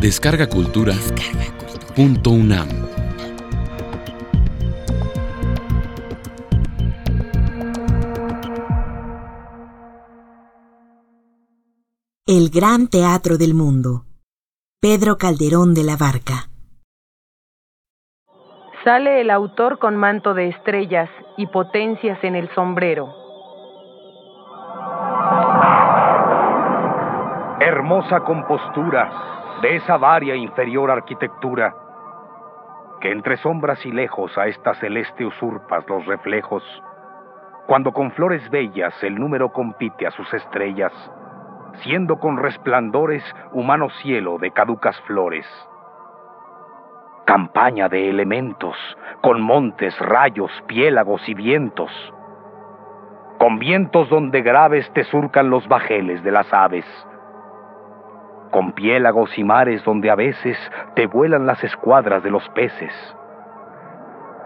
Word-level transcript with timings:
Descarga 0.00 0.48
Cultura. 0.48 0.94
Punto 1.94 2.30
UNAM. 2.30 2.68
El 12.26 12.48
Gran 12.48 12.88
Teatro 12.88 13.36
del 13.36 13.52
Mundo. 13.52 14.06
Pedro 14.80 15.18
Calderón 15.18 15.74
de 15.74 15.84
la 15.84 15.98
Barca. 15.98 16.48
Sale 18.82 19.20
el 19.20 19.28
autor 19.28 19.78
con 19.78 19.98
manto 19.98 20.32
de 20.32 20.48
estrellas 20.48 21.10
y 21.36 21.46
potencias 21.48 22.18
en 22.24 22.36
el 22.36 22.48
sombrero. 22.54 23.14
Hermosa 27.60 28.20
compostura 28.20 29.30
de 29.62 29.76
esa 29.76 29.98
varia 29.98 30.34
inferior 30.34 30.90
arquitectura, 30.90 31.74
que 33.00 33.10
entre 33.10 33.36
sombras 33.38 33.84
y 33.84 33.92
lejos 33.92 34.36
a 34.38 34.46
esta 34.46 34.74
celeste 34.74 35.24
usurpas 35.24 35.86
los 35.88 36.06
reflejos, 36.06 36.62
cuando 37.66 37.92
con 37.92 38.10
flores 38.12 38.48
bellas 38.50 38.94
el 39.02 39.16
número 39.16 39.52
compite 39.52 40.06
a 40.06 40.10
sus 40.12 40.32
estrellas, 40.32 40.92
siendo 41.82 42.18
con 42.18 42.38
resplandores 42.38 43.22
humano 43.52 43.90
cielo 44.02 44.38
de 44.38 44.50
caducas 44.50 44.98
flores. 45.02 45.46
Campaña 47.26 47.88
de 47.88 48.08
elementos, 48.08 48.76
con 49.20 49.40
montes, 49.40 49.96
rayos, 49.98 50.50
piélagos 50.66 51.26
y 51.28 51.34
vientos, 51.34 51.90
con 53.38 53.58
vientos 53.58 54.08
donde 54.08 54.42
graves 54.42 54.90
te 54.92 55.04
surcan 55.04 55.48
los 55.48 55.66
bajeles 55.68 56.22
de 56.22 56.32
las 56.32 56.52
aves, 56.52 56.84
con 58.50 58.72
piélagos 58.72 59.36
y 59.38 59.44
mares 59.44 59.84
donde 59.84 60.10
a 60.10 60.14
veces 60.14 60.58
te 60.94 61.06
vuelan 61.06 61.46
las 61.46 61.62
escuadras 61.62 62.22
de 62.22 62.30
los 62.30 62.48
peces, 62.50 62.92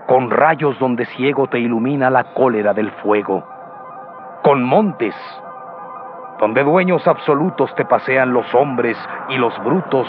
con 0.06 0.31
rayos 0.31 0.79
donde 0.79 1.06
ciego 1.06 1.48
te 1.48 1.59
ilumina 1.59 2.11
la 2.11 2.34
cólera 2.34 2.75
del 2.75 2.91
fuego, 3.03 3.45
con 4.42 4.62
montes 4.62 5.14
donde 6.39 6.64
dueños 6.64 7.06
absolutos 7.06 7.75
te 7.75 7.84
pasean 7.84 8.33
los 8.33 8.53
hombres 8.55 8.98
y 9.29 9.37
los 9.37 9.56
brutos, 9.64 10.07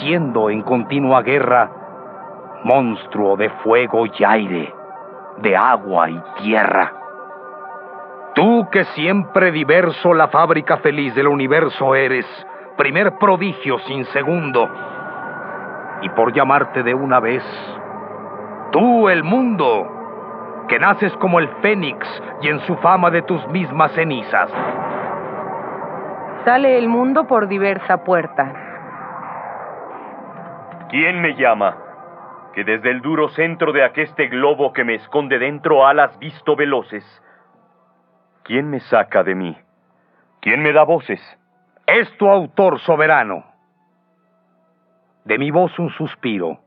siendo 0.00 0.50
en 0.50 0.62
continua 0.62 1.22
guerra 1.22 1.70
monstruo 2.64 3.36
de 3.36 3.48
fuego 3.62 4.06
y 4.06 4.24
aire, 4.24 4.74
de 5.38 5.56
agua 5.56 6.10
y 6.10 6.20
tierra. 6.42 6.92
Tú 8.34 8.68
que 8.70 8.84
siempre 8.84 9.52
diverso 9.52 10.12
la 10.12 10.28
fábrica 10.28 10.78
feliz 10.78 11.14
del 11.14 11.28
universo 11.28 11.94
eres, 11.94 12.26
primer 12.76 13.18
prodigio 13.18 13.78
sin 13.80 14.04
segundo, 14.06 14.68
y 16.02 16.08
por 16.10 16.32
llamarte 16.32 16.82
de 16.82 16.94
una 16.94 17.20
vez, 17.20 17.42
tú 18.72 19.08
el 19.08 19.24
mundo, 19.24 20.66
que 20.68 20.78
naces 20.78 21.16
como 21.16 21.38
el 21.38 21.48
fénix 21.62 22.06
y 22.42 22.48
en 22.48 22.60
su 22.60 22.76
fama 22.76 23.10
de 23.10 23.22
tus 23.22 23.46
mismas 23.48 23.92
cenizas. 23.92 24.50
Sale 26.44 26.78
el 26.78 26.88
mundo 26.88 27.26
por 27.26 27.48
diversa 27.48 28.04
puerta. 28.04 28.52
¿Quién 30.88 31.20
me 31.20 31.34
llama? 31.34 31.76
que 32.56 32.64
desde 32.64 32.90
el 32.90 33.02
duro 33.02 33.28
centro 33.28 33.70
de 33.70 33.84
aqueste 33.84 34.28
globo 34.28 34.72
que 34.72 34.82
me 34.82 34.94
esconde 34.94 35.38
dentro 35.38 35.86
alas 35.86 36.18
visto 36.18 36.56
veloces. 36.56 37.04
¿Quién 38.44 38.70
me 38.70 38.80
saca 38.80 39.22
de 39.22 39.34
mí? 39.34 39.58
¿Quién 40.40 40.62
me 40.62 40.72
da 40.72 40.82
voces? 40.82 41.20
Es 41.86 42.10
tu 42.18 42.28
autor 42.28 42.80
soberano. 42.80 43.44
De 45.24 45.38
mi 45.38 45.50
voz 45.50 45.78
un 45.78 45.90
suspiro, 45.90 46.60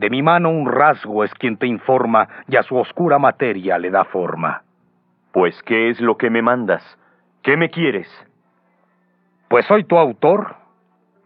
de 0.00 0.08
mi 0.08 0.22
mano 0.22 0.48
un 0.48 0.66
rasgo 0.66 1.24
es 1.24 1.34
quien 1.34 1.58
te 1.58 1.66
informa 1.66 2.26
y 2.48 2.56
a 2.56 2.62
su 2.62 2.74
oscura 2.74 3.18
materia 3.18 3.76
le 3.76 3.90
da 3.90 4.04
forma. 4.04 4.62
Pues, 5.30 5.62
¿qué 5.64 5.90
es 5.90 6.00
lo 6.00 6.16
que 6.16 6.30
me 6.30 6.40
mandas? 6.40 6.82
¿Qué 7.42 7.58
me 7.58 7.68
quieres? 7.68 8.08
Pues 9.48 9.66
soy 9.66 9.84
tu 9.84 9.98
autor 9.98 10.56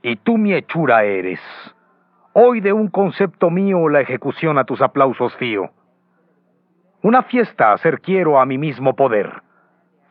y 0.03 0.16
tú 0.16 0.38
mi 0.38 0.54
hechura 0.54 1.04
eres. 1.04 1.41
Hoy 2.32 2.60
de 2.60 2.72
un 2.72 2.88
concepto 2.88 3.48
mío 3.48 3.88
la 3.88 4.00
ejecución 4.00 4.59
a 4.59 4.64
tus 4.64 4.82
aplausos 4.82 5.36
fío. 5.36 5.70
Una 7.00 7.22
fiesta 7.22 7.72
hacer 7.72 8.00
quiero 8.00 8.41
a 8.41 8.44
mi 8.44 8.59
mismo 8.59 8.97
poder. 8.97 9.44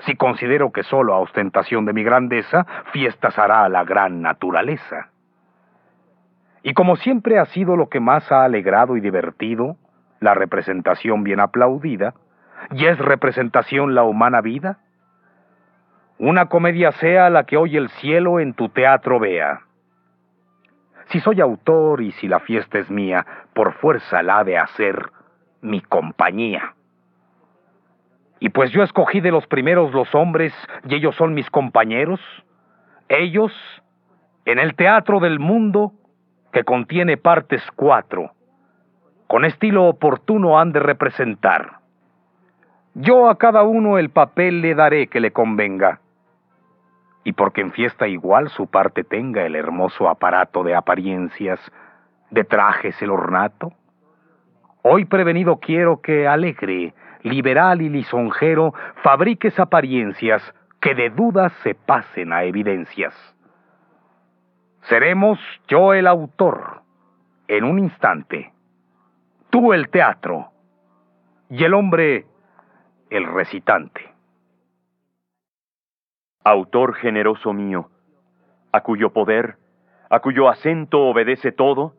Si 0.06 0.16
considero 0.16 0.72
que 0.72 0.84
solo 0.84 1.14
a 1.14 1.20
ostentación 1.20 1.86
de 1.86 1.94
mi 1.94 2.04
grandeza, 2.04 2.66
fiestas 2.92 3.38
hará 3.40 3.68
la 3.70 3.84
gran 3.84 4.22
naturaleza. 4.22 5.10
Y 6.62 6.74
como 6.74 6.96
siempre 6.96 7.40
ha 7.40 7.46
sido 7.46 7.76
lo 7.76 7.90
que 7.90 8.00
más 8.00 8.32
ha 8.32 8.44
alegrado 8.44 8.98
y 8.98 9.02
divertido, 9.02 9.78
la 10.20 10.34
representación 10.34 11.24
bien 11.24 11.40
aplaudida, 11.40 12.14
y 12.72 12.86
es 12.86 12.98
representación 12.98 13.96
la 13.96 14.04
humana 14.04 14.42
vida, 14.42 14.80
una 16.18 16.46
comedia 16.48 16.92
sea 16.94 17.30
la 17.30 17.46
que 17.46 17.58
hoy 17.58 17.76
el 17.76 17.90
cielo 17.90 18.40
en 18.40 18.54
tu 18.54 18.70
teatro 18.70 19.20
vea. 19.20 19.62
Si 21.08 21.20
soy 21.20 21.42
autor 21.42 22.02
y 22.02 22.12
si 22.14 22.28
la 22.28 22.40
fiesta 22.40 22.80
es 22.80 22.90
mía, 22.90 23.26
por 23.54 23.74
fuerza 23.74 24.24
la 24.24 24.40
ha 24.40 24.44
de 24.44 24.58
hacer 24.58 25.12
mi 25.62 25.82
compañía. 25.82 26.76
Y 28.44 28.50
pues 28.50 28.72
yo 28.72 28.84
escogí 28.84 29.22
de 29.22 29.32
los 29.32 29.48
primeros 29.48 29.94
los 29.94 30.14
hombres 30.14 30.54
y 30.86 30.96
ellos 30.96 31.16
son 31.16 31.34
mis 31.34 31.50
compañeros, 31.50 32.20
ellos, 33.08 33.54
en 34.44 34.60
el 34.60 34.76
teatro 34.76 35.22
del 35.22 35.40
mundo, 35.40 35.94
que 36.52 36.66
contiene 36.66 37.16
partes 37.16 37.64
cuatro, 37.78 38.34
con 39.28 39.46
estilo 39.46 39.86
oportuno 39.86 40.60
han 40.60 40.74
de 40.74 40.82
representar. 40.82 41.78
Yo 42.96 43.30
a 43.30 43.38
cada 43.38 43.64
uno 43.64 43.98
el 43.98 44.10
papel 44.10 44.60
le 44.60 44.76
daré 44.76 45.08
que 45.08 45.22
le 45.22 45.32
convenga 45.32 46.02
y 47.24 47.32
porque 47.32 47.62
en 47.62 47.72
fiesta 47.72 48.10
igual 48.10 48.50
su 48.50 48.68
parte 48.68 49.06
tenga 49.06 49.46
el 49.46 49.56
hermoso 49.56 50.10
aparato 50.10 50.66
de 50.66 50.76
apariencias, 50.76 51.62
de 52.30 52.44
trajes 52.44 53.02
el 53.02 53.12
ornato? 53.12 53.72
Hoy 54.82 55.06
prevenido 55.06 55.62
quiero 55.62 56.02
que 56.02 56.28
alegre, 56.28 56.94
liberal 57.24 57.82
y 57.82 57.90
lisonjero 57.90 58.74
fabriques 59.02 59.60
apariencias 59.60 60.42
que 60.80 60.96
de 60.96 61.10
dudas 61.10 61.52
se 61.64 61.76
pasen 61.76 62.34
a 62.34 62.44
evidencias. 62.44 63.14
Seremos 64.84 65.40
yo 65.68 65.94
el 65.94 66.08
autor, 66.08 66.82
en 67.48 67.64
un 67.64 67.80
instante, 67.80 68.54
tú 69.50 69.74
el 69.74 69.90
teatro, 69.90 70.52
y 71.50 71.64
el 71.64 71.74
hombre 71.74 72.26
el 73.10 73.26
recitante 73.26 74.14
autor 76.44 76.96
generoso 76.96 77.54
mío, 77.54 77.90
a 78.72 78.82
cuyo 78.82 79.14
poder, 79.14 79.58
a 80.10 80.20
cuyo 80.20 80.50
acento 80.50 81.00
obedece 81.00 81.52
todo, 81.52 81.94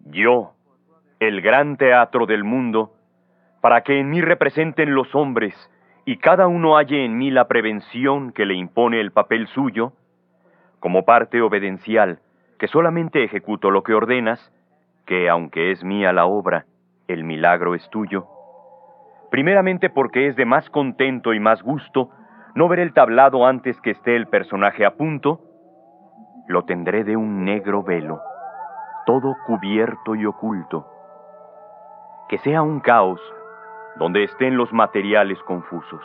yo, 0.00 0.54
el 1.20 1.40
gran 1.40 1.76
teatro 1.76 2.26
del 2.26 2.44
mundo, 2.44 2.94
para 3.62 3.82
que 3.82 4.00
en 4.00 4.10
mí 4.10 4.20
representen 4.20 4.92
los 4.92 5.14
hombres 5.14 5.54
y 6.04 6.16
cada 6.18 6.48
uno 6.48 6.76
halle 6.76 7.04
en 7.04 7.16
mí 7.16 7.30
la 7.30 7.46
prevención 7.46 8.32
que 8.32 8.44
le 8.44 8.54
impone 8.54 9.00
el 9.00 9.12
papel 9.12 9.46
suyo, 9.46 9.92
como 10.80 11.04
parte 11.04 11.40
obedencial, 11.40 12.18
que 12.58 12.66
solamente 12.66 13.22
ejecuto 13.22 13.70
lo 13.70 13.84
que 13.84 13.94
ordenas, 13.94 14.52
que 15.06 15.30
aunque 15.30 15.70
es 15.70 15.84
mía 15.84 16.12
la 16.12 16.26
obra, 16.26 16.66
el 17.06 17.22
milagro 17.22 17.76
es 17.76 17.88
tuyo. 17.90 18.26
Primeramente 19.30 19.90
porque 19.90 20.26
es 20.26 20.34
de 20.34 20.44
más 20.44 20.68
contento 20.68 21.32
y 21.32 21.38
más 21.38 21.62
gusto 21.62 22.10
no 22.56 22.66
veré 22.68 22.82
el 22.82 22.92
tablado 22.92 23.46
antes 23.46 23.80
que 23.80 23.92
esté 23.92 24.16
el 24.16 24.26
personaje 24.26 24.84
a 24.84 24.94
punto, 24.96 25.40
lo 26.48 26.64
tendré 26.64 27.04
de 27.04 27.16
un 27.16 27.44
negro 27.44 27.84
velo, 27.84 28.20
todo 29.06 29.36
cubierto 29.46 30.16
y 30.16 30.26
oculto. 30.26 30.88
Que 32.28 32.38
sea 32.38 32.62
un 32.62 32.80
caos 32.80 33.20
donde 33.96 34.24
estén 34.24 34.56
los 34.56 34.72
materiales 34.72 35.42
confusos. 35.42 36.04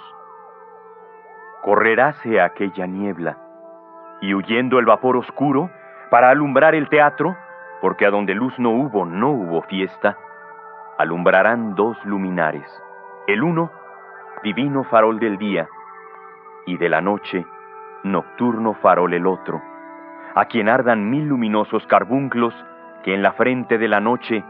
Correráse 1.63 2.41
aquella 2.41 2.85
niebla, 2.85 3.37
y 4.21 4.33
huyendo 4.33 4.79
el 4.79 4.85
vapor 4.85 5.17
oscuro, 5.17 5.69
para 6.09 6.29
alumbrar 6.29 6.75
el 6.75 6.89
teatro, 6.89 7.35
porque 7.81 8.05
a 8.05 8.09
donde 8.09 8.33
luz 8.33 8.57
no 8.57 8.71
hubo, 8.71 9.05
no 9.05 9.29
hubo 9.31 9.61
fiesta, 9.63 10.17
alumbrarán 10.97 11.75
dos 11.75 11.97
luminares, 12.05 12.65
el 13.27 13.43
uno, 13.43 13.71
divino 14.43 14.83
farol 14.85 15.19
del 15.19 15.37
día, 15.37 15.67
y 16.65 16.77
de 16.77 16.89
la 16.89 17.01
noche, 17.01 17.45
nocturno 18.03 18.73
farol 18.75 19.13
el 19.13 19.27
otro, 19.27 19.61
a 20.35 20.45
quien 20.45 20.69
ardan 20.69 21.09
mil 21.09 21.27
luminosos 21.27 21.85
carbunclos 21.87 22.53
que 23.03 23.13
en 23.13 23.21
la 23.21 23.33
frente 23.33 23.77
de 23.77 23.87
la 23.87 23.99
noche 23.99 24.43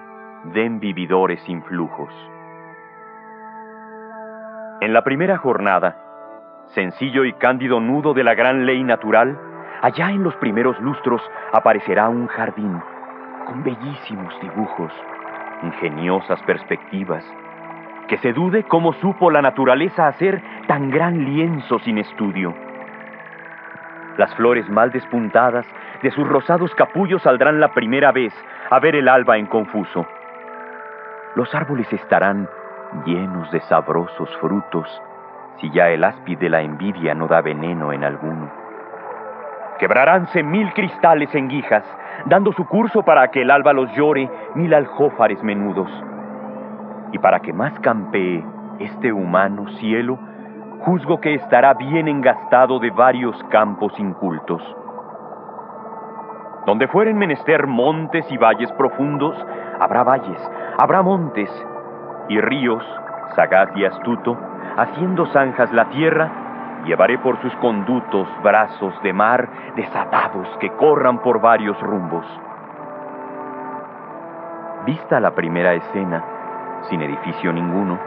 den 0.53 0.79
vividores 0.79 1.47
influjos. 1.49 2.13
En 4.79 4.93
la 4.93 5.03
primera 5.03 5.37
jornada, 5.37 5.95
sencillo 6.67 7.25
y 7.25 7.33
cándido 7.33 7.79
nudo 7.79 8.13
de 8.13 8.23
la 8.23 8.35
gran 8.35 8.67
ley 8.67 8.83
natural, 8.83 9.35
allá 9.81 10.11
en 10.11 10.21
los 10.21 10.35
primeros 10.35 10.79
lustros 10.79 11.19
aparecerá 11.51 12.09
un 12.09 12.27
jardín 12.27 12.79
con 13.47 13.63
bellísimos 13.63 14.39
dibujos, 14.39 14.93
ingeniosas 15.63 16.39
perspectivas, 16.43 17.25
que 18.07 18.19
se 18.19 18.33
dude 18.33 18.65
cómo 18.65 18.93
supo 18.93 19.31
la 19.31 19.41
naturaleza 19.41 20.07
hacer 20.07 20.43
tan 20.67 20.91
gran 20.91 21.25
lienzo 21.25 21.79
sin 21.79 21.97
estudio. 21.97 22.53
Las 24.17 24.35
flores 24.35 24.69
mal 24.69 24.91
despuntadas 24.91 25.65
de 26.03 26.11
sus 26.11 26.27
rosados 26.27 26.75
capullos 26.75 27.23
saldrán 27.23 27.59
la 27.59 27.73
primera 27.73 28.11
vez 28.11 28.33
a 28.69 28.79
ver 28.79 28.95
el 28.95 29.07
alba 29.07 29.37
en 29.37 29.47
confuso. 29.47 30.05
Los 31.33 31.55
árboles 31.55 31.91
estarán 31.91 32.47
llenos 33.05 33.51
de 33.51 33.61
sabrosos 33.61 34.29
frutos 34.37 34.87
si 35.59 35.69
ya 35.71 35.89
el 35.89 36.03
áspid 36.03 36.37
de 36.37 36.49
la 36.49 36.61
envidia 36.61 37.13
no 37.13 37.27
da 37.27 37.41
veneno 37.41 37.91
en 37.91 38.03
alguno. 38.03 38.49
Quebraránse 39.79 40.43
mil 40.43 40.71
cristales 40.73 41.33
en 41.35 41.47
guijas, 41.47 41.83
dando 42.25 42.51
su 42.53 42.65
curso 42.65 43.03
para 43.03 43.29
que 43.29 43.41
el 43.41 43.51
alba 43.51 43.73
los 43.73 43.91
llore 43.93 44.29
mil 44.55 44.73
aljófares 44.73 45.41
menudos. 45.43 45.89
Y 47.11 47.19
para 47.19 47.39
que 47.39 47.53
más 47.53 47.77
campee 47.79 48.43
este 48.79 49.11
humano 49.11 49.67
cielo, 49.79 50.19
juzgo 50.81 51.19
que 51.19 51.35
estará 51.35 51.73
bien 51.73 52.07
engastado 52.07 52.79
de 52.79 52.91
varios 52.91 53.41
campos 53.45 53.93
incultos. 53.99 54.61
Donde 56.65 56.87
fueren 56.87 57.17
menester 57.17 57.65
montes 57.65 58.29
y 58.31 58.37
valles 58.37 58.71
profundos, 58.73 59.35
habrá 59.79 60.03
valles, 60.03 60.51
habrá 60.77 61.01
montes 61.01 61.49
y 62.29 62.39
ríos, 62.39 62.83
sagaz 63.35 63.69
y 63.75 63.85
astuto, 63.85 64.37
haciendo 64.77 65.25
zanjas 65.27 65.71
la 65.73 65.85
tierra, 65.85 66.29
llevaré 66.85 67.17
por 67.19 67.41
sus 67.41 67.53
conductos 67.55 68.27
brazos 68.43 68.93
de 69.03 69.13
mar 69.13 69.47
desatados 69.75 70.47
que 70.59 70.69
corran 70.71 71.19
por 71.19 71.41
varios 71.41 71.79
rumbos. 71.81 72.25
Vista 74.85 75.19
la 75.19 75.31
primera 75.31 75.73
escena, 75.73 76.23
sin 76.89 77.01
edificio 77.01 77.51
ninguno, 77.51 77.99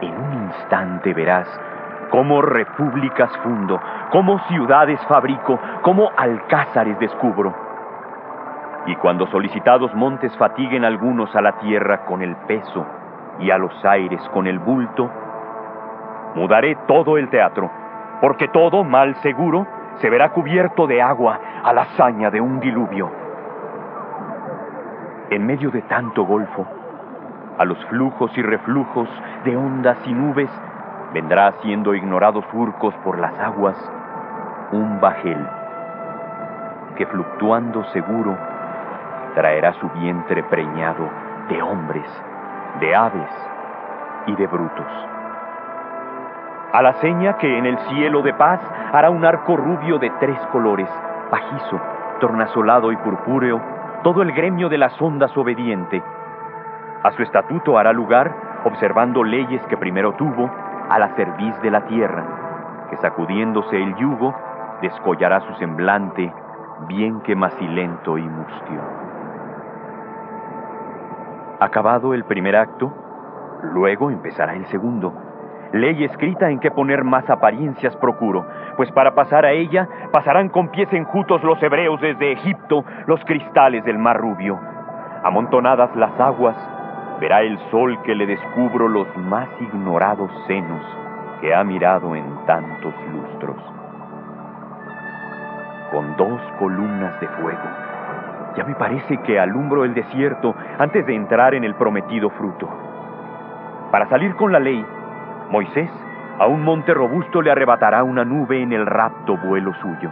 en 0.00 0.18
un 0.18 0.32
instante 0.44 1.12
verás 1.14 1.48
cómo 2.10 2.42
repúblicas 2.42 3.30
fundo, 3.38 3.80
cómo 4.10 4.38
ciudades 4.48 5.00
fabrico, 5.06 5.58
cómo 5.82 6.10
alcázares 6.16 6.98
descubro. 6.98 7.71
Y 8.86 8.96
cuando 8.96 9.26
solicitados 9.28 9.94
montes 9.94 10.36
fatiguen 10.36 10.84
algunos 10.84 11.34
a 11.36 11.40
la 11.40 11.52
tierra 11.58 12.04
con 12.04 12.22
el 12.22 12.34
peso 12.48 12.84
y 13.38 13.50
a 13.50 13.58
los 13.58 13.72
aires 13.84 14.20
con 14.32 14.46
el 14.46 14.58
bulto, 14.58 15.10
Mudaré 16.34 16.76
todo 16.86 17.18
el 17.18 17.28
teatro, 17.28 17.70
porque 18.20 18.48
todo, 18.48 18.84
mal 18.84 19.14
seguro, 19.16 19.66
se 19.96 20.08
verá 20.08 20.30
cubierto 20.30 20.86
de 20.86 21.02
agua 21.02 21.38
a 21.62 21.72
la 21.74 21.82
hazaña 21.82 22.30
de 22.30 22.40
un 22.40 22.58
diluvio. 22.58 23.10
En 25.28 25.46
medio 25.46 25.70
de 25.70 25.82
tanto 25.82 26.24
golfo, 26.24 26.66
a 27.58 27.64
los 27.66 27.84
flujos 27.86 28.36
y 28.38 28.42
reflujos 28.42 29.08
de 29.44 29.56
ondas 29.56 29.98
y 30.06 30.14
nubes, 30.14 30.50
vendrá 31.12 31.52
siendo 31.60 31.94
ignorados 31.94 32.44
surcos 32.50 32.94
por 33.04 33.18
las 33.18 33.38
aguas 33.38 33.76
un 34.72 35.00
bajel 35.00 35.46
que 36.96 37.04
fluctuando 37.04 37.84
seguro 37.92 38.38
traerá 39.34 39.72
su 39.74 39.88
vientre 39.90 40.42
preñado 40.44 41.08
de 41.48 41.62
hombres, 41.62 42.06
de 42.80 42.94
aves 42.94 43.30
y 44.26 44.36
de 44.36 44.46
brutos 44.46 45.12
a 46.72 46.80
la 46.80 46.94
seña 46.94 47.36
que 47.36 47.58
en 47.58 47.66
el 47.66 47.78
cielo 47.80 48.22
de 48.22 48.32
paz 48.32 48.58
hará 48.94 49.10
un 49.10 49.26
arco 49.26 49.58
rubio 49.58 49.98
de 49.98 50.08
tres 50.18 50.38
colores, 50.50 50.88
pajizo, 51.30 51.78
tornasolado 52.18 52.90
y 52.92 52.96
purpúreo, 52.96 53.60
todo 54.02 54.22
el 54.22 54.32
gremio 54.32 54.70
de 54.70 54.78
las 54.78 55.00
ondas 55.00 55.36
obediente. 55.36 56.02
A 57.02 57.10
su 57.12 57.22
estatuto 57.22 57.76
hará 57.76 57.92
lugar, 57.92 58.32
observando 58.64 59.22
leyes 59.22 59.60
que 59.66 59.76
primero 59.76 60.12
tuvo, 60.14 60.50
a 60.88 60.98
la 60.98 61.08
cerviz 61.14 61.60
de 61.60 61.70
la 61.70 61.82
tierra, 61.82 62.24
que 62.88 62.96
sacudiéndose 62.96 63.76
el 63.76 63.94
yugo, 63.96 64.34
descollará 64.80 65.40
su 65.40 65.52
semblante, 65.56 66.32
bien 66.88 67.20
que 67.20 67.36
macilento 67.36 68.16
y 68.16 68.22
mustio. 68.22 68.80
Acabado 71.62 72.12
el 72.12 72.24
primer 72.24 72.56
acto, 72.56 72.92
luego 73.72 74.10
empezará 74.10 74.54
el 74.54 74.66
segundo 74.66 75.12
ley 75.72 76.04
escrita 76.04 76.50
en 76.50 76.58
que 76.58 76.72
poner 76.72 77.04
más 77.04 77.30
apariencias 77.30 77.96
procuro, 77.96 78.44
pues 78.76 78.90
para 78.90 79.14
pasar 79.14 79.46
a 79.46 79.52
ella 79.52 79.88
pasarán 80.12 80.48
con 80.48 80.68
pies 80.68 80.92
enjutos 80.92 81.40
los 81.44 81.62
hebreos 81.62 82.00
desde 82.00 82.32
Egipto 82.32 82.84
los 83.06 83.24
cristales 83.24 83.84
del 83.84 83.96
mar 83.96 84.18
rubio. 84.18 84.58
Amontonadas 85.22 85.94
las 85.94 86.18
aguas, 86.20 86.56
verá 87.20 87.42
el 87.42 87.56
sol 87.70 87.96
que 88.02 88.16
le 88.16 88.26
descubro 88.26 88.88
los 88.88 89.06
más 89.16 89.48
ignorados 89.60 90.32
senos 90.48 90.84
que 91.40 91.54
ha 91.54 91.62
mirado 91.62 92.16
en 92.16 92.44
tantos 92.44 92.92
lustros. 93.12 93.56
Con 95.92 96.16
dos 96.16 96.40
columnas 96.58 97.20
de 97.20 97.28
fuego, 97.28 97.91
ya 98.56 98.64
me 98.64 98.74
parece 98.74 99.16
que 99.18 99.40
alumbro 99.40 99.84
el 99.84 99.94
desierto 99.94 100.54
antes 100.78 101.06
de 101.06 101.14
entrar 101.14 101.54
en 101.54 101.64
el 101.64 101.74
prometido 101.74 102.30
fruto. 102.30 102.68
Para 103.90 104.08
salir 104.08 104.34
con 104.36 104.52
la 104.52 104.58
ley, 104.58 104.84
Moisés 105.50 105.90
a 106.38 106.46
un 106.46 106.62
monte 106.62 106.94
robusto 106.94 107.42
le 107.42 107.50
arrebatará 107.50 108.02
una 108.04 108.24
nube 108.24 108.62
en 108.62 108.72
el 108.72 108.86
rapto 108.86 109.36
vuelo 109.36 109.72
suyo. 109.74 110.10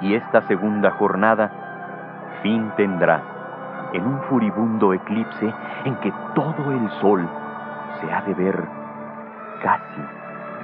Y 0.00 0.14
esta 0.14 0.42
segunda 0.42 0.92
jornada 0.92 1.50
fin 2.42 2.70
tendrá 2.76 3.20
en 3.92 4.06
un 4.06 4.20
furibundo 4.22 4.94
eclipse 4.94 5.52
en 5.84 5.96
que 5.96 6.12
todo 6.34 6.72
el 6.72 6.88
sol 7.00 7.28
se 8.00 8.12
ha 8.12 8.22
de 8.22 8.34
ver 8.34 8.64
casi 9.62 10.00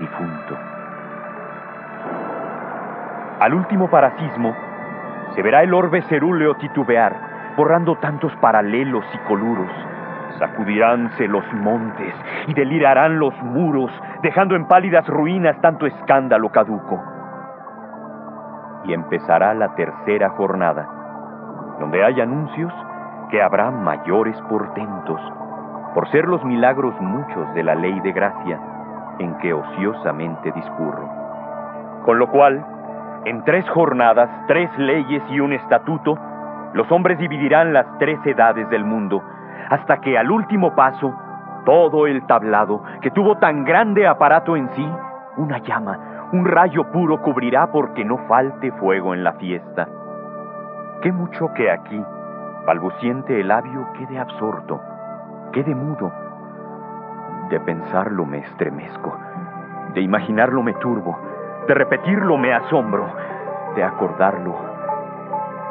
difunto. 0.01 0.57
Al 3.41 3.53
último 3.53 3.91
parasismo 3.91 4.55
se 5.37 5.43
verá 5.43 5.63
el 5.63 5.73
orbe 5.73 6.03
cerúleo 6.03 6.57
titubear, 6.57 7.55
borrando 7.57 7.97
tantos 7.99 8.35
paralelos 8.37 9.05
y 9.15 9.19
coluros 9.29 9.71
Sacudiránse 10.39 11.29
los 11.29 11.45
montes 11.55 12.15
y 12.47 12.53
delirarán 12.53 13.19
los 13.19 13.35
muros, 13.43 13.91
dejando 14.23 14.55
en 14.55 14.67
pálidas 14.67 15.07
ruinas 15.07 15.59
tanto 15.63 15.87
escándalo 15.87 16.51
caduco. 16.51 17.03
Y 18.85 18.93
empezará 18.93 19.55
la 19.55 19.75
tercera 19.75 20.31
jornada, 20.31 20.87
donde 21.81 22.05
hay 22.05 22.21
anuncios 22.21 22.73
que 23.31 23.43
habrá 23.43 23.71
mayores 23.71 24.39
portentos, 24.43 25.21
por 25.95 26.07
ser 26.11 26.27
los 26.27 26.45
milagros 26.45 26.95
muchos 27.01 27.55
de 27.55 27.63
la 27.63 27.75
ley 27.75 27.99
de 28.01 28.13
gracia 28.13 28.61
en 29.19 29.39
que 29.39 29.55
ociosamente 29.55 30.53
discurro. 30.53 31.09
Con 32.05 32.19
lo 32.19 32.31
cual, 32.31 32.65
en 33.27 33.43
tres 33.43 33.69
jornadas, 33.71 34.31
tres 34.47 34.71
leyes 34.79 35.21
y 35.31 35.41
un 35.41 35.53
estatuto, 35.53 36.17
los 36.75 36.91
hombres 36.93 37.19
dividirán 37.19 37.73
las 37.73 37.85
tres 37.99 38.25
edades 38.25 38.71
del 38.71 38.85
mundo, 38.85 39.21
hasta 39.69 40.01
que 40.01 40.17
al 40.17 40.31
último 40.31 40.77
paso, 40.77 41.13
todo 41.65 42.07
el 42.07 42.25
tablado, 42.27 42.85
que 43.01 43.11
tuvo 43.11 43.37
tan 43.39 43.65
grande 43.65 44.07
aparato 44.07 44.57
en 44.57 44.69
sí, 44.77 44.89
una 45.39 45.59
llama, 45.59 46.29
un 46.33 46.45
rayo 46.45 46.85
puro 46.93 47.21
cubrirá 47.21 47.67
porque 47.67 48.05
no 48.05 48.17
falte 48.29 48.71
fuego 48.71 49.13
en 49.13 49.25
la 49.25 49.33
fiesta. 49.33 49.89
Qué 51.03 51.11
mucho 51.11 51.53
que 51.53 51.69
aquí, 51.69 52.01
balbuciente 52.65 53.41
el 53.41 53.49
labio, 53.49 53.89
quede 53.99 54.21
absorto, 54.21 54.81
quede 55.53 55.75
mudo. 55.75 56.13
De 57.51 57.59
pensarlo 57.59 58.25
me 58.25 58.39
estremezco, 58.39 59.19
de 59.95 60.01
imaginarlo 60.01 60.63
me 60.63 60.75
turbo, 60.75 61.19
de 61.67 61.75
repetirlo 61.75 62.37
me 62.37 62.53
asombro, 62.53 63.07
de 63.75 63.83
acordarlo 63.85 64.77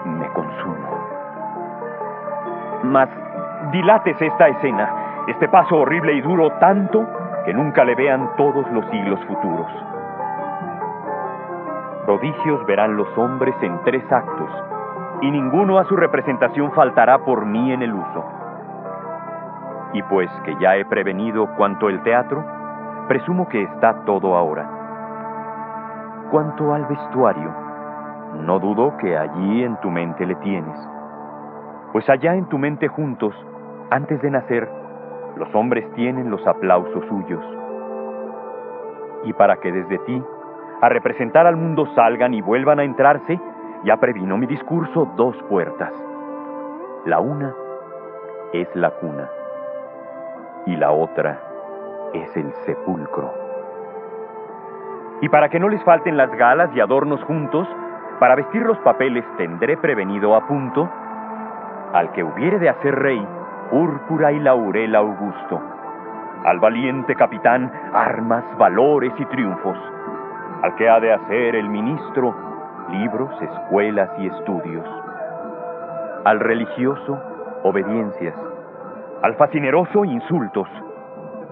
me 0.06 0.28
consumo. 0.30 1.08
Mas 2.84 3.10
dilates 3.72 4.22
esta 4.22 4.48
escena, 4.50 5.26
este 5.28 5.48
paso 5.48 5.78
horrible 5.78 6.14
y 6.14 6.22
duro 6.22 6.52
tanto 6.60 7.06
que 7.46 7.54
nunca 7.54 7.84
le 7.84 7.96
vean 7.96 8.30
todos 8.38 8.70
los 8.72 8.86
siglos 8.92 9.20
futuros. 9.26 9.68
Prodigios 12.06 12.64
verán 12.68 12.96
los 12.96 13.08
hombres 13.18 13.56
en 13.62 13.82
tres 13.84 14.04
actos, 14.12 14.50
y 15.22 15.32
ninguno 15.32 15.80
a 15.80 15.86
su 15.86 15.96
representación 15.96 16.72
faltará 16.74 17.20
por 17.20 17.46
mí 17.46 17.72
en 17.72 17.82
el 17.82 17.94
uso. 17.94 18.26
Y 19.94 20.04
pues 20.04 20.30
que 20.44 20.56
ya 20.58 20.76
he 20.76 20.86
prevenido 20.86 21.48
cuanto 21.56 21.90
el 21.90 22.04
teatro, 22.04 22.44
presumo 23.08 23.48
que 23.48 23.64
está 23.64 24.06
todo 24.06 24.36
ahora. 24.36 24.85
Cuanto 26.32 26.74
al 26.74 26.86
vestuario, 26.86 27.54
no 28.42 28.60
dudo 28.60 28.98
que 28.98 29.18
allí 29.18 29.64
en 29.64 29.80
tu 29.82 29.90
mente 29.90 30.26
le 30.26 30.36
tienes 30.36 30.78
pues 31.96 32.10
allá 32.10 32.36
en 32.36 32.46
tu 32.50 32.58
mente 32.58 32.90
juntos, 32.90 33.34
antes 33.90 34.22
de 34.22 34.30
nacer, 34.30 34.70
los 35.38 35.56
hombres 35.56 35.90
tienen 35.94 36.30
los 36.30 36.46
aplausos 36.46 37.06
suyos. 37.06 37.42
Y 39.24 39.32
para 39.32 39.56
que 39.62 39.72
desde 39.72 40.00
ti 40.00 40.22
a 40.82 40.90
representar 40.90 41.48
al 41.48 41.56
mundo 41.56 41.86
salgan 41.96 42.34
y 42.34 42.42
vuelvan 42.42 42.80
a 42.80 42.84
entrarse, 42.84 43.40
ya 43.86 43.96
previno 43.96 44.38
mi 44.38 44.46
discurso 44.46 45.10
dos 45.16 45.42
puertas. 45.44 45.94
La 47.06 47.22
una 47.22 47.56
es 48.52 48.68
la 48.76 48.92
cuna 48.92 49.30
y 50.66 50.76
la 50.76 50.92
otra 50.92 51.40
es 52.14 52.36
el 52.36 52.52
sepulcro. 52.66 53.45
Y 55.26 55.30
para 55.30 55.50
que 55.50 55.60
no 55.60 55.70
les 55.70 55.84
falten 55.84 56.18
las 56.18 56.30
galas 56.36 56.70
y 56.76 56.80
adornos 56.80 57.20
juntos, 57.24 57.68
para 58.20 58.36
vestir 58.36 58.62
los 58.62 58.78
papeles 58.82 59.26
tendré 59.38 59.76
prevenido 59.76 60.36
a 60.36 60.46
punto 60.46 60.88
al 61.94 62.12
que 62.12 62.24
hubiere 62.24 62.60
de 62.60 62.70
hacer 62.70 62.94
rey, 62.94 63.28
púrpura 63.72 64.32
y 64.32 64.40
laurel 64.40 64.96
augusto, 64.96 65.60
al 66.44 66.60
valiente 66.60 67.16
capitán, 67.16 67.72
armas, 67.92 68.44
valores 68.60 69.14
y 69.18 69.26
triunfos, 69.26 69.76
al 70.62 70.76
que 70.76 70.88
ha 70.88 71.00
de 71.00 71.14
hacer 71.14 71.56
el 71.56 71.70
ministro, 71.70 72.36
libros, 72.92 73.32
escuelas 73.42 74.12
y 74.20 74.28
estudios, 74.28 74.88
al 76.24 76.40
religioso, 76.40 77.20
obediencias, 77.64 78.36
al 79.24 79.34
fascineroso, 79.38 80.06
insultos, 80.06 80.70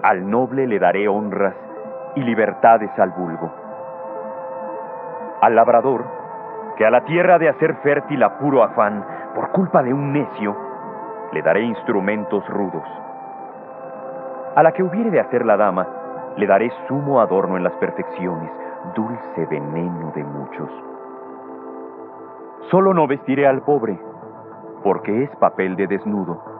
al 0.04 0.30
noble 0.30 0.68
le 0.68 0.78
daré 0.78 1.08
honras 1.08 1.56
y 2.14 2.22
libertades 2.22 2.96
al 3.00 3.10
vulgo. 3.10 3.63
Al 5.44 5.56
labrador, 5.56 6.02
que 6.74 6.86
a 6.86 6.90
la 6.90 7.04
tierra 7.04 7.38
de 7.38 7.50
hacer 7.50 7.74
fértil 7.82 8.22
a 8.22 8.38
puro 8.38 8.62
afán, 8.62 9.04
por 9.34 9.50
culpa 9.50 9.82
de 9.82 9.92
un 9.92 10.10
necio, 10.10 10.56
le 11.32 11.42
daré 11.42 11.60
instrumentos 11.64 12.48
rudos. 12.48 12.82
A 14.56 14.62
la 14.62 14.72
que 14.72 14.82
hubiere 14.82 15.10
de 15.10 15.20
hacer 15.20 15.44
la 15.44 15.58
dama, 15.58 15.86
le 16.38 16.46
daré 16.46 16.72
sumo 16.88 17.20
adorno 17.20 17.58
en 17.58 17.62
las 17.62 17.74
perfecciones, 17.74 18.50
dulce 18.94 19.44
veneno 19.50 20.12
de 20.14 20.24
muchos. 20.24 20.70
Solo 22.70 22.94
no 22.94 23.06
vestiré 23.06 23.46
al 23.46 23.60
pobre, 23.60 24.00
porque 24.82 25.24
es 25.24 25.36
papel 25.36 25.76
de 25.76 25.88
desnudo 25.88 26.54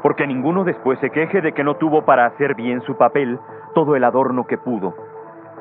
porque 0.00 0.28
ninguno 0.28 0.62
después 0.62 1.00
se 1.00 1.10
queje 1.10 1.40
de 1.40 1.52
que 1.52 1.64
no 1.64 1.74
tuvo 1.74 2.04
para 2.04 2.26
hacer 2.26 2.54
bien 2.54 2.80
su 2.82 2.96
papel 2.96 3.40
todo 3.74 3.96
el 3.96 4.04
adorno 4.04 4.46
que 4.46 4.56
pudo. 4.56 4.94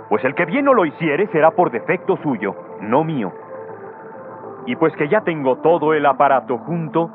Pues 0.10 0.24
el 0.24 0.36
que 0.36 0.46
bien 0.46 0.66
no 0.66 0.74
lo 0.74 0.86
hiciere 0.86 1.28
será 1.28 1.52
por 1.52 1.70
defecto 1.70 2.18
suyo, 2.18 2.56
no 2.82 3.04
mío. 3.04 3.34
Y 4.66 4.76
pues 4.76 4.96
que 4.96 5.10
ya 5.10 5.22
tengo 5.22 5.58
todo 5.58 5.94
el 5.94 6.06
aparato 6.06 6.58
junto, 6.60 7.10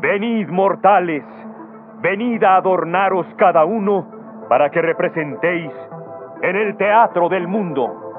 venid 0.00 0.48
mortales, 0.48 1.24
venid 2.00 2.42
a 2.42 2.56
adornaros 2.56 3.26
cada 3.36 3.64
uno 3.64 4.46
para 4.48 4.70
que 4.70 4.82
representéis 4.82 5.72
en 6.42 6.56
el 6.56 6.76
teatro 6.76 7.28
del 7.28 7.46
mundo. 7.46 8.10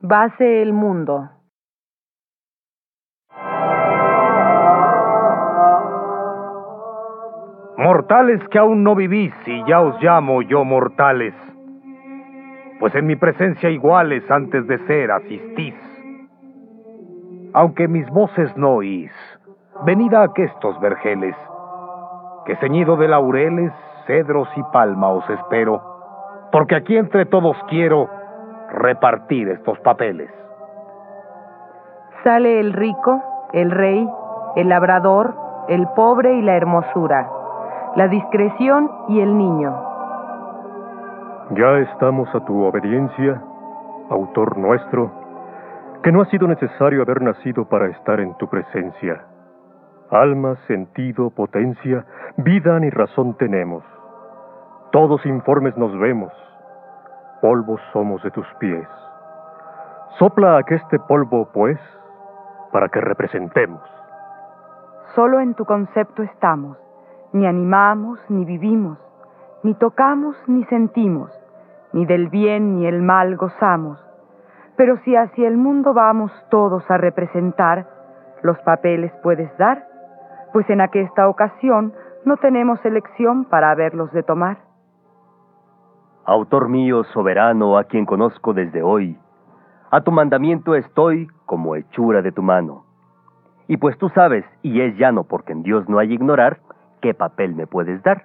Base 0.00 0.62
el 0.62 0.72
mundo. 0.72 1.30
Mortales 7.78 8.46
que 8.50 8.58
aún 8.58 8.84
no 8.84 8.94
vivís 8.94 9.32
y 9.46 9.64
ya 9.64 9.80
os 9.80 10.00
llamo 10.02 10.42
yo 10.42 10.62
mortales, 10.62 11.34
pues 12.78 12.94
en 12.94 13.06
mi 13.06 13.16
presencia 13.16 13.70
iguales 13.70 14.30
antes 14.30 14.66
de 14.66 14.78
ser 14.86 15.10
asistís. 15.10 15.74
Aunque 17.54 17.88
mis 17.88 18.06
voces 18.10 18.54
no 18.58 18.74
oís, 18.74 19.10
venid 19.86 20.12
a 20.12 20.24
aquestos 20.24 20.78
vergeles, 20.80 21.34
que 22.44 22.56
ceñido 22.56 22.96
de 22.96 23.08
laureles, 23.08 23.72
cedros 24.06 24.48
y 24.54 24.62
palma 24.72 25.08
os 25.08 25.28
espero, 25.30 25.80
porque 26.52 26.76
aquí 26.76 26.98
entre 26.98 27.24
todos 27.24 27.56
quiero 27.70 28.10
repartir 28.68 29.48
estos 29.48 29.78
papeles. 29.80 30.30
Sale 32.22 32.60
el 32.60 32.74
rico, 32.74 33.22
el 33.54 33.70
rey, 33.70 34.06
el 34.56 34.68
labrador, 34.68 35.34
el 35.68 35.88
pobre 35.96 36.34
y 36.34 36.42
la 36.42 36.56
hermosura, 36.56 37.28
la 37.96 38.08
discreción 38.08 38.90
y 39.08 39.20
el 39.20 39.36
niño. 39.36 39.74
Ya 41.50 41.78
estamos 41.78 42.34
a 42.34 42.42
tu 42.44 42.62
obediencia, 42.62 43.42
autor 44.08 44.56
nuestro, 44.56 45.10
que 46.02 46.10
no 46.10 46.22
ha 46.22 46.24
sido 46.26 46.48
necesario 46.48 47.02
haber 47.02 47.20
nacido 47.20 47.66
para 47.66 47.88
estar 47.88 48.18
en 48.20 48.34
tu 48.38 48.48
presencia. 48.48 49.26
Alma, 50.10 50.56
sentido, 50.66 51.30
potencia, 51.30 52.06
vida 52.38 52.78
ni 52.80 52.88
razón 52.88 53.34
tenemos. 53.36 53.84
Todos 54.90 55.24
informes 55.26 55.76
nos 55.76 55.96
vemos, 55.98 56.32
polvo 57.42 57.78
somos 57.92 58.22
de 58.22 58.30
tus 58.30 58.46
pies. 58.58 58.88
Sopla 60.18 60.60
este 60.66 60.98
polvo, 60.98 61.48
pues, 61.52 61.78
para 62.72 62.88
que 62.88 63.00
representemos. 63.00 63.82
Solo 65.14 65.40
en 65.40 65.54
tu 65.54 65.66
concepto 65.66 66.22
estamos, 66.22 66.78
ni 67.32 67.46
animamos, 67.46 68.18
ni 68.28 68.44
vivimos, 68.44 68.98
ni 69.62 69.74
tocamos, 69.74 70.36
ni 70.46 70.64
sentimos, 70.64 71.30
ni 71.92 72.06
del 72.06 72.28
bien 72.28 72.76
ni 72.76 72.86
el 72.86 73.02
mal 73.02 73.36
gozamos. 73.36 73.98
Pero 74.76 74.96
si 75.04 75.14
hacia 75.16 75.48
el 75.48 75.56
mundo 75.56 75.94
vamos 75.94 76.32
todos 76.50 76.88
a 76.90 76.96
representar, 76.96 77.86
los 78.42 78.58
papeles 78.60 79.12
puedes 79.22 79.56
dar, 79.56 79.86
pues 80.52 80.68
en 80.70 80.80
aquesta 80.80 81.28
ocasión 81.28 81.92
no 82.24 82.36
tenemos 82.36 82.84
elección 82.84 83.44
para 83.44 83.70
haberlos 83.70 84.12
de 84.12 84.22
tomar 84.22 84.58
autor 86.24 86.68
mío 86.68 87.04
soberano 87.04 87.76
a 87.76 87.84
quien 87.84 88.06
conozco 88.06 88.54
desde 88.54 88.82
hoy, 88.82 89.18
a 89.90 90.00
tu 90.02 90.12
mandamiento 90.12 90.74
estoy 90.74 91.28
como 91.46 91.74
hechura 91.76 92.22
de 92.22 92.32
tu 92.32 92.42
mano. 92.42 92.84
Y 93.68 93.76
pues 93.76 93.96
tú 93.98 94.08
sabes, 94.10 94.44
y 94.62 94.80
es 94.80 94.96
llano 94.96 95.24
porque 95.24 95.52
en 95.52 95.62
Dios 95.62 95.88
no 95.88 95.98
hay 95.98 96.12
ignorar, 96.12 96.58
qué 97.02 97.12
papel 97.12 97.54
me 97.54 97.66
puedes 97.66 98.02
dar. 98.02 98.24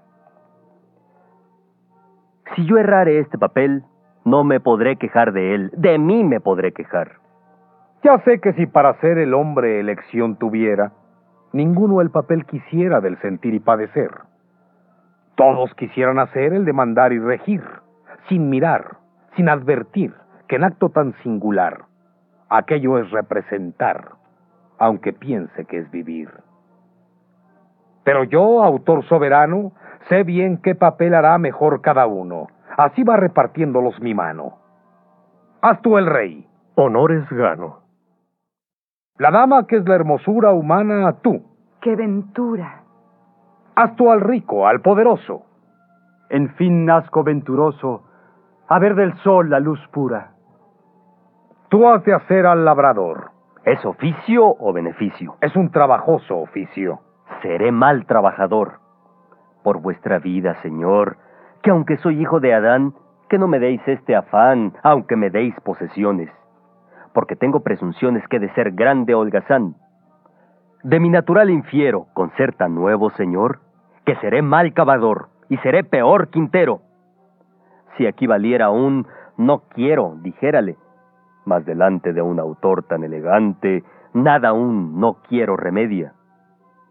Si 2.56 2.66
yo 2.66 2.78
errare 2.78 3.20
este 3.20 3.38
papel, 3.38 3.84
no 4.24 4.44
me 4.44 4.60
podré 4.62 4.96
quejar 4.96 5.34
de 5.34 5.56
él, 5.56 5.72
de 5.76 5.98
mí 5.98 6.24
me 6.24 6.40
podré 6.40 6.72
quejar. 6.72 7.18
Ya 8.04 8.20
sé 8.20 8.40
que 8.40 8.54
si 8.54 8.68
para 8.68 8.94
ser 9.02 9.18
el 9.18 9.34
hombre 9.34 9.80
elección 9.80 10.38
tuviera, 10.38 10.94
ninguno 11.52 12.00
el 12.00 12.12
papel 12.12 12.46
quisiera 12.46 13.02
del 13.02 13.18
sentir 13.20 13.54
y 13.54 13.60
padecer. 13.60 14.12
Todos 15.36 15.74
quisieran 15.76 16.20
hacer 16.20 16.54
el 16.54 16.64
de 16.64 16.74
mandar 16.74 17.12
y 17.12 17.20
regir 17.20 17.62
sin 18.30 18.50
mirar, 18.50 18.98
sin 19.36 19.50
advertir 19.50 20.14
que 20.48 20.56
en 20.56 20.64
acto 20.64 20.90
tan 20.90 21.14
singular 21.24 21.86
aquello 22.50 22.98
es 22.98 23.10
representar, 23.12 24.12
aunque 24.78 25.14
piense 25.14 25.66
que 25.66 25.80
es 25.80 25.92
vivir. 25.92 26.30
Pero 28.08 28.24
yo, 28.24 28.64
autor 28.64 29.04
soberano, 29.04 29.74
sé 30.08 30.24
bien 30.24 30.62
qué 30.62 30.76
papel 30.76 31.14
hará 31.14 31.38
mejor 31.38 31.82
cada 31.82 32.08
uno. 32.08 32.48
Así 32.78 33.04
va 33.04 33.18
repartiéndolos 33.18 34.00
mi 34.00 34.14
mano. 34.14 34.60
Haz 35.62 35.82
tú 35.82 35.98
el 35.98 36.06
rey. 36.06 36.48
Honores 36.76 37.30
gano. 37.30 37.80
La 39.18 39.30
dama 39.30 39.68
que 39.68 39.76
es 39.76 39.86
la 39.86 39.96
hermosura 39.96 40.52
humana, 40.52 41.18
tú. 41.22 41.44
¡Qué 41.82 41.98
ventura! 41.98 42.84
Haz 43.76 43.94
tú 43.98 44.10
al 44.10 44.22
rico, 44.22 44.66
al 44.68 44.80
poderoso. 44.80 45.42
En 46.30 46.48
fin 46.52 46.86
nazco 46.86 47.26
venturoso, 47.26 48.06
a 48.70 48.80
ver 48.80 48.96
del 48.96 49.18
sol 49.18 49.50
la 49.50 49.60
luz 49.60 49.86
pura. 49.92 50.32
Tú 51.68 51.86
has 51.90 52.06
de 52.06 52.14
hacer 52.14 52.46
al 52.46 52.64
labrador. 52.64 53.32
¿Es 53.66 53.84
oficio 53.84 54.46
o 54.46 54.72
beneficio? 54.72 55.36
Es 55.42 55.54
un 55.58 55.72
trabajoso 55.72 56.38
oficio. 56.38 57.02
Seré 57.48 57.72
mal 57.72 58.06
trabajador. 58.06 58.80
Por 59.64 59.82
vuestra 59.82 60.20
vida, 60.20 60.62
Señor, 60.62 61.16
que 61.64 61.72
aunque 61.72 61.96
soy 61.96 62.22
hijo 62.22 62.42
de 62.42 62.54
Adán, 62.54 62.94
que 63.30 63.38
no 63.38 63.48
me 63.48 63.58
deis 63.58 63.82
este 63.88 64.18
afán, 64.18 64.74
aunque 64.84 65.16
me 65.16 65.30
deis 65.30 65.56
posesiones, 65.62 66.30
porque 67.14 67.38
tengo 67.38 67.62
presunciones 67.62 68.28
que 68.28 68.40
de 68.40 68.54
ser 68.54 68.72
grande 68.72 69.16
holgazán. 69.16 69.76
De 70.84 71.00
mi 71.00 71.08
natural 71.08 71.50
infiero, 71.50 72.08
con 72.14 72.32
ser 72.36 72.54
tan 72.54 72.76
nuevo, 72.76 73.12
Señor, 73.12 73.62
que 74.06 74.18
seré 74.18 74.42
mal 74.42 74.74
cavador 74.74 75.30
y 75.48 75.56
seré 75.60 75.86
peor 75.86 76.28
quintero 76.28 76.82
si 77.98 78.06
aquí 78.06 78.28
valiera 78.28 78.70
un 78.70 79.08
no 79.38 79.64
quiero, 79.70 80.18
dijérale. 80.22 80.78
Mas 81.46 81.66
delante 81.66 82.14
de 82.14 82.22
un 82.22 82.40
autor 82.40 82.84
tan 82.84 83.04
elegante, 83.04 83.84
nada 84.14 84.54
un 84.54 85.00
no 85.00 85.18
quiero 85.28 85.58
remedia. 85.58 86.14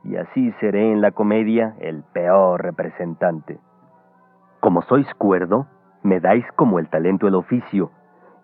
Y 0.09 0.17
así 0.17 0.53
seré 0.61 0.93
en 0.93 1.01
la 1.01 1.11
comedia 1.11 1.75
el 1.81 2.05
peor 2.13 2.63
representante. 2.63 3.59
Como 4.61 4.83
sois 4.83 5.13
cuerdo, 5.15 5.67
me 6.05 6.21
dais 6.21 6.47
como 6.55 6.79
el 6.79 6.89
talento 6.89 7.27
el 7.27 7.35
oficio, 7.35 7.91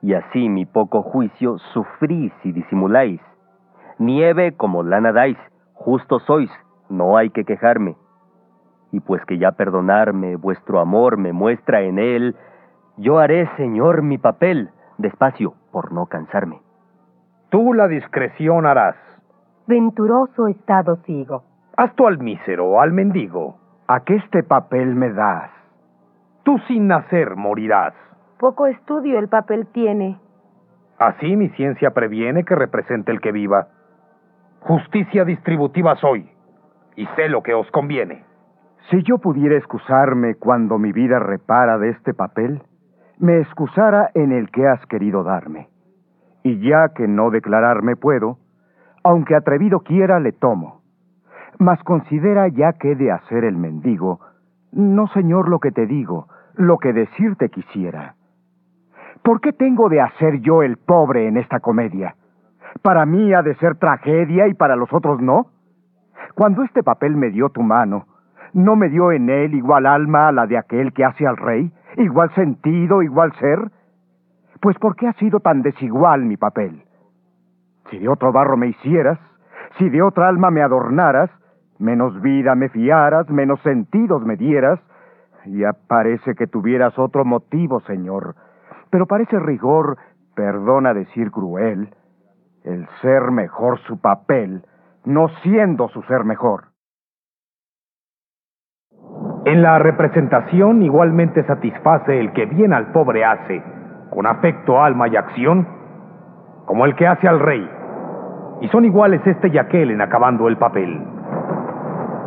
y 0.00 0.14
así 0.14 0.48
mi 0.48 0.66
poco 0.66 1.02
juicio 1.02 1.58
sufrís 1.72 2.32
y 2.42 2.50
disimuláis. 2.50 3.20
Nieve 3.98 4.56
como 4.56 4.82
lana 4.82 5.12
dais, 5.12 5.38
justo 5.74 6.18
sois, 6.18 6.50
no 6.88 7.16
hay 7.16 7.30
que 7.30 7.44
quejarme. 7.44 7.96
Y 8.90 8.98
pues 8.98 9.24
que 9.24 9.38
ya 9.38 9.52
perdonarme 9.52 10.34
vuestro 10.34 10.80
amor 10.80 11.16
me 11.16 11.32
muestra 11.32 11.82
en 11.82 12.00
él, 12.00 12.34
yo 12.96 13.20
haré, 13.20 13.48
Señor, 13.56 14.02
mi 14.02 14.18
papel, 14.18 14.70
despacio, 14.98 15.54
por 15.70 15.92
no 15.92 16.06
cansarme. 16.06 16.60
Tú 17.50 17.72
la 17.72 17.86
discreción 17.86 18.66
harás. 18.66 18.96
Venturoso 19.68 20.48
estado 20.48 20.96
sigo. 21.06 21.51
Haz 21.76 21.94
tú 21.94 22.06
al 22.06 22.18
mísero, 22.18 22.80
al 22.80 22.92
mendigo. 22.92 23.56
¿A 23.88 24.00
qué 24.00 24.16
este 24.16 24.42
papel 24.42 24.94
me 24.94 25.10
das? 25.10 25.50
Tú 26.42 26.58
sin 26.68 26.86
nacer 26.86 27.36
morirás. 27.36 27.94
Poco 28.38 28.66
estudio 28.66 29.18
el 29.18 29.28
papel 29.28 29.66
tiene. 29.68 30.18
Así 30.98 31.34
mi 31.36 31.48
ciencia 31.50 31.92
previene 31.92 32.44
que 32.44 32.54
represente 32.54 33.10
el 33.10 33.20
que 33.20 33.32
viva. 33.32 33.68
Justicia 34.60 35.24
distributiva 35.24 35.96
soy, 35.96 36.28
y 36.94 37.06
sé 37.16 37.28
lo 37.28 37.42
que 37.42 37.54
os 37.54 37.70
conviene. 37.70 38.24
Si 38.90 39.02
yo 39.02 39.18
pudiera 39.18 39.56
excusarme 39.56 40.34
cuando 40.34 40.78
mi 40.78 40.92
vida 40.92 41.18
repara 41.18 41.78
de 41.78 41.90
este 41.90 42.12
papel, 42.12 42.62
me 43.18 43.40
excusara 43.40 44.10
en 44.14 44.32
el 44.32 44.50
que 44.50 44.66
has 44.66 44.84
querido 44.86 45.22
darme. 45.22 45.68
Y 46.42 46.58
ya 46.60 46.90
que 46.90 47.08
no 47.08 47.30
declararme 47.30 47.96
puedo, 47.96 48.38
aunque 49.04 49.34
atrevido 49.34 49.80
quiera, 49.80 50.20
le 50.20 50.32
tomo. 50.32 50.81
Mas 51.62 51.80
considera 51.84 52.48
ya 52.48 52.74
he 52.82 52.94
de 52.96 53.12
hacer 53.12 53.44
el 53.44 53.56
mendigo, 53.56 54.18
no 54.72 55.06
señor 55.06 55.48
lo 55.48 55.60
que 55.60 55.70
te 55.70 55.86
digo, 55.86 56.26
lo 56.56 56.78
que 56.78 56.92
decirte 56.92 57.50
quisiera. 57.50 58.16
¿Por 59.22 59.40
qué 59.40 59.52
tengo 59.52 59.88
de 59.88 60.00
hacer 60.00 60.40
yo 60.40 60.64
el 60.64 60.76
pobre 60.76 61.28
en 61.28 61.36
esta 61.36 61.60
comedia? 61.60 62.16
¿Para 62.82 63.06
mí 63.06 63.32
ha 63.32 63.42
de 63.42 63.54
ser 63.54 63.76
tragedia 63.76 64.48
y 64.48 64.54
para 64.54 64.74
los 64.74 64.92
otros 64.92 65.20
no? 65.20 65.46
Cuando 66.34 66.64
este 66.64 66.82
papel 66.82 67.14
me 67.14 67.30
dio 67.30 67.50
tu 67.50 67.62
mano, 67.62 68.06
¿no 68.52 68.74
me 68.74 68.88
dio 68.88 69.12
en 69.12 69.30
él 69.30 69.54
igual 69.54 69.86
alma 69.86 70.26
a 70.26 70.32
la 70.32 70.48
de 70.48 70.58
aquel 70.58 70.92
que 70.92 71.04
hace 71.04 71.28
al 71.28 71.36
rey? 71.36 71.70
¿Igual 71.96 72.34
sentido, 72.34 73.04
igual 73.04 73.32
ser? 73.38 73.70
Pues 74.60 74.76
¿por 74.80 74.96
qué 74.96 75.06
ha 75.06 75.12
sido 75.12 75.38
tan 75.38 75.62
desigual 75.62 76.24
mi 76.24 76.36
papel? 76.36 76.82
Si 77.88 78.00
de 78.00 78.08
otro 78.08 78.32
barro 78.32 78.56
me 78.56 78.66
hicieras, 78.66 79.20
si 79.78 79.88
de 79.90 80.02
otra 80.02 80.26
alma 80.26 80.50
me 80.50 80.60
adornaras, 80.60 81.30
menos 81.82 82.22
vida 82.22 82.54
me 82.54 82.68
fiaras, 82.68 83.28
menos 83.28 83.60
sentidos 83.62 84.24
me 84.24 84.36
dieras, 84.36 84.78
ya 85.46 85.72
parece 85.88 86.34
que 86.34 86.46
tuvieras 86.46 86.96
otro 86.98 87.24
motivo, 87.24 87.80
Señor. 87.80 88.36
Pero 88.90 89.06
parece 89.06 89.38
rigor, 89.40 89.98
perdona 90.34 90.94
decir 90.94 91.30
cruel, 91.30 91.94
el 92.64 92.86
ser 93.00 93.32
mejor 93.32 93.80
su 93.80 94.00
papel, 94.00 94.64
no 95.04 95.28
siendo 95.42 95.88
su 95.88 96.02
ser 96.02 96.24
mejor. 96.24 96.66
En 99.44 99.60
la 99.60 99.80
representación 99.80 100.82
igualmente 100.82 101.44
satisface 101.44 102.20
el 102.20 102.32
que 102.32 102.46
bien 102.46 102.72
al 102.72 102.92
pobre 102.92 103.24
hace, 103.24 103.60
con 104.10 104.26
afecto, 104.26 104.80
alma 104.80 105.08
y 105.08 105.16
acción, 105.16 105.66
como 106.64 106.84
el 106.84 106.94
que 106.94 107.08
hace 107.08 107.26
al 107.26 107.40
rey. 107.40 107.68
Y 108.60 108.68
son 108.68 108.84
iguales 108.84 109.20
este 109.26 109.48
y 109.48 109.58
aquel 109.58 109.90
en 109.90 110.00
acabando 110.00 110.46
el 110.46 110.56
papel. 110.58 111.21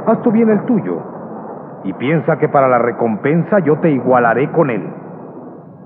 Haz 0.08 0.22
tú 0.22 0.32
bien 0.32 0.50
el 0.50 0.66
tuyo, 0.66 1.02
y 1.84 1.94
piensa 1.94 2.38
que 2.38 2.50
para 2.50 2.68
la 2.68 2.80
recompensa 2.80 3.60
yo 3.60 3.78
te 3.80 3.92
igualaré 3.92 4.52
con 4.52 4.70
él. 4.70 4.88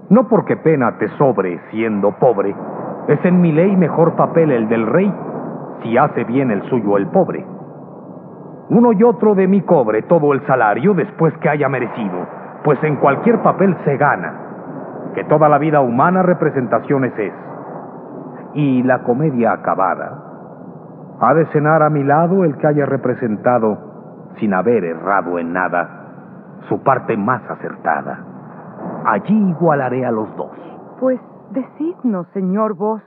No 0.09 0.27
porque 0.27 0.57
pena 0.57 0.97
te 0.97 1.07
sobre 1.17 1.59
siendo 1.71 2.11
pobre, 2.13 2.55
es 3.07 3.23
en 3.25 3.41
mi 3.41 3.51
ley 3.51 3.75
mejor 3.75 4.15
papel 4.15 4.51
el 4.51 4.67
del 4.69 4.87
rey, 4.87 5.13
si 5.81 5.97
hace 5.97 6.23
bien 6.23 6.51
el 6.51 6.63
suyo 6.63 6.97
el 6.97 7.07
pobre. 7.07 7.45
Uno 8.69 8.93
y 8.93 9.03
otro 9.03 9.35
de 9.35 9.47
mí 9.47 9.61
cobre 9.61 10.03
todo 10.03 10.33
el 10.33 10.45
salario 10.45 10.93
después 10.93 11.33
que 11.39 11.49
haya 11.49 11.69
merecido, 11.69 12.19
pues 12.63 12.81
en 12.83 12.97
cualquier 12.97 13.41
papel 13.41 13.75
se 13.83 13.97
gana, 13.97 14.33
que 15.15 15.23
toda 15.25 15.49
la 15.49 15.57
vida 15.57 15.81
humana 15.81 16.23
representaciones 16.23 17.13
es. 17.17 17.33
Y 18.53 18.83
la 18.83 18.99
comedia 19.03 19.53
acabada, 19.53 20.23
ha 21.19 21.33
de 21.33 21.45
cenar 21.47 21.83
a 21.83 21.89
mi 21.89 22.03
lado 22.03 22.43
el 22.43 22.57
que 22.57 22.67
haya 22.67 22.85
representado, 22.85 23.88
sin 24.37 24.53
haber 24.53 24.83
errado 24.83 25.39
en 25.39 25.53
nada, 25.53 26.59
su 26.67 26.81
parte 26.83 27.17
más 27.17 27.41
acertada. 27.49 28.25
Allí 29.05 29.49
igualaré 29.49 30.05
a 30.05 30.11
los 30.11 30.33
dos. 30.35 30.51
Pues 30.99 31.19
decidnos, 31.51 32.27
señor 32.33 32.75
vos, 32.75 33.01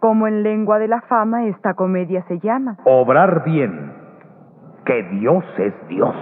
cómo 0.00 0.26
en 0.26 0.42
lengua 0.42 0.78
de 0.78 0.88
la 0.88 1.00
fama 1.02 1.46
esta 1.46 1.74
comedia 1.74 2.24
se 2.28 2.38
llama. 2.38 2.76
Obrar 2.84 3.44
bien, 3.44 3.92
que 4.84 5.02
Dios 5.04 5.44
es 5.58 5.74
Dios. 5.88 6.14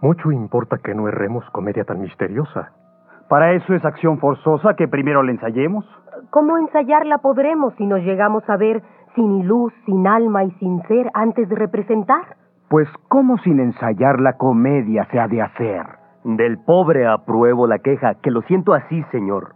Mucho 0.00 0.30
importa 0.30 0.76
que 0.84 0.94
no 0.94 1.08
erremos 1.08 1.48
comedia 1.50 1.84
tan 1.84 2.02
misteriosa. 2.02 2.72
Para 3.30 3.52
eso 3.52 3.72
es 3.72 3.82
acción 3.86 4.18
forzosa 4.18 4.74
que 4.74 4.86
primero 4.86 5.22
la 5.22 5.30
ensayemos. 5.30 5.86
¿Cómo 6.30 6.58
ensayarla 6.58 7.18
podremos 7.18 7.74
si 7.74 7.86
nos 7.86 8.00
llegamos 8.00 8.48
a 8.48 8.56
ver 8.56 8.82
sin 9.14 9.46
luz, 9.46 9.72
sin 9.86 10.06
alma 10.06 10.44
y 10.44 10.50
sin 10.52 10.82
ser 10.82 11.10
antes 11.14 11.48
de 11.48 11.56
representar? 11.56 12.36
Pues 12.68 12.88
¿cómo 13.08 13.38
sin 13.38 13.60
ensayar 13.60 14.20
la 14.20 14.34
comedia 14.34 15.06
se 15.10 15.20
ha 15.20 15.28
de 15.28 15.42
hacer? 15.42 15.86
Del 16.24 16.58
pobre 16.58 17.06
apruebo 17.06 17.66
la 17.66 17.78
queja, 17.78 18.14
que 18.14 18.30
lo 18.30 18.42
siento 18.42 18.74
así, 18.74 19.02
señor, 19.12 19.54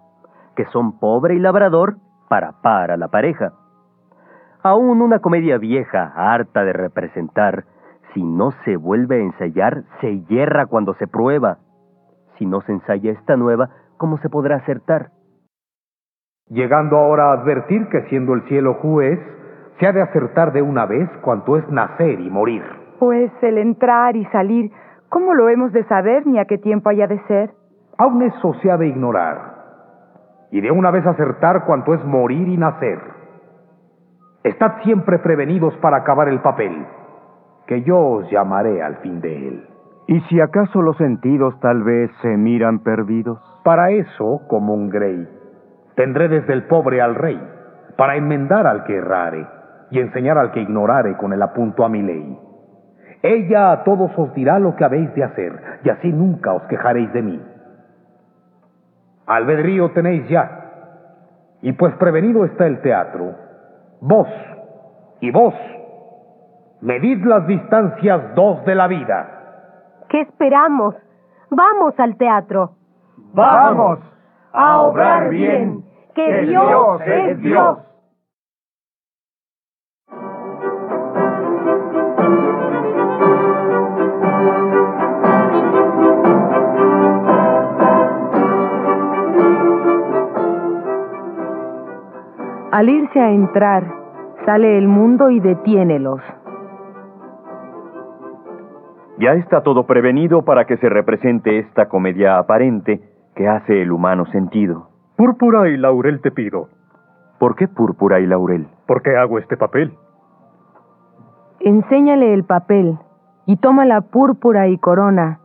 que 0.57 0.67
son 0.67 0.99
pobre 0.99 1.35
y 1.35 1.39
labrador 1.39 1.97
para 2.29 2.61
para 2.63 2.97
la 2.97 3.09
pareja. 3.09 3.53
Aún 4.63 5.01
una 5.01 5.21
comedia 5.21 5.57
vieja, 5.59 6.13
harta 6.15 6.65
de 6.65 6.73
representar, 6.73 7.65
si 8.13 8.23
no 8.23 8.53
se 8.65 8.77
vuelve 8.77 9.17
a 9.17 9.25
ensayar, 9.25 9.85
se 10.01 10.21
hierra 10.25 10.67
cuando 10.67 10.95
se 10.95 11.07
prueba. 11.07 11.59
Si 12.37 12.47
no 12.47 12.61
se 12.63 12.73
ensaya 12.73 13.13
esta 13.13 13.37
nueva, 13.37 13.71
¿cómo 13.97 14.19
se 14.19 14.29
podrá 14.29 14.57
acertar? 14.57 15.11
Llegando 16.51 16.97
ahora 16.97 17.31
a 17.31 17.33
advertir 17.33 17.89
que 17.89 18.03
siendo 18.09 18.33
el 18.33 18.43
cielo 18.49 18.75
juez, 18.75 19.21
se 19.79 19.87
ha 19.87 19.93
de 19.93 20.01
acertar 20.01 20.53
de 20.53 20.63
una 20.63 20.87
vez 20.87 21.09
cuanto 21.21 21.57
es 21.57 21.69
nacer 21.71 22.21
y 22.21 22.31
morir. 22.31 22.63
Pues 22.99 23.31
el 23.43 23.59
entrar 23.59 24.17
y 24.17 24.25
salir, 24.27 24.73
¿cómo 25.09 25.35
lo 25.35 25.49
hemos 25.51 25.73
de 25.73 25.85
saber 25.85 26.27
ni 26.27 26.39
a 26.39 26.47
qué 26.47 26.57
tiempo 26.59 26.89
haya 26.89 27.07
de 27.07 27.21
ser? 27.27 27.51
Aún 27.99 28.23
eso 28.23 28.55
se 28.63 28.71
ha 28.71 28.79
de 28.79 28.89
ignorar. 28.89 29.57
Y 30.51 30.61
de 30.63 30.71
una 30.71 30.91
vez 30.91 31.07
acertar 31.07 31.67
cuanto 31.67 31.93
es 31.93 32.03
morir 32.05 32.49
y 32.49 32.57
nacer. 32.57 32.99
Estad 34.43 34.83
siempre 34.83 35.19
prevenidos 35.19 35.77
para 35.77 35.99
acabar 35.99 36.29
el 36.29 36.41
papel, 36.41 36.87
que 37.67 37.83
yo 37.83 37.99
os 37.99 38.31
llamaré 38.31 38.83
al 38.83 38.97
fin 38.97 39.21
de 39.21 39.49
él. 39.49 39.69
¿Y 40.07 40.21
si 40.23 40.41
acaso 40.41 40.81
los 40.81 40.97
sentidos 40.97 41.61
tal 41.61 41.83
vez 41.83 42.11
se 42.23 42.37
miran 42.39 42.79
perdidos? 42.79 43.39
Para 43.63 43.91
eso, 43.91 44.41
como 44.49 44.73
un 44.73 44.89
grey, 44.89 45.29
tendré 45.99 46.29
desde 46.29 46.53
el 46.53 46.63
pobre 46.69 47.03
al 47.03 47.17
rey, 47.17 47.43
para 47.97 48.15
enmendar 48.15 48.69
al 48.69 48.85
que 48.85 48.95
errare 48.95 49.45
y 49.91 49.99
enseñar 49.99 50.39
al 50.39 50.53
que 50.53 50.61
ignorare 50.61 51.17
con 51.17 51.33
el 51.33 51.43
apunto 51.43 51.85
a 51.85 51.89
mi 51.89 52.01
ley. 52.03 52.39
Ella 53.21 53.73
a 53.73 53.83
todos 53.83 54.17
os 54.17 54.33
dirá 54.33 54.61
lo 54.61 54.77
que 54.77 54.85
habéis 54.85 55.13
de 55.17 55.25
hacer, 55.25 55.81
y 55.83 55.91
así 55.91 56.13
nunca 56.13 56.53
os 56.53 56.63
quejaréis 56.69 57.13
de 57.13 57.23
mí. 57.23 57.43
Albedrío 59.27 59.91
tenéis 59.91 60.29
ya, 60.29 61.57
y 61.63 61.73
pues 61.73 61.93
prevenido 61.97 62.45
está 62.45 62.69
el 62.69 62.81
teatro, 62.81 63.35
vos 64.01 64.29
y 65.21 65.33
vos, 65.33 65.55
medid 66.81 67.25
las 67.25 67.45
distancias 67.49 68.37
dos 68.37 68.65
de 68.65 68.75
la 68.77 68.87
vida. 68.87 70.05
¿Qué 70.09 70.21
esperamos? 70.21 70.95
Vamos 71.51 71.99
al 71.99 72.17
teatro. 72.17 72.77
Vamos 73.35 73.99
a 74.53 74.83
obrar 74.83 75.29
bien, 75.31 75.88
que 76.19 76.47
Dios 76.47 77.01
es 77.07 77.41
Dios. 77.41 77.79
Al 92.73 92.89
irse 92.89 93.21
a 93.21 93.31
entrar, 93.31 93.85
sale 94.45 94.77
el 94.77 94.89
mundo 94.89 95.31
y 95.31 95.39
detiénelos. 95.39 96.21
Ya 99.19 99.35
está 99.35 99.63
todo 99.63 99.87
prevenido 99.87 100.43
para 100.43 100.65
que 100.65 100.79
se 100.79 100.89
represente 100.89 101.61
esta 101.61 101.89
comedia 101.89 102.39
aparente 102.39 103.01
que 103.37 103.47
hace 103.47 103.83
el 103.83 103.93
humano 103.93 104.27
sentido. 104.27 104.88
Púrpura 105.19 105.69
y 105.69 105.77
laurel 105.77 106.21
te 106.21 106.31
pido. 106.31 106.69
¿Por 107.41 107.57
qué 107.57 107.67
púrpura 107.67 108.21
y 108.21 108.27
laurel? 108.27 108.69
¿Por 108.87 109.03
qué 109.03 109.17
hago 109.17 109.41
este 109.41 109.57
papel? 109.57 109.93
Enséñale 111.59 112.35
el 112.35 112.45
papel 112.45 112.97
y 113.45 113.57
toma 113.57 113.85
la 113.85 114.01
púrpura 114.01 114.69
y 114.69 114.79
corona 114.79 115.41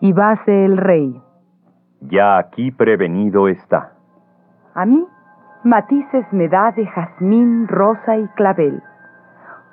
y 0.00 0.14
váse 0.14 0.64
el 0.64 0.78
rey. 0.78 1.20
Ya 2.00 2.38
aquí 2.38 2.70
prevenido 2.70 3.48
está. 3.48 3.92
¿A 4.74 4.86
mí? 4.86 5.06
matices 5.62 6.24
me 6.32 6.48
da 6.48 6.72
de 6.72 6.86
jazmín, 6.86 7.68
rosa 7.68 8.16
y 8.16 8.26
clavel. 8.28 8.82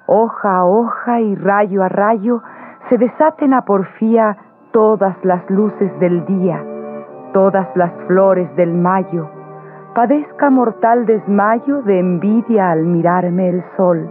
Hoja 0.07 0.57
a 0.57 0.65
hoja 0.65 1.21
y 1.21 1.33
rayo 1.35 1.81
a 1.81 1.87
rayo 1.87 2.41
se 2.89 2.97
desaten 2.97 3.53
a 3.53 3.63
porfía 3.63 4.35
todas 4.73 5.15
las 5.23 5.49
luces 5.49 5.97
del 6.01 6.25
día, 6.25 6.61
todas 7.31 7.73
las 7.77 7.93
flores 8.07 8.53
del 8.57 8.73
mayo. 8.73 9.34
Padezca 9.95 10.49
mortal 10.49 11.05
desmayo 11.05 11.81
de 11.83 11.97
envidia 11.97 12.69
al 12.71 12.83
mirarme 12.83 13.47
el 13.47 13.63
sol. 13.77 14.05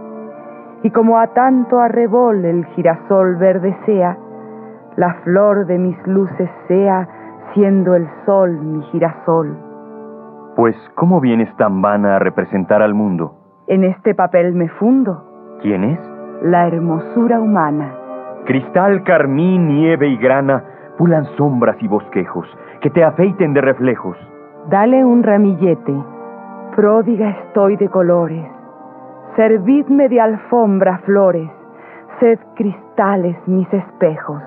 Y 0.81 0.89
como 0.89 1.19
a 1.19 1.27
tanto 1.27 1.79
arrebol 1.79 2.43
el 2.43 2.65
girasol 2.73 3.35
verde 3.35 3.77
sea, 3.85 4.17
la 4.95 5.13
flor 5.23 5.67
de 5.67 5.77
mis 5.77 5.95
luces 6.07 6.49
sea, 6.67 7.07
siendo 7.53 7.93
el 7.93 8.09
sol 8.25 8.59
mi 8.61 8.81
girasol. 8.85 9.55
Pues, 10.55 10.75
¿cómo 10.95 11.21
vienes 11.21 11.55
tan 11.57 11.83
vana 11.83 12.15
a 12.15 12.19
representar 12.19 12.81
al 12.81 12.95
mundo? 12.95 13.35
En 13.67 13.83
este 13.83 14.15
papel 14.15 14.55
me 14.55 14.69
fundo. 14.69 15.59
¿Quién 15.61 15.83
es? 15.83 15.99
La 16.41 16.65
hermosura 16.65 17.39
humana. 17.39 17.93
Cristal, 18.45 19.03
carmín, 19.03 19.67
nieve 19.67 20.07
y 20.07 20.17
grana 20.17 20.63
pulan 20.97 21.25
sombras 21.37 21.77
y 21.79 21.87
bosquejos 21.87 22.47
que 22.81 22.89
te 22.89 23.03
afeiten 23.03 23.53
de 23.53 23.61
reflejos. 23.61 24.17
Dale 24.69 25.05
un 25.05 25.21
ramillete, 25.21 25.93
pródiga 26.75 27.29
estoy 27.29 27.77
de 27.77 27.87
colores. 27.87 28.47
Servidme 29.35 30.09
de 30.09 30.19
alfombra 30.19 30.97
flores, 31.05 31.51
sed 32.19 32.39
cristales 32.55 33.37
mis 33.45 33.71
espejos. 33.71 34.41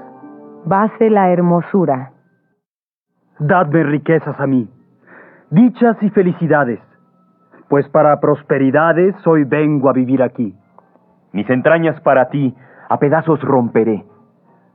Base 0.65 1.09
la 1.09 1.31
hermosura. 1.31 2.11
Dadme 3.39 3.85
riquezas 3.85 4.41
a 4.41 4.49
mí, 4.49 4.69
dichas 5.51 5.97
y 6.03 6.11
felicidades, 6.11 6.81
pues 7.69 7.89
para 7.91 8.19
prosperidades 8.19 9.15
hoy 9.25 9.45
vengo 9.45 9.89
a 9.89 9.93
vivir 9.93 10.25
aquí. 10.25 10.53
Mis 11.33 11.49
entrañas 11.49 12.01
para 12.01 12.29
ti 12.29 12.57
a 12.89 12.99
pedazos 12.99 13.41
romperé. 13.43 14.05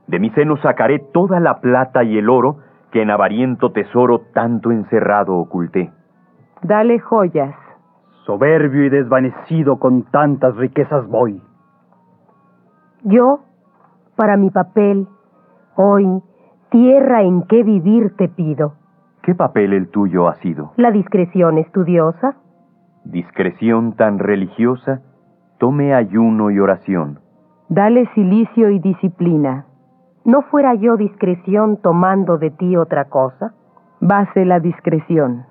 De 0.06 0.18
mi 0.18 0.30
seno 0.30 0.56
sacaré 0.56 1.00
toda 1.12 1.38
la 1.38 1.60
plata 1.60 2.02
y 2.02 2.16
el 2.16 2.30
oro 2.30 2.60
que 2.94 3.02
en 3.02 3.10
avariento 3.10 3.72
tesoro 3.72 4.20
tanto 4.32 4.70
encerrado 4.70 5.34
oculté. 5.34 5.90
Dale 6.62 7.00
joyas. 7.00 7.52
Soberbio 8.24 8.84
y 8.84 8.88
desvanecido 8.88 9.80
con 9.80 10.04
tantas 10.12 10.54
riquezas 10.54 11.04
voy. 11.08 11.42
Yo, 13.02 13.40
para 14.14 14.36
mi 14.36 14.50
papel, 14.50 15.08
hoy, 15.74 16.22
tierra 16.70 17.22
en 17.22 17.42
que 17.48 17.64
vivir 17.64 18.14
te 18.16 18.28
pido. 18.28 18.74
¿Qué 19.22 19.34
papel 19.34 19.72
el 19.72 19.88
tuyo 19.88 20.28
ha 20.28 20.36
sido? 20.36 20.70
La 20.76 20.92
discreción 20.92 21.58
estudiosa. 21.58 22.36
Discreción 23.04 23.96
tan 23.96 24.20
religiosa, 24.20 25.02
tome 25.58 25.94
ayuno 25.94 26.52
y 26.52 26.60
oración. 26.60 27.18
Dale 27.68 28.06
silicio 28.14 28.70
y 28.70 28.78
disciplina. 28.78 29.66
¿No 30.24 30.40
fuera 30.42 30.74
yo 30.74 30.96
discreción 30.96 31.76
tomando 31.76 32.38
de 32.38 32.50
ti 32.50 32.76
otra 32.76 33.04
cosa? 33.06 33.52
Base 34.00 34.46
la 34.46 34.58
discreción. 34.58 35.44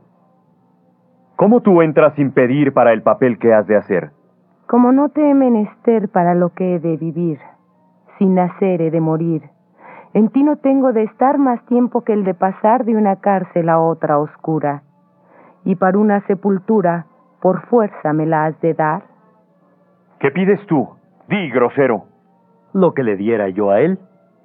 ¿Cómo 1.35 1.61
tú 1.61 1.81
entras 1.81 2.15
sin 2.15 2.31
pedir 2.31 2.73
para 2.73 2.91
el 2.91 3.03
papel 3.03 3.37
que 3.37 3.53
has 3.53 3.67
de 3.67 3.75
hacer? 3.75 4.11
Como 4.67 4.91
no 4.91 5.09
te 5.09 5.29
he 5.29 5.33
menester 5.35 6.09
para 6.09 6.33
lo 6.33 6.49
que 6.49 6.75
he 6.75 6.79
de 6.79 6.97
vivir, 6.97 7.37
sin 8.17 8.33
nacer 8.35 8.81
he 8.81 8.89
de 8.89 8.99
morir. 8.99 9.43
En 10.15 10.29
ti 10.29 10.43
no 10.43 10.57
tengo 10.57 10.91
de 10.91 11.03
estar 11.03 11.37
más 11.37 11.63
tiempo 11.65 12.03
que 12.03 12.13
el 12.13 12.23
de 12.23 12.33
pasar 12.33 12.85
de 12.85 12.95
una 12.95 13.17
cárcel 13.17 13.69
a 13.69 13.79
otra 13.79 14.17
oscura. 14.17 14.83
Y 15.65 15.75
para 15.75 15.97
una 15.97 16.21
sepultura, 16.27 17.05
por 17.41 17.61
fuerza 17.67 18.13
me 18.13 18.25
la 18.25 18.45
has 18.45 18.59
de 18.61 18.73
dar. 18.73 19.03
¿Qué 20.19 20.31
pides 20.31 20.65
tú? 20.67 20.87
Di, 21.27 21.49
grosero. 21.51 22.05
Lo 22.73 22.93
que 22.93 23.03
le 23.03 23.17
diera 23.17 23.49
yo 23.49 23.69
a 23.69 23.81
él. 23.81 23.99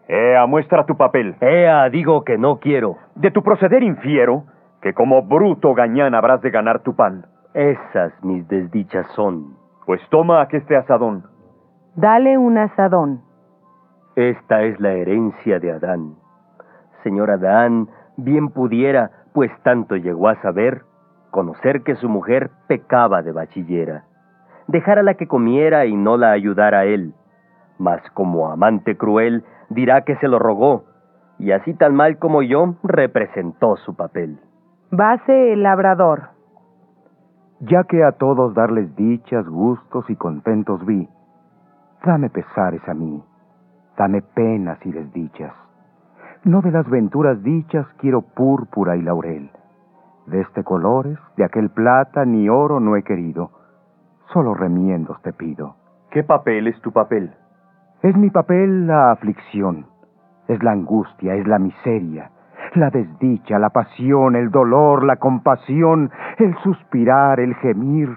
Ea, 0.08 0.46
muestra 0.46 0.86
tu 0.86 0.96
papel. 0.96 1.36
Ea, 1.40 1.88
digo 1.90 2.24
que 2.24 2.38
no 2.38 2.58
quiero. 2.58 2.96
De 3.14 3.30
tu 3.30 3.42
proceder 3.42 3.82
infiero 3.82 4.44
que 4.80 4.94
como 4.94 5.22
bruto 5.22 5.74
gañán 5.74 6.14
habrás 6.14 6.40
de 6.40 6.50
ganar 6.50 6.80
tu 6.80 6.96
pan. 6.96 7.26
Esas 7.52 8.12
mis 8.24 8.48
desdichas 8.48 9.06
son. 9.14 9.56
Pues 9.84 10.00
toma 10.10 10.40
aquí 10.40 10.56
este 10.56 10.76
asadón. 10.76 11.24
Dale 11.94 12.38
un 12.38 12.56
asadón. 12.56 13.20
Esta 14.16 14.62
es 14.62 14.80
la 14.80 14.92
herencia 14.92 15.60
de 15.60 15.72
Adán. 15.72 16.14
Señor 17.02 17.30
Adán, 17.30 17.88
bien 18.16 18.48
pudiera, 18.48 19.10
pues 19.32 19.50
tanto 19.62 19.96
llegó 19.96 20.28
a 20.28 20.40
saber, 20.42 20.82
conocer 21.30 21.82
que 21.82 21.96
su 21.96 22.08
mujer 22.08 22.50
pecaba 22.66 23.22
de 23.22 23.32
bachillera. 23.32 24.04
Dejar 24.66 24.98
a 24.98 25.02
la 25.02 25.14
que 25.14 25.26
comiera 25.26 25.86
y 25.86 25.94
no 25.94 26.16
la 26.16 26.32
ayudara 26.32 26.80
a 26.80 26.84
él. 26.84 27.14
Mas 27.78 28.02
como 28.14 28.50
amante 28.50 28.96
cruel, 28.96 29.44
dirá 29.70 30.02
que 30.02 30.16
se 30.16 30.28
lo 30.28 30.38
rogó, 30.38 30.84
y 31.38 31.52
así 31.52 31.74
tan 31.74 31.94
mal 31.94 32.18
como 32.18 32.42
yo, 32.42 32.74
representó 32.82 33.76
su 33.76 33.94
papel. 33.94 34.40
Base 34.90 35.52
el 35.52 35.62
labrador. 35.62 36.30
Ya 37.60 37.84
que 37.84 38.04
a 38.04 38.12
todos 38.12 38.54
darles 38.54 38.94
dichas, 38.96 39.46
gustos 39.48 40.08
y 40.08 40.16
contentos 40.16 40.84
vi, 40.84 41.08
dame 42.04 42.30
pesares 42.30 42.86
a 42.88 42.94
mí, 42.94 43.22
dame 43.96 44.22
penas 44.22 44.78
y 44.84 44.92
desdichas. 44.92 45.52
No 46.44 46.62
de 46.62 46.70
las 46.70 46.88
venturas 46.88 47.42
dichas 47.42 47.86
quiero 47.98 48.22
púrpura 48.22 48.96
y 48.96 49.02
laurel. 49.02 49.50
De 50.26 50.40
este 50.40 50.62
colores, 50.62 51.18
de 51.36 51.44
aquel 51.44 51.70
plata, 51.70 52.24
ni 52.24 52.48
oro 52.48 52.80
no 52.80 52.96
he 52.96 53.02
querido. 53.02 53.50
Solo 54.32 54.54
remiendos 54.54 55.20
te 55.22 55.32
pido. 55.32 55.76
¿Qué 56.10 56.22
papel 56.22 56.68
es 56.68 56.80
tu 56.80 56.92
papel? 56.92 57.34
Es 58.00 58.16
mi 58.16 58.30
papel 58.30 58.86
la 58.86 59.10
aflicción, 59.10 59.86
es 60.46 60.62
la 60.62 60.70
angustia, 60.70 61.34
es 61.34 61.48
la 61.48 61.58
miseria, 61.58 62.30
la 62.74 62.90
desdicha, 62.90 63.58
la 63.58 63.70
pasión, 63.70 64.36
el 64.36 64.52
dolor, 64.52 65.02
la 65.02 65.16
compasión, 65.16 66.08
el 66.38 66.56
suspirar, 66.58 67.40
el 67.40 67.56
gemir, 67.56 68.16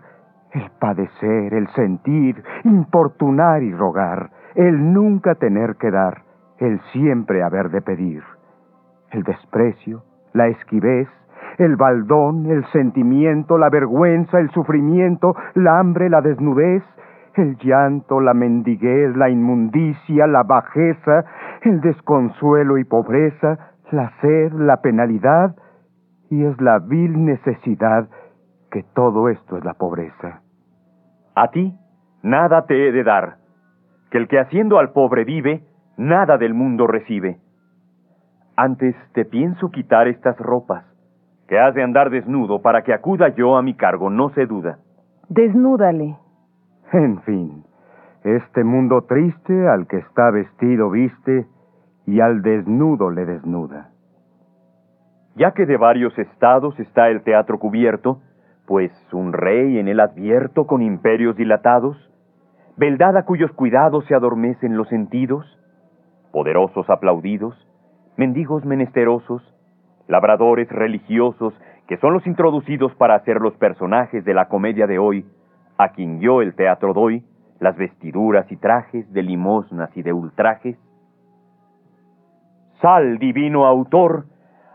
el 0.51 0.69
padecer, 0.79 1.55
el 1.55 1.67
sentir, 1.69 2.43
importunar 2.63 3.63
y 3.63 3.73
rogar, 3.73 4.29
el 4.53 4.93
nunca 4.93 5.33
tener 5.33 5.77
que 5.77 5.89
dar, 5.89 6.21
el 6.59 6.79
siempre 6.91 7.41
haber 7.41 7.71
de 7.71 7.81
pedir, 7.81 8.21
el 9.09 9.23
desprecio, 9.23 10.03
la 10.33 10.45
esquivez, 10.47 11.07
el 11.57 11.75
baldón, 11.75 12.51
el 12.51 12.65
sentimiento, 12.65 13.57
la 13.57 13.71
vergüenza, 13.71 14.39
el 14.39 14.51
sufrimiento, 14.51 15.35
la 15.55 15.79
hambre, 15.79 16.07
la 16.07 16.21
desnudez, 16.21 16.83
el 17.35 17.57
llanto, 17.57 18.19
la 18.19 18.33
mendiguez, 18.33 19.15
la 19.15 19.29
inmundicia, 19.29 20.27
la 20.27 20.43
bajeza, 20.43 21.25
el 21.61 21.81
desconsuelo 21.81 22.77
y 22.77 22.83
pobreza, 22.83 23.57
la 23.91 24.11
sed, 24.21 24.53
la 24.53 24.81
penalidad, 24.81 25.55
y 26.29 26.45
es 26.45 26.59
la 26.61 26.79
vil 26.79 27.25
necesidad 27.25 28.07
que 28.71 28.83
todo 28.95 29.29
esto 29.29 29.57
es 29.57 29.65
la 29.65 29.73
pobreza. 29.73 30.41
A 31.35 31.49
ti 31.51 31.75
nada 32.23 32.65
te 32.65 32.87
he 32.87 32.91
de 32.91 33.03
dar, 33.03 33.37
que 34.09 34.17
el 34.17 34.27
que 34.27 34.39
haciendo 34.39 34.79
al 34.79 34.91
pobre 34.91 35.25
vive, 35.25 35.63
nada 35.97 36.37
del 36.37 36.53
mundo 36.53 36.87
recibe. 36.87 37.39
Antes 38.55 38.95
te 39.13 39.25
pienso 39.25 39.71
quitar 39.71 40.07
estas 40.07 40.37
ropas, 40.37 40.85
que 41.47 41.59
has 41.59 41.73
de 41.73 41.83
andar 41.83 42.09
desnudo 42.09 42.61
para 42.61 42.83
que 42.83 42.93
acuda 42.93 43.29
yo 43.29 43.57
a 43.57 43.61
mi 43.61 43.73
cargo, 43.73 44.09
no 44.09 44.29
se 44.29 44.45
duda. 44.45 44.79
Desnúdale. 45.29 46.17
En 46.93 47.21
fin, 47.21 47.63
este 48.25 48.65
mundo 48.65 49.03
triste 49.03 49.69
al 49.69 49.87
que 49.87 49.97
está 49.97 50.29
vestido 50.29 50.89
viste, 50.89 51.47
y 52.05 52.19
al 52.19 52.41
desnudo 52.41 53.11
le 53.11 53.25
desnuda. 53.25 53.91
Ya 55.35 55.51
que 55.51 55.65
de 55.65 55.77
varios 55.77 56.17
estados 56.19 56.77
está 56.81 57.07
el 57.07 57.23
teatro 57.23 57.59
cubierto, 57.59 58.19
pues 58.67 58.91
un 59.13 59.31
rey 59.31 59.79
en 59.79 59.87
él 59.87 60.01
advierto 60.01 60.67
con 60.67 60.81
imperios 60.81 61.37
dilatados, 61.37 61.95
beldad 62.75 63.15
a 63.15 63.23
cuyos 63.23 63.51
cuidados 63.53 64.05
se 64.07 64.15
adormecen 64.15 64.75
los 64.75 64.89
sentidos, 64.89 65.45
poderosos 66.33 66.89
aplaudidos, 66.89 67.55
mendigos 68.17 68.65
menesterosos, 68.65 69.41
labradores 70.09 70.67
religiosos, 70.69 71.53
que 71.87 71.95
son 71.97 72.13
los 72.13 72.27
introducidos 72.27 72.93
para 72.95 73.15
hacer 73.15 73.39
los 73.39 73.55
personajes 73.55 74.25
de 74.25 74.33
la 74.33 74.49
comedia 74.49 74.87
de 74.87 74.99
hoy, 74.99 75.25
a 75.81 75.89
quien 75.89 76.19
yo 76.19 76.41
el 76.41 76.53
teatro 76.53 76.93
doy, 76.93 77.23
las 77.59 77.75
vestiduras 77.75 78.51
y 78.51 78.57
trajes 78.57 79.11
de 79.11 79.23
limosnas 79.23 79.89
y 79.95 80.03
de 80.03 80.13
ultrajes, 80.13 80.77
Sal, 82.81 83.19
divino 83.19 83.67
autor, 83.67 84.25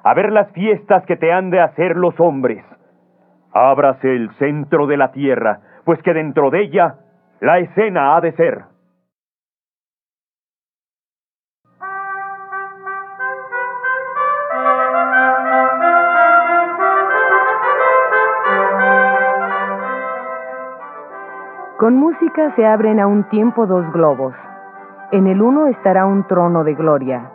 a 0.04 0.14
ver 0.14 0.30
las 0.30 0.50
fiestas 0.52 1.04
que 1.06 1.16
te 1.16 1.32
han 1.32 1.50
de 1.50 1.60
hacer 1.60 1.96
los 1.96 2.18
hombres. 2.20 2.64
Ábrase 3.52 4.14
el 4.14 4.30
centro 4.36 4.86
de 4.86 4.96
la 4.96 5.10
tierra, 5.10 5.60
pues 5.84 6.00
que 6.02 6.14
dentro 6.14 6.50
de 6.50 6.62
ella 6.62 6.94
la 7.40 7.58
escena 7.58 8.16
ha 8.16 8.20
de 8.20 8.32
ser. 8.32 8.62
Con 21.78 21.94
música 21.96 22.54
se 22.56 22.66
abren 22.66 23.00
a 23.00 23.06
un 23.06 23.24
tiempo 23.24 23.66
dos 23.66 23.84
globos. 23.92 24.34
En 25.12 25.26
el 25.26 25.42
uno 25.42 25.66
estará 25.66 26.06
un 26.06 26.26
trono 26.26 26.64
de 26.64 26.74
gloria, 26.74 27.30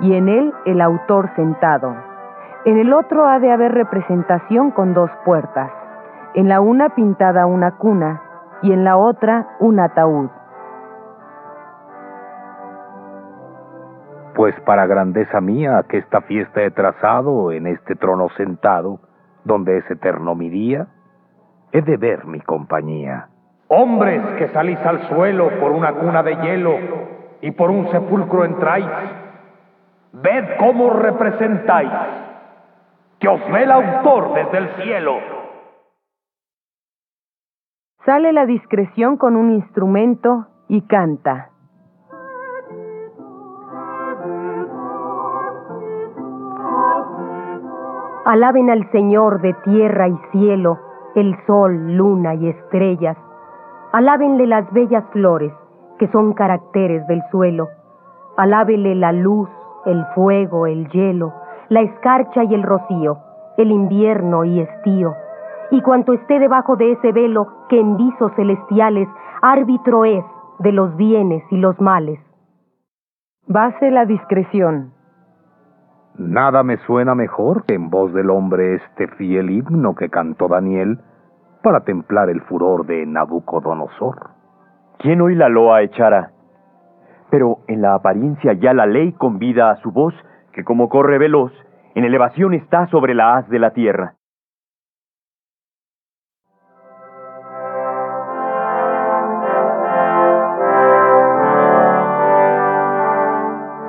y 0.00 0.14
en 0.14 0.28
él 0.28 0.54
el 0.64 0.80
autor 0.80 1.28
sentado. 1.36 1.94
En 2.64 2.78
el 2.78 2.94
otro 2.94 3.26
ha 3.26 3.38
de 3.38 3.52
haber 3.52 3.72
representación 3.72 4.70
con 4.70 4.94
dos 4.94 5.10
puertas, 5.26 5.70
en 6.32 6.48
la 6.48 6.62
una 6.62 6.94
pintada 6.94 7.44
una 7.44 7.72
cuna, 7.72 8.22
y 8.62 8.72
en 8.72 8.82
la 8.82 8.96
otra 8.96 9.48
un 9.60 9.78
ataúd. 9.78 10.30
Pues 14.34 14.58
para 14.62 14.86
grandeza 14.86 15.42
mía 15.42 15.84
que 15.86 15.98
esta 15.98 16.22
fiesta 16.22 16.62
he 16.62 16.70
trazado 16.70 17.52
en 17.52 17.66
este 17.66 17.94
trono 17.94 18.30
sentado, 18.38 19.00
donde 19.44 19.76
es 19.76 19.90
eterno 19.90 20.34
mi 20.34 20.48
día, 20.48 20.86
he 21.72 21.82
de 21.82 21.98
ver 21.98 22.24
mi 22.24 22.40
compañía. 22.40 23.28
Hombres 23.74 24.22
que 24.36 24.48
salís 24.48 24.78
al 24.84 25.08
suelo 25.08 25.48
por 25.58 25.72
una 25.72 25.94
cuna 25.94 26.22
de 26.22 26.36
hielo 26.36 26.74
y 27.40 27.52
por 27.52 27.70
un 27.70 27.90
sepulcro 27.90 28.44
entráis, 28.44 28.86
ved 30.12 30.44
cómo 30.58 30.90
representáis, 30.90 31.90
que 33.18 33.28
os 33.28 33.40
ve 33.50 33.62
el 33.62 33.70
autor 33.70 34.34
desde 34.34 34.58
el 34.58 34.68
cielo. 34.82 35.14
Sale 38.04 38.34
la 38.34 38.44
discreción 38.44 39.16
con 39.16 39.36
un 39.36 39.52
instrumento 39.52 40.48
y 40.68 40.82
canta. 40.82 41.48
Alaben 48.26 48.68
al 48.68 48.90
Señor 48.90 49.40
de 49.40 49.54
tierra 49.64 50.08
y 50.08 50.18
cielo, 50.30 50.78
el 51.14 51.34
sol, 51.46 51.96
luna 51.96 52.34
y 52.34 52.48
estrellas. 52.48 53.16
Alábenle 53.92 54.46
las 54.46 54.70
bellas 54.72 55.04
flores, 55.12 55.52
que 55.98 56.08
son 56.08 56.32
caracteres 56.32 57.06
del 57.06 57.22
suelo. 57.30 57.68
Alábele 58.38 58.94
la 58.94 59.12
luz, 59.12 59.50
el 59.84 60.04
fuego, 60.14 60.66
el 60.66 60.88
hielo, 60.88 61.34
la 61.68 61.82
escarcha 61.82 62.44
y 62.44 62.54
el 62.54 62.62
rocío, 62.62 63.18
el 63.58 63.70
invierno 63.70 64.44
y 64.44 64.60
estío. 64.60 65.14
Y 65.70 65.82
cuanto 65.82 66.14
esté 66.14 66.38
debajo 66.38 66.76
de 66.76 66.92
ese 66.92 67.12
velo 67.12 67.46
que 67.68 67.78
en 67.78 67.98
visos 67.98 68.32
celestiales 68.34 69.08
árbitro 69.42 70.06
es 70.06 70.24
de 70.60 70.72
los 70.72 70.96
bienes 70.96 71.42
y 71.50 71.58
los 71.58 71.78
males. 71.78 72.18
Base 73.46 73.90
la 73.90 74.06
discreción. 74.06 74.92
Nada 76.16 76.62
me 76.62 76.78
suena 76.78 77.14
mejor 77.14 77.64
que 77.64 77.74
en 77.74 77.90
voz 77.90 78.14
del 78.14 78.30
hombre 78.30 78.76
este 78.76 79.08
fiel 79.08 79.50
himno 79.50 79.94
que 79.94 80.08
cantó 80.08 80.48
Daniel 80.48 80.98
para 81.62 81.80
templar 81.80 82.28
el 82.28 82.42
furor 82.42 82.86
de 82.86 83.06
Nabucodonosor. 83.06 84.30
¿Quién 84.98 85.20
hoy 85.20 85.34
la 85.34 85.48
loa 85.48 85.82
echará? 85.82 86.30
Pero 87.30 87.58
en 87.68 87.80
la 87.80 87.94
apariencia 87.94 88.52
ya 88.54 88.74
la 88.74 88.86
ley 88.86 89.12
convida 89.12 89.70
a 89.70 89.76
su 89.76 89.90
voz, 89.90 90.14
que 90.52 90.64
como 90.64 90.88
corre 90.88 91.18
veloz, 91.18 91.52
en 91.94 92.04
elevación 92.04 92.54
está 92.54 92.86
sobre 92.88 93.14
la 93.14 93.36
haz 93.36 93.48
de 93.48 93.58
la 93.58 93.70
tierra. 93.70 94.14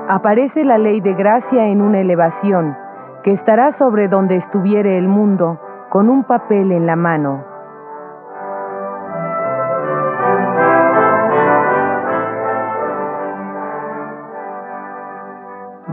Aparece 0.10 0.64
la 0.64 0.78
ley 0.78 1.02
de 1.02 1.14
gracia 1.16 1.68
en 1.68 1.82
una 1.82 2.00
elevación, 2.00 2.76
que 3.24 3.32
estará 3.32 3.76
sobre 3.78 4.08
donde 4.08 4.38
estuviere 4.38 4.98
el 4.98 5.08
mundo, 5.08 5.60
con 5.90 6.10
un 6.10 6.24
papel 6.24 6.72
en 6.72 6.86
la 6.86 6.96
mano. 6.96 7.53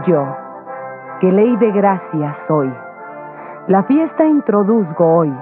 Yo, 0.06 0.26
que 1.20 1.30
ley 1.30 1.56
de 1.56 1.70
gracia 1.72 2.36
soy, 2.48 2.72
la 3.68 3.82
fiesta 3.84 4.24
introduzgo 4.24 5.16
hoy, 5.18 5.32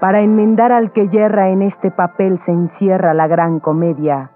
para 0.00 0.20
enmendar 0.20 0.72
al 0.72 0.92
que 0.92 1.08
yerra 1.08 1.48
en 1.48 1.62
este 1.62 1.90
papel 1.90 2.40
se 2.46 2.52
encierra 2.52 3.14
la 3.14 3.26
gran 3.26 3.60
comedia 3.60 4.30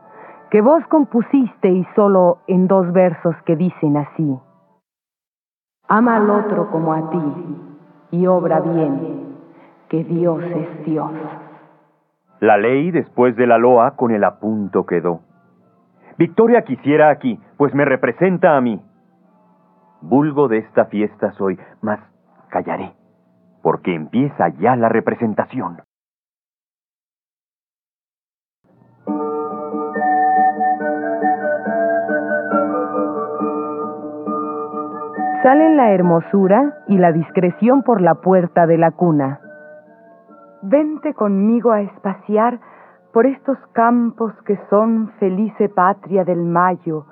que 0.55 0.61
vos 0.61 0.87
compusisteis 0.87 1.85
solo 1.97 2.39
en 2.47 2.69
dos 2.69 2.93
versos 2.93 3.35
que 3.45 3.57
dicen 3.57 3.97
así. 3.97 4.39
Ama 5.89 6.15
al 6.15 6.31
otro 6.31 6.71
como 6.71 6.93
a 6.95 7.11
ti 7.11 7.19
y 8.13 8.25
obra 8.29 8.61
bien, 8.61 9.35
que 9.89 10.05
Dios 10.05 10.45
es 10.45 10.85
Dios. 10.87 11.11
La 12.39 12.57
ley 12.57 12.93
después 12.93 13.35
de 13.35 13.49
la 13.49 13.59
loa 13.59 13.97
con 13.97 14.13
el 14.13 14.23
apunto 14.23 14.87
quedó. 14.87 15.23
Victoria 16.19 16.63
quisiera 16.63 17.11
aquí, 17.11 17.41
pues 17.57 17.75
me 17.75 17.85
representa 17.85 18.57
a 18.57 18.61
mí. 18.61 18.81
Vulgo 20.07 20.49
de 20.49 20.59
esta 20.59 20.85
fiesta 20.85 21.33
soy, 21.33 21.59
mas 21.81 21.99
callaré, 22.51 22.93
porque 23.63 23.95
empieza 23.95 24.51
ya 24.61 24.77
la 24.77 24.91
representación. 24.91 25.79
Salen 35.43 35.79
la 35.79 35.93
hermosura 35.93 36.75
y 36.87 36.99
la 36.99 37.11
discreción 37.13 37.83
por 37.83 38.03
la 38.03 38.17
puerta 38.17 38.67
de 38.67 38.77
la 38.77 38.91
cuna. 38.91 39.41
Vente 40.61 41.15
conmigo 41.15 41.73
a 41.73 41.81
espaciar 41.81 42.61
por 43.15 43.25
estos 43.25 43.57
campos 43.73 44.35
que 44.45 44.59
son 44.69 45.13
felice 45.19 45.71
patria 45.71 46.25
del 46.25 46.45
mayo, 46.45 47.07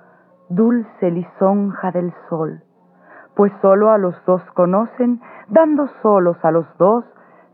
dulce 0.50 1.10
lisonja 1.10 1.90
del 1.90 2.12
sol, 2.28 2.62
pues 3.34 3.52
solo 3.62 3.90
a 3.90 3.98
los 3.98 4.14
dos 4.26 4.42
conocen, 4.54 5.20
dando 5.48 5.88
solos 6.02 6.36
a 6.42 6.50
los 6.50 6.66
dos 6.78 7.04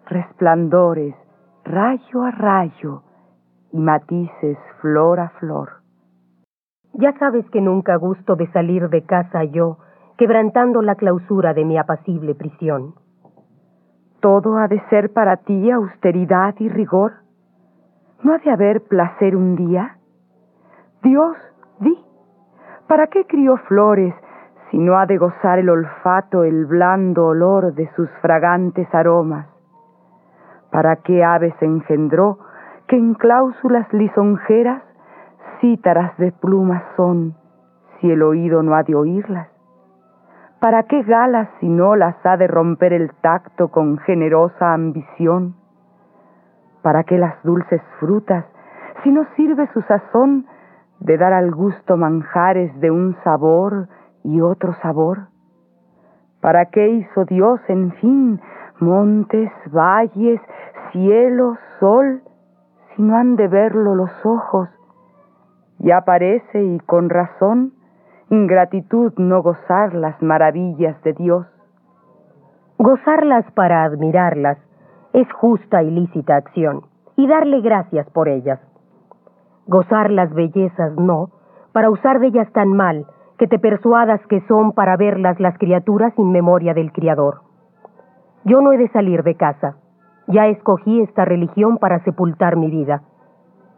resplandores, 0.07 1.15
rayo 1.65 2.23
a 2.23 2.31
rayo, 2.31 3.03
y 3.73 3.79
matices 3.79 4.59
flor 4.81 5.21
a 5.21 5.29
flor. 5.41 5.83
Ya 6.95 7.17
sabes 7.19 7.49
que 7.51 7.61
nunca 7.61 7.97
gusto 7.97 8.35
de 8.35 8.51
salir 8.53 8.89
de 8.89 9.05
casa 9.05 9.45
yo, 9.45 9.79
quebrantando 10.17 10.83
la 10.83 10.97
clausura 10.97 11.55
de 11.55 11.65
mi 11.65 11.79
apacible 11.79 12.35
prisión. 12.35 12.95
¿Todo 14.21 14.59
ha 14.59 14.67
de 14.67 14.81
ser 14.89 15.13
para 15.13 15.37
ti 15.37 15.71
austeridad 15.71 16.55
y 16.59 16.69
rigor? 16.69 17.13
¿No 18.25 18.35
ha 18.35 18.39
de 18.39 18.51
haber 18.51 18.83
placer 18.83 19.37
un 19.37 19.55
día? 19.55 19.99
Dios, 21.03 21.37
di, 21.79 21.97
¿para 22.89 23.07
qué 23.07 23.27
crió 23.27 23.59
flores 23.69 24.13
si 24.71 24.79
no 24.79 24.99
ha 24.99 25.07
de 25.07 25.17
gozar 25.17 25.59
el 25.59 25.71
olfato 25.71 26.45
el 26.45 26.67
blando 26.67 27.27
olor 27.27 27.75
de 27.75 27.91
sus 27.95 28.09
fragantes 28.21 28.87
aromas? 28.95 29.47
¿Para 30.71 30.97
qué 30.97 31.25
aves 31.25 31.55
engendró 31.61 32.39
que 32.87 32.97
en 32.97 33.15
cláusulas 33.15 33.91
lisonjeras 33.93 34.83
cítaras 35.61 36.17
de 36.19 36.33
plumas 36.33 36.83
son 36.97 37.35
si 38.01 38.11
el 38.11 38.23
oído 38.23 38.63
no 38.63 38.75
ha 38.75 38.83
de 38.83 38.95
oírlas? 38.95 39.49
¿Para 40.61 40.83
qué 40.83 41.03
galas 41.03 41.49
si 41.61 41.69
no 41.69 41.95
las 41.95 42.17
ha 42.27 42.37
de 42.37 42.49
romper 42.49 42.93
el 42.93 43.13
tacto 43.21 43.69
con 43.69 43.99
generosa 43.99 44.75
ambición? 44.75 45.55
¿Para 46.83 47.05
qué 47.05 47.17
las 47.17 47.43
dulces 47.45 47.81
frutas 48.01 48.45
si 49.03 49.13
no 49.13 49.25
sirve 49.37 49.69
su 49.73 49.83
sazón 49.83 50.47
de 51.01 51.17
dar 51.17 51.33
al 51.33 51.55
gusto 51.55 51.97
manjares 51.97 52.79
de 52.81 52.91
un 52.91 53.17
sabor 53.23 53.89
y 54.29 54.43
otro 54.43 54.75
sabor? 54.83 55.29
¿Para 56.43 56.67
qué 56.67 56.89
hizo 56.89 57.25
Dios, 57.25 57.61
en 57.69 57.93
fin, 57.93 58.41
montes, 58.79 59.51
valles, 59.73 60.41
cielo, 60.93 61.57
sol, 61.81 62.23
si 62.95 63.03
no 63.03 63.17
han 63.17 63.37
de 63.37 63.49
verlo 63.49 63.95
los 63.95 64.11
ojos? 64.25 64.69
Ya 65.79 66.03
parece, 66.03 66.63
y 66.63 66.79
con 66.81 67.09
razón, 67.09 67.73
ingratitud 68.29 69.15
no 69.17 69.43
gozar 69.43 69.95
las 69.95 70.21
maravillas 70.23 71.01
de 71.03 71.15
Dios. 71.15 71.47
Gozarlas 72.77 73.51
para 73.53 73.85
admirarlas 73.85 74.59
es 75.15 75.33
justa 75.33 75.83
y 75.83 75.91
lícita 75.91 76.37
acción, 76.37 76.83
y 77.17 77.27
darle 77.27 77.63
gracias 77.63 78.09
por 78.11 78.29
ellas. 78.29 78.61
Gozar 79.67 80.11
las 80.11 80.33
bellezas 80.35 80.93
no, 80.97 81.31
para 81.73 81.91
usar 81.91 82.21
de 82.21 82.27
ellas 82.27 82.53
tan 82.53 82.69
mal, 82.69 83.07
que 83.39 83.47
te 83.47 83.59
persuadas 83.59 84.21
que 84.27 84.41
son 84.49 84.73
para 84.73 84.97
verlas 84.97 85.39
las 85.41 85.57
criaturas 85.59 86.13
sin 86.17 86.33
memoria 86.33 86.75
del 86.75 86.93
Criador. 86.93 87.43
Yo 88.45 88.61
no 88.61 88.73
he 88.73 88.79
de 88.79 88.89
salir 88.89 89.23
de 89.23 89.37
casa, 89.37 89.77
ya 90.27 90.47
escogí 90.47 91.01
esta 91.01 91.25
religión 91.25 91.79
para 91.79 92.03
sepultar 92.05 92.57
mi 92.57 92.71
vida. 92.71 93.03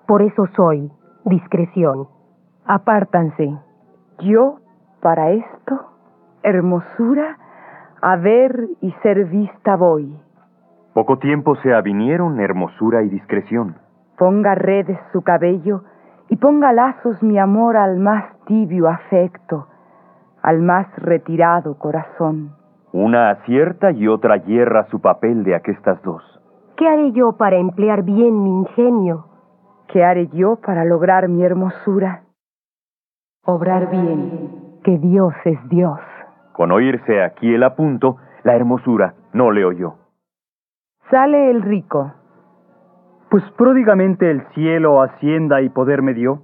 Por 0.07 0.23
eso 0.23 0.47
soy 0.57 0.91
discreción. 1.25 2.09
Apártanse. 2.67 3.57
Yo, 4.21 4.57
para 5.01 5.31
esto, 5.31 5.81
hermosura, 6.43 7.39
a 8.03 8.17
ver 8.17 8.69
y 8.81 8.93
ser 9.03 9.27
vista 9.27 9.77
voy. 9.77 10.15
Poco 10.95 11.19
tiempo 11.19 11.55
se 11.57 11.73
avinieron 11.73 12.41
hermosura 12.41 13.03
y 13.03 13.09
discreción. 13.09 13.77
ponga 14.19 14.55
redes 14.55 14.99
su 15.13 15.23
cabello 15.23 15.85
y 16.31 16.37
ponga 16.37 16.73
lazos 16.73 17.21
mi 17.23 17.39
amor 17.39 17.77
al 17.77 17.99
más 17.99 18.25
tibio 18.47 18.89
afecto, 18.89 19.67
al 20.43 20.61
más 20.61 20.87
retirado 20.97 21.77
corazón. 21.77 22.53
Una 22.93 23.31
acierta 23.31 23.91
y 23.91 24.07
otra 24.07 24.37
hierra 24.37 24.87
su 24.91 25.01
papel 25.01 25.43
de 25.43 25.57
aquestas 25.57 26.01
dos. 26.03 26.23
¿Qué 26.77 26.89
haré 26.89 27.13
yo 27.13 27.33
para 27.33 27.57
emplear 27.57 28.05
bien 28.05 28.43
mi 28.43 28.51
ingenio? 28.61 29.27
¿Qué 29.89 30.05
haré 30.05 30.29
yo 30.29 30.57
para 30.57 30.85
lograr 30.85 31.29
mi 31.29 31.43
hermosura? 31.43 32.23
Obrar 33.45 33.91
bien, 33.91 34.79
que 34.85 34.99
Dios 34.99 35.35
es 35.45 35.59
Dios. 35.69 35.99
Con 36.53 36.71
oírse 36.71 37.23
aquí 37.23 37.53
el 37.53 37.65
apunto, 37.65 38.17
la 38.45 38.55
hermosura 38.55 39.15
no 39.33 39.51
le 39.51 39.65
oyó. 39.65 39.95
Sale 41.11 41.51
el 41.51 41.63
rico. 41.63 42.13
Pues 43.31 43.45
pródigamente 43.57 44.29
el 44.29 44.43
cielo 44.55 45.01
hacienda 45.01 45.63
y 45.63 45.69
poder 45.69 46.03
me 46.03 46.15
dio. 46.15 46.43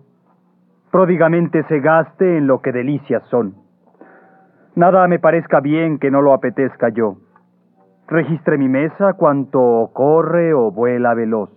Pródigamente 0.93 1.65
se 1.65 1.81
gaste 1.81 2.39
en 2.39 2.47
lo 2.47 2.63
que 2.63 2.71
delicias 2.71 3.25
son. 3.29 3.57
Nada 4.77 5.09
me 5.09 5.19
parezca 5.19 5.59
bien 5.59 5.99
que 5.99 6.13
no 6.13 6.23
lo 6.23 6.33
apetezca 6.33 6.91
yo. 6.91 7.17
Registre 8.07 8.57
mi 8.57 8.69
mesa 8.69 9.15
cuanto 9.15 9.91
corre 9.95 10.55
o 10.55 10.71
vuela 10.71 11.15
veloz. 11.15 11.51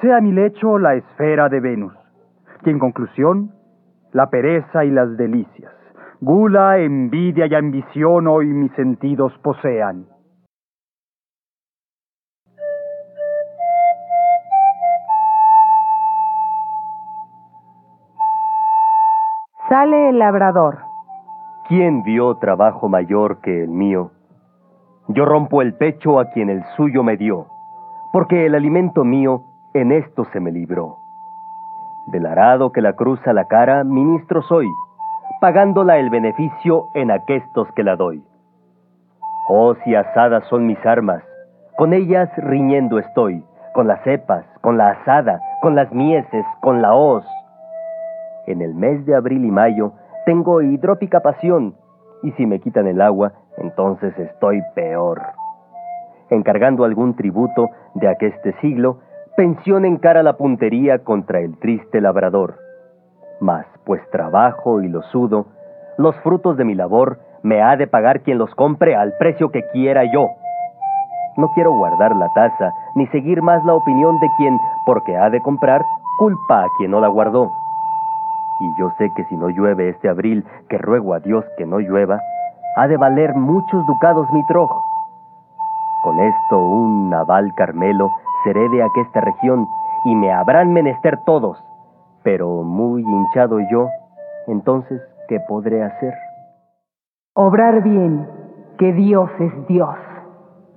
Sea 0.00 0.22
mi 0.22 0.32
lecho 0.32 0.78
la 0.78 0.94
esfera 0.94 1.50
de 1.50 1.60
Venus. 1.60 1.92
Y 2.64 2.70
en 2.70 2.78
conclusión, 2.78 3.50
la 4.12 4.30
pereza 4.30 4.86
y 4.86 4.90
las 4.90 5.14
delicias. 5.18 5.72
Gula, 6.22 6.78
envidia 6.78 7.44
y 7.46 7.54
ambición 7.54 8.26
hoy 8.26 8.46
mis 8.46 8.72
sentidos 8.72 9.36
posean. 9.42 10.06
Sale 19.68 20.10
el 20.10 20.18
labrador. 20.18 20.78
¿Quién 21.68 22.02
vio 22.02 22.34
trabajo 22.36 22.90
mayor 22.90 23.40
que 23.40 23.64
el 23.64 23.70
mío? 23.70 24.10
Yo 25.08 25.24
rompo 25.24 25.62
el 25.62 25.72
pecho 25.72 26.20
a 26.20 26.26
quien 26.26 26.50
el 26.50 26.62
suyo 26.76 27.02
me 27.02 27.16
dio, 27.16 27.46
porque 28.12 28.44
el 28.44 28.54
alimento 28.54 29.04
mío 29.04 29.42
en 29.72 29.90
esto 29.90 30.26
se 30.32 30.40
me 30.40 30.52
libró. 30.52 30.98
Del 32.08 32.26
arado 32.26 32.72
que 32.72 32.82
la 32.82 32.92
cruza 32.92 33.32
la 33.32 33.46
cara, 33.46 33.84
ministro 33.84 34.42
soy, 34.42 34.68
pagándola 35.40 35.96
el 35.96 36.10
beneficio 36.10 36.88
en 36.94 37.10
aquestos 37.10 37.66
que 37.74 37.84
la 37.84 37.96
doy. 37.96 38.22
Oh, 39.48 39.74
si 39.82 39.94
asadas 39.94 40.44
son 40.48 40.66
mis 40.66 40.84
armas, 40.84 41.22
con 41.78 41.94
ellas 41.94 42.28
riñendo 42.36 42.98
estoy, 42.98 43.42
con 43.72 43.88
las 43.88 44.02
cepas, 44.02 44.44
con 44.60 44.76
la 44.76 44.90
asada, 44.90 45.40
con 45.62 45.74
las 45.74 45.90
mieses, 45.90 46.44
con 46.60 46.82
la 46.82 46.94
hoz. 46.94 47.24
En 48.46 48.60
el 48.60 48.74
mes 48.74 49.04
de 49.06 49.14
abril 49.14 49.44
y 49.44 49.50
mayo 49.50 49.92
tengo 50.26 50.62
hidrópica 50.62 51.20
pasión, 51.20 51.74
y 52.22 52.32
si 52.32 52.46
me 52.46 52.60
quitan 52.60 52.86
el 52.86 53.00
agua, 53.00 53.32
entonces 53.58 54.18
estoy 54.18 54.62
peor. 54.74 55.20
Encargando 56.30 56.84
algún 56.84 57.14
tributo 57.14 57.68
de 57.94 58.08
aqueste 58.08 58.52
siglo, 58.60 58.98
pensión 59.36 59.84
encara 59.84 60.22
la 60.22 60.36
puntería 60.36 61.00
contra 61.00 61.40
el 61.40 61.58
triste 61.58 62.00
labrador. 62.00 62.56
Mas, 63.40 63.66
pues 63.84 64.00
trabajo 64.10 64.80
y 64.80 64.88
lo 64.88 65.02
sudo, 65.04 65.46
los 65.98 66.16
frutos 66.20 66.56
de 66.56 66.64
mi 66.64 66.74
labor 66.74 67.18
me 67.42 67.62
ha 67.62 67.76
de 67.76 67.86
pagar 67.86 68.22
quien 68.22 68.38
los 68.38 68.54
compre 68.54 68.96
al 68.96 69.12
precio 69.18 69.50
que 69.50 69.62
quiera 69.72 70.04
yo. 70.12 70.28
No 71.36 71.50
quiero 71.54 71.72
guardar 71.72 72.14
la 72.16 72.32
tasa, 72.32 72.72
ni 72.94 73.06
seguir 73.08 73.42
más 73.42 73.62
la 73.64 73.74
opinión 73.74 74.18
de 74.20 74.28
quien, 74.38 74.56
porque 74.86 75.16
ha 75.16 75.28
de 75.30 75.42
comprar, 75.42 75.82
culpa 76.18 76.64
a 76.64 76.68
quien 76.78 76.90
no 76.90 77.00
la 77.00 77.08
guardó. 77.08 77.50
Y 78.60 78.80
yo 78.80 78.90
sé 78.98 79.10
que 79.16 79.24
si 79.24 79.36
no 79.36 79.48
llueve 79.48 79.88
este 79.88 80.08
abril, 80.08 80.44
que 80.68 80.78
ruego 80.78 81.14
a 81.14 81.20
Dios 81.20 81.44
que 81.56 81.66
no 81.66 81.78
llueva, 81.78 82.20
ha 82.76 82.88
de 82.88 82.96
valer 82.96 83.34
muchos 83.34 83.86
ducados 83.86 84.26
mi 84.32 84.44
trojo. 84.46 84.84
Con 86.02 86.20
esto 86.20 86.58
un 86.58 87.10
naval 87.10 87.52
Carmelo 87.56 88.10
seré 88.44 88.68
de 88.68 88.82
aquesta 88.82 89.20
región 89.20 89.66
y 90.04 90.14
me 90.14 90.32
habrán 90.32 90.72
menester 90.72 91.18
todos, 91.24 91.58
pero 92.22 92.62
muy 92.62 93.02
hinchado 93.02 93.58
yo, 93.70 93.88
entonces, 94.46 95.00
¿qué 95.28 95.40
podré 95.48 95.82
hacer? 95.82 96.12
Obrar 97.34 97.82
bien, 97.82 98.28
que 98.78 98.92
Dios 98.92 99.30
es 99.38 99.66
Dios. 99.66 99.96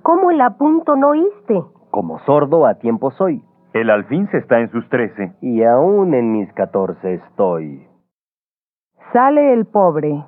¿Cómo 0.02 0.30
el 0.30 0.40
apunto 0.40 0.96
no 0.96 1.08
oíste? 1.10 1.62
Como 1.90 2.18
sordo 2.20 2.66
a 2.66 2.74
tiempo 2.74 3.10
soy, 3.10 3.44
El 3.72 3.90
alfín 3.90 4.28
se 4.30 4.38
está 4.38 4.60
en 4.60 4.70
sus 4.70 4.88
trece. 4.88 5.34
y 5.40 5.62
aún 5.62 6.14
en 6.14 6.32
mis 6.32 6.52
catorce 6.54 7.14
estoy. 7.14 7.86
Sale 9.12 9.52
el 9.52 9.66
pobre. 9.66 10.24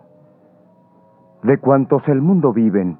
De 1.43 1.59
cuantos 1.59 2.07
el 2.09 2.21
mundo 2.21 2.53
viven, 2.53 2.99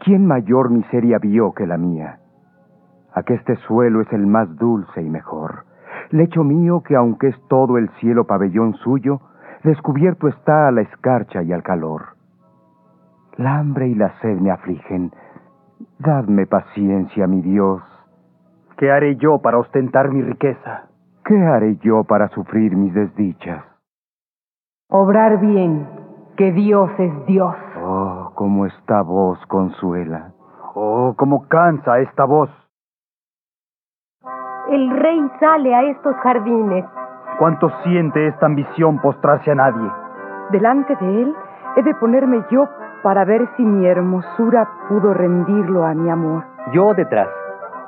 ¿quién 0.00 0.26
mayor 0.26 0.70
miseria 0.70 1.18
vio 1.18 1.52
que 1.52 1.66
la 1.66 1.76
mía? 1.76 2.18
Aqueste 3.14 3.56
suelo 3.66 4.00
es 4.00 4.10
el 4.12 4.26
más 4.26 4.56
dulce 4.56 5.02
y 5.02 5.08
mejor. 5.08 5.64
Lecho 6.10 6.44
mío 6.44 6.82
que 6.82 6.96
aunque 6.96 7.28
es 7.28 7.48
todo 7.48 7.76
el 7.76 7.90
cielo 8.00 8.26
pabellón 8.26 8.74
suyo, 8.76 9.20
descubierto 9.64 10.28
está 10.28 10.68
a 10.68 10.72
la 10.72 10.80
escarcha 10.80 11.42
y 11.42 11.52
al 11.52 11.62
calor. 11.62 12.16
La 13.36 13.58
hambre 13.58 13.88
y 13.88 13.94
la 13.94 14.18
sed 14.20 14.38
me 14.38 14.50
afligen. 14.50 15.12
Dadme 15.98 16.46
paciencia, 16.46 17.26
mi 17.26 17.42
Dios. 17.42 17.82
¿Qué 18.82 18.90
haré 18.90 19.14
yo 19.14 19.38
para 19.38 19.58
ostentar 19.58 20.10
mi 20.10 20.22
riqueza? 20.22 20.88
¿Qué 21.24 21.40
haré 21.40 21.76
yo 21.82 22.02
para 22.02 22.26
sufrir 22.30 22.74
mis 22.74 22.92
desdichas? 22.92 23.62
Obrar 24.90 25.38
bien, 25.38 25.86
que 26.36 26.50
Dios 26.50 26.90
es 26.98 27.26
Dios. 27.26 27.54
Oh, 27.80 28.32
cómo 28.34 28.66
esta 28.66 29.02
voz 29.02 29.38
consuela. 29.46 30.32
Oh, 30.74 31.14
cómo 31.16 31.46
cansa 31.46 32.00
esta 32.00 32.24
voz. 32.24 32.50
El 34.68 34.90
rey 34.98 35.30
sale 35.38 35.72
a 35.76 35.84
estos 35.84 36.16
jardines. 36.16 36.84
Cuánto 37.38 37.70
siente 37.84 38.26
esta 38.26 38.46
ambición 38.46 38.98
postrarse 38.98 39.52
a 39.52 39.54
nadie. 39.54 39.88
Delante 40.50 40.96
de 40.96 41.22
él 41.22 41.36
he 41.76 41.84
de 41.84 41.94
ponerme 41.94 42.44
yo 42.50 42.68
para 43.04 43.24
ver 43.24 43.48
si 43.56 43.62
mi 43.62 43.86
hermosura 43.86 44.68
pudo 44.88 45.14
rendirlo 45.14 45.84
a 45.84 45.94
mi 45.94 46.10
amor. 46.10 46.42
Yo 46.72 46.94
detrás. 46.94 47.28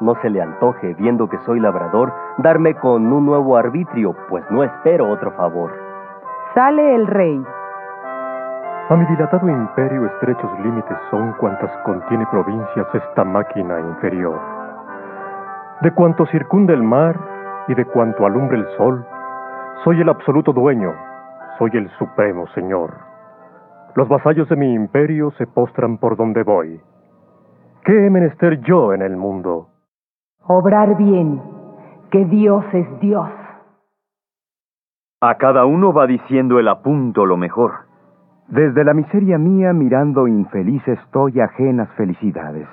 No 0.04 0.14
se 0.20 0.28
le 0.28 0.42
antoje, 0.42 0.92
viendo 0.98 1.30
que 1.30 1.38
soy 1.46 1.60
labrador, 1.60 2.12
darme 2.36 2.74
con 2.74 3.10
un 3.10 3.24
nuevo 3.24 3.56
arbitrio, 3.56 4.14
pues 4.28 4.44
no 4.50 4.62
espero 4.62 5.08
otro 5.08 5.30
favor. 5.30 5.72
Sale 6.52 6.94
el 6.94 7.06
rey. 7.06 7.42
A 8.90 8.96
mi 8.96 9.06
dilatado 9.06 9.48
imperio 9.48 10.04
estrechos 10.04 10.60
límites 10.60 10.98
son 11.10 11.32
cuantas 11.40 11.70
contiene 11.86 12.26
provincias 12.26 12.86
esta 12.92 13.24
máquina 13.24 13.80
inferior. 13.80 14.38
De 15.80 15.90
cuanto 15.92 16.26
circunda 16.26 16.74
el 16.74 16.82
mar 16.82 17.18
y 17.68 17.74
de 17.74 17.86
cuanto 17.86 18.26
alumbre 18.26 18.58
el 18.58 18.66
sol, 18.76 19.06
soy 19.84 20.02
el 20.02 20.10
absoluto 20.10 20.52
dueño, 20.52 20.92
soy 21.56 21.70
el 21.72 21.88
supremo 21.96 22.46
señor. 22.48 22.92
Los 23.94 24.06
vasallos 24.06 24.50
de 24.50 24.56
mi 24.56 24.74
imperio 24.74 25.30
se 25.38 25.46
postran 25.46 25.96
por 25.96 26.18
donde 26.18 26.42
voy. 26.42 26.78
¿Qué 27.86 28.04
he 28.04 28.10
menester 28.10 28.60
yo 28.60 28.92
en 28.92 29.00
el 29.00 29.16
mundo? 29.16 29.70
Obrar 30.46 30.98
bien, 30.98 31.40
que 32.10 32.26
Dios 32.26 32.62
es 32.74 33.00
Dios. 33.00 33.30
A 35.22 35.36
cada 35.36 35.64
uno 35.64 35.94
va 35.94 36.06
diciendo 36.06 36.58
el 36.58 36.68
apunto 36.68 37.24
lo 37.24 37.38
mejor. 37.38 37.72
Desde 38.48 38.84
la 38.84 38.92
miseria 38.92 39.38
mía 39.38 39.72
mirando 39.72 40.28
infeliz 40.28 40.86
estoy 40.86 41.40
ajenas 41.40 41.88
felicidades. 41.96 42.68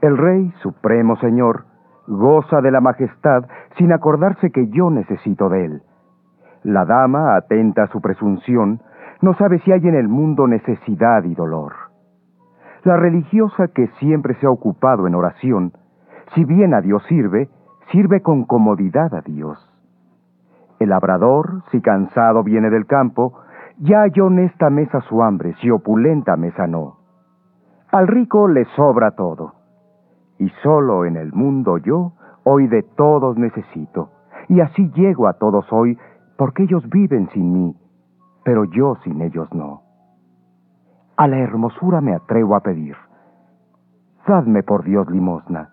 El 0.00 0.16
Rey, 0.16 0.50
Supremo 0.62 1.16
Señor, 1.16 1.66
goza 2.06 2.62
de 2.62 2.70
la 2.70 2.80
majestad 2.80 3.44
sin 3.76 3.92
acordarse 3.92 4.50
que 4.50 4.68
yo 4.68 4.88
necesito 4.88 5.50
de 5.50 5.66
él. 5.66 5.82
La 6.62 6.86
dama, 6.86 7.36
atenta 7.36 7.82
a 7.82 7.88
su 7.88 8.00
presunción, 8.00 8.80
no 9.20 9.34
sabe 9.34 9.58
si 9.58 9.72
hay 9.72 9.86
en 9.86 9.94
el 9.94 10.08
mundo 10.08 10.46
necesidad 10.46 11.22
y 11.24 11.34
dolor. 11.34 11.74
La 12.82 12.96
religiosa 12.96 13.68
que 13.68 13.88
siempre 13.98 14.36
se 14.36 14.46
ha 14.46 14.50
ocupado 14.50 15.06
en 15.06 15.14
oración, 15.14 15.72
si 16.34 16.44
bien 16.44 16.74
a 16.74 16.80
Dios 16.80 17.02
sirve, 17.08 17.48
sirve 17.90 18.20
con 18.22 18.44
comodidad 18.44 19.14
a 19.14 19.20
Dios. 19.20 19.58
El 20.78 20.90
labrador, 20.90 21.62
si 21.70 21.80
cansado 21.80 22.42
viene 22.42 22.70
del 22.70 22.86
campo, 22.86 23.40
ya 23.78 24.00
halló 24.00 24.28
en 24.28 24.40
esta 24.40 24.70
mesa 24.70 25.00
su 25.02 25.22
hambre, 25.22 25.54
si 25.60 25.70
opulenta 25.70 26.36
mesa 26.36 26.66
no. 26.66 26.96
Al 27.90 28.06
rico 28.06 28.48
le 28.48 28.64
sobra 28.76 29.12
todo, 29.12 29.54
y 30.38 30.48
solo 30.62 31.04
en 31.04 31.16
el 31.16 31.32
mundo 31.32 31.78
yo 31.78 32.12
hoy 32.44 32.66
de 32.66 32.82
todos 32.82 33.36
necesito, 33.36 34.10
y 34.48 34.60
así 34.60 34.90
llego 34.94 35.28
a 35.28 35.34
todos 35.34 35.66
hoy, 35.72 35.98
porque 36.36 36.64
ellos 36.64 36.86
viven 36.88 37.28
sin 37.30 37.52
mí, 37.52 37.76
pero 38.44 38.64
yo 38.64 38.96
sin 39.04 39.22
ellos 39.22 39.52
no. 39.54 39.82
A 41.16 41.26
la 41.26 41.38
hermosura 41.38 42.00
me 42.00 42.14
atrevo 42.14 42.54
a 42.56 42.60
pedir. 42.60 42.96
Dadme 44.26 44.62
por 44.62 44.84
Dios 44.84 45.08
limosna. 45.10 45.70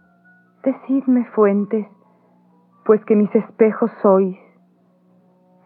Decidme, 0.63 1.25
fuentes, 1.35 1.85
Pues 2.85 3.03
que 3.03 3.17
mis 3.17 3.33
espejos 3.35 3.91
sois, 4.01 4.37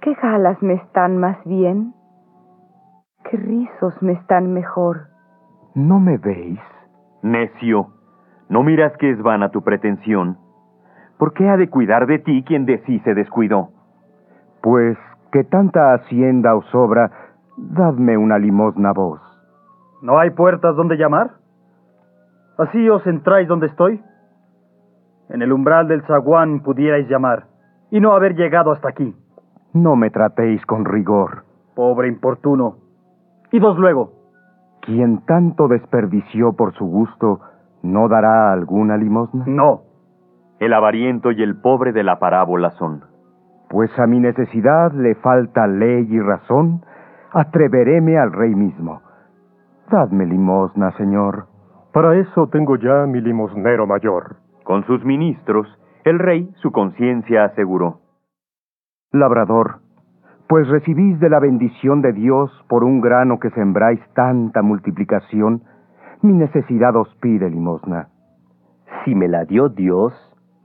¿qué 0.01 0.15
galas 0.15 0.61
me 0.63 0.73
están 0.73 1.17
más 1.17 1.37
bien? 1.45 1.93
¿Qué 3.29 3.37
rizos 3.37 4.01
me 4.01 4.13
están 4.13 4.53
mejor? 4.53 5.07
¿No 5.75 5.99
me 5.99 6.17
veis? 6.17 6.59
Necio, 7.21 7.89
¿no 8.49 8.63
miras 8.63 8.95
que 8.97 9.11
es 9.11 9.21
vana 9.21 9.49
tu 9.49 9.61
pretensión? 9.61 10.37
¿Por 11.19 11.33
qué 11.33 11.47
ha 11.47 11.57
de 11.57 11.69
cuidar 11.69 12.07
de 12.07 12.17
ti 12.17 12.43
quien 12.43 12.65
de 12.65 12.79
sí 12.85 12.99
se 12.99 13.13
descuidó? 13.13 13.69
Pues 14.63 14.97
que 15.31 15.43
tanta 15.43 15.93
hacienda 15.93 16.55
os 16.55 16.65
sobra, 16.67 17.11
dadme 17.55 18.17
una 18.17 18.39
limosna 18.39 18.93
vos. 18.93 19.21
¿No 20.01 20.17
hay 20.17 20.31
puertas 20.31 20.75
donde 20.75 20.97
llamar? 20.97 21.33
¿Así 22.57 22.89
os 22.89 23.05
entráis 23.05 23.47
donde 23.47 23.67
estoy? 23.67 24.01
En 25.29 25.41
el 25.41 25.51
umbral 25.51 25.87
del 25.87 26.03
zaguán 26.03 26.61
pudierais 26.61 27.07
llamar, 27.09 27.45
y 27.91 27.99
no 27.99 28.13
haber 28.13 28.35
llegado 28.35 28.71
hasta 28.71 28.89
aquí. 28.89 29.15
No 29.73 29.95
me 29.95 30.09
tratéis 30.09 30.65
con 30.65 30.85
rigor. 30.85 31.43
Pobre 31.75 32.07
importuno. 32.07 32.77
Idos 33.51 33.77
luego. 33.77 34.13
Quien 34.81 35.25
tanto 35.25 35.67
desperdició 35.67 36.53
por 36.53 36.73
su 36.73 36.85
gusto, 36.85 37.41
¿no 37.83 38.07
dará 38.07 38.53
alguna 38.53 38.97
limosna? 38.97 39.43
No. 39.45 39.81
El 40.59 40.73
avariento 40.73 41.31
y 41.31 41.43
el 41.43 41.59
pobre 41.59 41.91
de 41.91 42.03
la 42.03 42.19
parábola 42.19 42.71
son. 42.71 43.03
Pues 43.69 43.91
a 43.99 44.07
mi 44.07 44.19
necesidad 44.19 44.93
le 44.93 45.15
falta 45.15 45.67
ley 45.67 46.07
y 46.09 46.19
razón, 46.19 46.81
atreveréme 47.31 48.17
al 48.17 48.31
rey 48.31 48.55
mismo. 48.55 49.01
Dadme 49.91 50.25
limosna, 50.25 50.91
señor. 50.93 51.47
Para 51.93 52.15
eso 52.15 52.47
tengo 52.47 52.77
ya 52.77 53.05
mi 53.05 53.21
limosnero 53.21 53.85
mayor. 53.85 54.37
Con 54.67 54.85
sus 54.85 55.01
ministros, 55.05 55.65
el 56.03 56.19
rey 56.19 56.51
su 56.61 56.73
conciencia 56.73 57.45
aseguró. 57.45 58.01
Labrador, 59.13 59.79
pues 60.49 60.67
recibís 60.67 61.21
de 61.21 61.29
la 61.29 61.39
bendición 61.39 62.01
de 62.01 62.11
Dios 62.11 62.51
por 62.67 62.83
un 62.83 62.99
grano 62.99 63.39
que 63.39 63.49
sembráis 63.51 64.01
tanta 64.13 64.61
multiplicación, 64.61 65.63
mi 66.21 66.33
necesidad 66.33 66.97
os 66.97 67.07
pide 67.21 67.49
limosna. 67.49 68.09
Si 69.05 69.15
me 69.15 69.29
la 69.29 69.45
dio 69.45 69.69
Dios, 69.69 70.11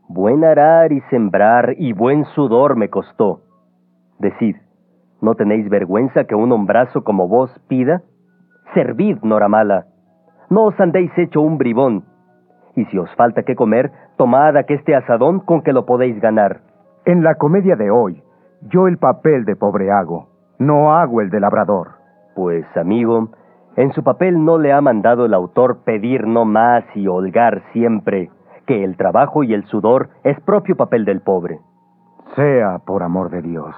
buen 0.09 0.43
arar 0.43 0.91
y 0.91 1.01
sembrar 1.03 1.77
y 1.79 1.93
buen 1.93 2.25
sudor 2.35 2.75
me 2.75 2.91
costó. 2.91 3.43
Decid, 4.19 4.57
¿no 5.21 5.37
tenéis 5.37 5.69
vergüenza 5.69 6.25
que 6.25 6.35
un 6.35 6.51
hombrazo 6.51 7.05
como 7.05 7.29
vos 7.29 7.57
pida? 7.69 8.03
Servid, 8.75 9.19
Noramala. 9.23 9.87
No 10.51 10.65
os 10.65 10.81
andéis 10.81 11.17
hecho 11.17 11.41
un 11.41 11.57
bribón. 11.57 12.12
Y 12.75 12.85
si 12.87 12.99
os 12.99 13.15
falta 13.17 13.43
que 13.43 13.55
comer, 13.55 13.91
tomad 14.17 14.57
este 14.69 14.95
asadón 14.95 15.41
con 15.41 15.63
que 15.63 15.73
lo 15.73 15.85
podéis 15.85 16.21
ganar. 16.21 16.61
En 17.05 17.23
la 17.23 17.35
comedia 17.35 17.77
de 17.77 17.91
hoy, 17.91 18.23
yo 18.63 18.87
el 18.87 18.99
papel 18.99 19.45
de 19.45 19.57
pobre 19.57 19.91
hago, 19.91 20.29
no 20.59 20.95
hago 20.95 21.21
el 21.21 21.31
de 21.31 21.41
labrador. 21.41 21.93
Pues, 22.35 22.65
amigo, 22.77 23.29
en 23.77 23.93
su 23.93 24.03
papel 24.03 24.45
no 24.45 24.59
le 24.59 24.73
ha 24.73 24.81
mandado 24.81 25.27
el 25.27 25.35
autor 25.35 25.79
pedir 25.85 26.27
no 26.27 26.45
más 26.45 26.85
y 26.95 27.09
holgar 27.09 27.63
siempre, 27.73 28.31
que 28.67 28.85
el 28.85 28.97
trabajo 28.97 29.43
y 29.43 29.55
el 29.55 29.65
sudor 29.65 30.11
es 30.25 30.39
propio 30.41 30.77
papel 30.77 31.05
del 31.05 31.21
pobre. 31.21 31.59
Sea 32.37 32.79
por 32.87 33.03
amor 33.03 33.31
de 33.31 33.43
Dios. 33.43 33.75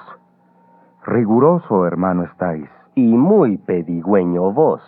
Riguroso, 1.06 1.86
hermano, 1.86 2.24
estáis. 2.24 2.68
Y 2.94 3.16
muy 3.16 3.56
pedigüeño 3.58 4.52
vos. 4.52 4.82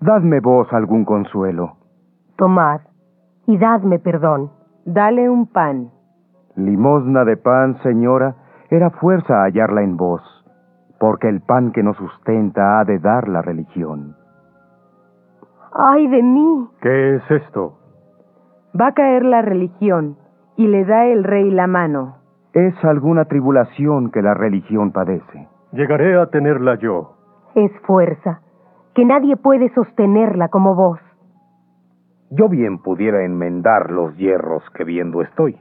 Dadme 0.00 0.40
vos 0.40 0.72
algún 0.72 1.04
consuelo. 1.04 1.76
Tomad 2.36 2.80
y 3.46 3.58
dadme 3.58 3.98
perdón. 3.98 4.50
Dale 4.84 5.28
un 5.30 5.46
pan. 5.46 5.90
Limosna 6.56 7.24
de 7.24 7.36
pan, 7.36 7.78
señora, 7.82 8.34
era 8.70 8.90
fuerza 8.90 9.42
hallarla 9.42 9.82
en 9.82 9.96
vos, 9.96 10.22
porque 10.98 11.28
el 11.28 11.40
pan 11.40 11.72
que 11.72 11.82
nos 11.82 11.96
sustenta 11.96 12.80
ha 12.80 12.84
de 12.84 12.98
dar 12.98 13.28
la 13.28 13.42
religión. 13.42 14.16
¡Ay 15.74 16.06
de 16.08 16.22
mí! 16.22 16.68
¿Qué 16.80 17.16
es 17.16 17.30
esto? 17.30 17.78
Va 18.78 18.88
a 18.88 18.92
caer 18.92 19.24
la 19.24 19.42
religión 19.42 20.16
y 20.56 20.66
le 20.66 20.84
da 20.84 21.06
el 21.06 21.24
rey 21.24 21.50
la 21.50 21.66
mano. 21.66 22.16
Es 22.52 22.74
alguna 22.84 23.24
tribulación 23.24 24.10
que 24.10 24.20
la 24.20 24.34
religión 24.34 24.92
padece. 24.92 25.48
Llegaré 25.72 26.20
a 26.20 26.26
tenerla 26.26 26.74
yo. 26.74 27.14
Es 27.54 27.72
fuerza, 27.86 28.40
que 28.94 29.04
nadie 29.04 29.36
puede 29.36 29.72
sostenerla 29.74 30.48
como 30.48 30.74
vos. 30.74 30.98
Yo 32.34 32.48
bien 32.48 32.78
pudiera 32.78 33.24
enmendar 33.24 33.90
los 33.90 34.16
hierros 34.16 34.62
que 34.74 34.84
viendo 34.84 35.20
estoy. 35.20 35.54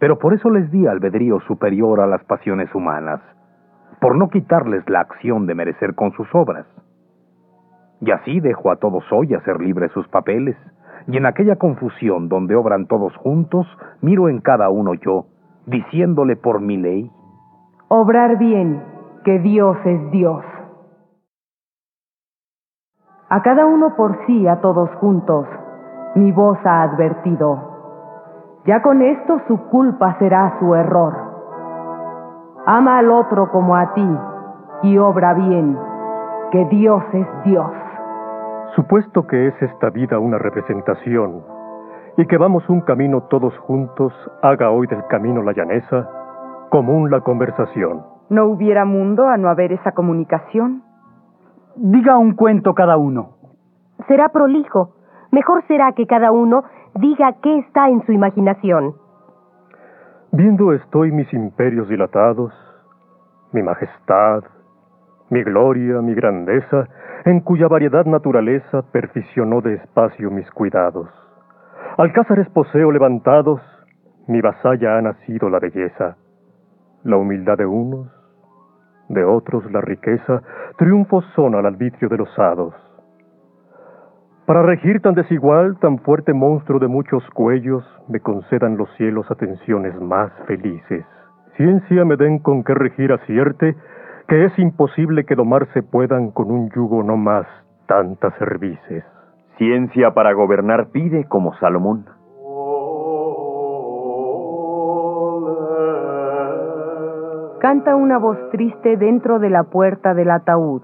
Pero 0.00 0.18
por 0.18 0.34
eso 0.34 0.50
les 0.50 0.68
di 0.72 0.88
albedrío 0.88 1.38
superior 1.46 2.00
a 2.00 2.08
las 2.08 2.24
pasiones 2.24 2.74
humanas, 2.74 3.20
por 4.00 4.16
no 4.16 4.28
quitarles 4.28 4.82
la 4.90 4.98
acción 4.98 5.46
de 5.46 5.54
merecer 5.54 5.94
con 5.94 6.10
sus 6.14 6.26
obras. 6.34 6.66
Y 8.00 8.10
así 8.10 8.40
dejo 8.40 8.72
a 8.72 8.76
todos 8.76 9.04
hoy 9.12 9.34
hacer 9.34 9.60
libres 9.60 9.92
sus 9.92 10.08
papeles, 10.08 10.56
y 11.06 11.16
en 11.16 11.26
aquella 11.26 11.54
confusión 11.54 12.28
donde 12.28 12.56
obran 12.56 12.86
todos 12.88 13.14
juntos, 13.18 13.64
miro 14.00 14.28
en 14.28 14.40
cada 14.40 14.68
uno 14.68 14.94
yo, 14.94 15.26
diciéndole 15.66 16.34
por 16.34 16.60
mi 16.60 16.76
ley. 16.76 17.08
Obrar 17.86 18.36
bien, 18.36 18.82
que 19.24 19.38
Dios 19.38 19.76
es 19.84 20.10
Dios. 20.10 20.44
A 23.32 23.40
cada 23.40 23.64
uno 23.64 23.96
por 23.96 24.26
sí, 24.26 24.46
a 24.46 24.60
todos 24.60 24.90
juntos, 24.96 25.46
mi 26.16 26.32
voz 26.32 26.58
ha 26.66 26.82
advertido. 26.82 28.60
Ya 28.66 28.82
con 28.82 29.00
esto 29.00 29.40
su 29.48 29.56
culpa 29.70 30.18
será 30.18 30.58
su 30.60 30.74
error. 30.74 31.14
Ama 32.66 32.98
al 32.98 33.10
otro 33.10 33.50
como 33.50 33.74
a 33.74 33.94
ti 33.94 34.18
y 34.82 34.98
obra 34.98 35.32
bien, 35.32 35.78
que 36.50 36.66
Dios 36.66 37.02
es 37.14 37.26
Dios. 37.44 37.70
Supuesto 38.76 39.26
que 39.26 39.46
es 39.46 39.54
esta 39.62 39.88
vida 39.88 40.18
una 40.18 40.36
representación 40.36 41.42
y 42.18 42.26
que 42.26 42.36
vamos 42.36 42.68
un 42.68 42.82
camino 42.82 43.22
todos 43.30 43.56
juntos, 43.60 44.12
haga 44.42 44.70
hoy 44.70 44.86
del 44.88 45.06
camino 45.06 45.42
la 45.42 45.54
llaneza, 45.54 46.06
común 46.68 47.10
la 47.10 47.22
conversación. 47.22 48.02
¿No 48.28 48.44
hubiera 48.44 48.84
mundo 48.84 49.26
a 49.26 49.38
no 49.38 49.48
haber 49.48 49.72
esa 49.72 49.92
comunicación? 49.92 50.91
Diga 51.76 52.18
un 52.18 52.34
cuento 52.34 52.74
cada 52.74 52.96
uno. 52.96 53.36
Será 54.06 54.28
prolijo. 54.28 54.94
Mejor 55.30 55.64
será 55.66 55.92
que 55.92 56.06
cada 56.06 56.32
uno 56.32 56.64
diga 56.94 57.34
qué 57.42 57.58
está 57.58 57.88
en 57.88 58.04
su 58.04 58.12
imaginación. 58.12 58.94
Viendo 60.32 60.72
estoy 60.72 61.12
mis 61.12 61.32
imperios 61.32 61.88
dilatados, 61.88 62.52
mi 63.52 63.62
majestad, 63.62 64.44
mi 65.30 65.42
gloria, 65.42 66.00
mi 66.02 66.14
grandeza, 66.14 66.88
en 67.24 67.40
cuya 67.40 67.68
variedad 67.68 68.04
naturaleza 68.04 68.82
perfeccionó 68.92 69.60
de 69.60 69.74
espacio 69.74 70.30
mis 70.30 70.50
cuidados. 70.50 71.08
Alcázares 71.96 72.48
poseo 72.50 72.90
levantados, 72.90 73.60
mi 74.26 74.40
vasalla 74.40 74.98
ha 74.98 75.02
nacido 75.02 75.48
la 75.48 75.58
belleza, 75.58 76.16
la 77.04 77.16
humildad 77.16 77.58
de 77.58 77.66
unos, 77.66 78.08
de 79.12 79.24
otros 79.24 79.70
la 79.70 79.80
riqueza, 79.80 80.42
triunfos 80.78 81.24
son 81.36 81.54
al 81.54 81.66
arbitrio 81.66 82.08
de 82.08 82.18
los 82.18 82.38
hados. 82.38 82.74
Para 84.46 84.62
regir 84.62 85.00
tan 85.00 85.14
desigual, 85.14 85.78
tan 85.78 85.98
fuerte 86.00 86.32
monstruo 86.32 86.80
de 86.80 86.88
muchos 86.88 87.22
cuellos, 87.30 87.84
me 88.08 88.20
concedan 88.20 88.76
los 88.76 88.90
cielos 88.96 89.30
atenciones 89.30 89.94
más 90.00 90.32
felices. 90.46 91.04
Ciencia 91.56 92.04
me 92.04 92.16
den 92.16 92.40
con 92.40 92.64
qué 92.64 92.74
regir 92.74 93.12
acierte, 93.12 93.76
que 94.26 94.44
es 94.44 94.58
imposible 94.58 95.24
que 95.24 95.36
domarse 95.36 95.82
puedan 95.82 96.32
con 96.32 96.50
un 96.50 96.70
yugo 96.70 97.02
no 97.02 97.16
más 97.16 97.46
tantas 97.86 98.34
services. 98.38 99.04
Ciencia 99.58 100.12
para 100.12 100.32
gobernar 100.32 100.88
pide 100.90 101.24
como 101.28 101.54
Salomón. 101.58 102.06
Canta 107.62 107.94
una 107.94 108.18
voz 108.18 108.50
triste 108.50 108.96
dentro 108.96 109.38
de 109.38 109.48
la 109.48 109.62
puerta 109.62 110.14
del 110.14 110.32
ataúd. 110.32 110.82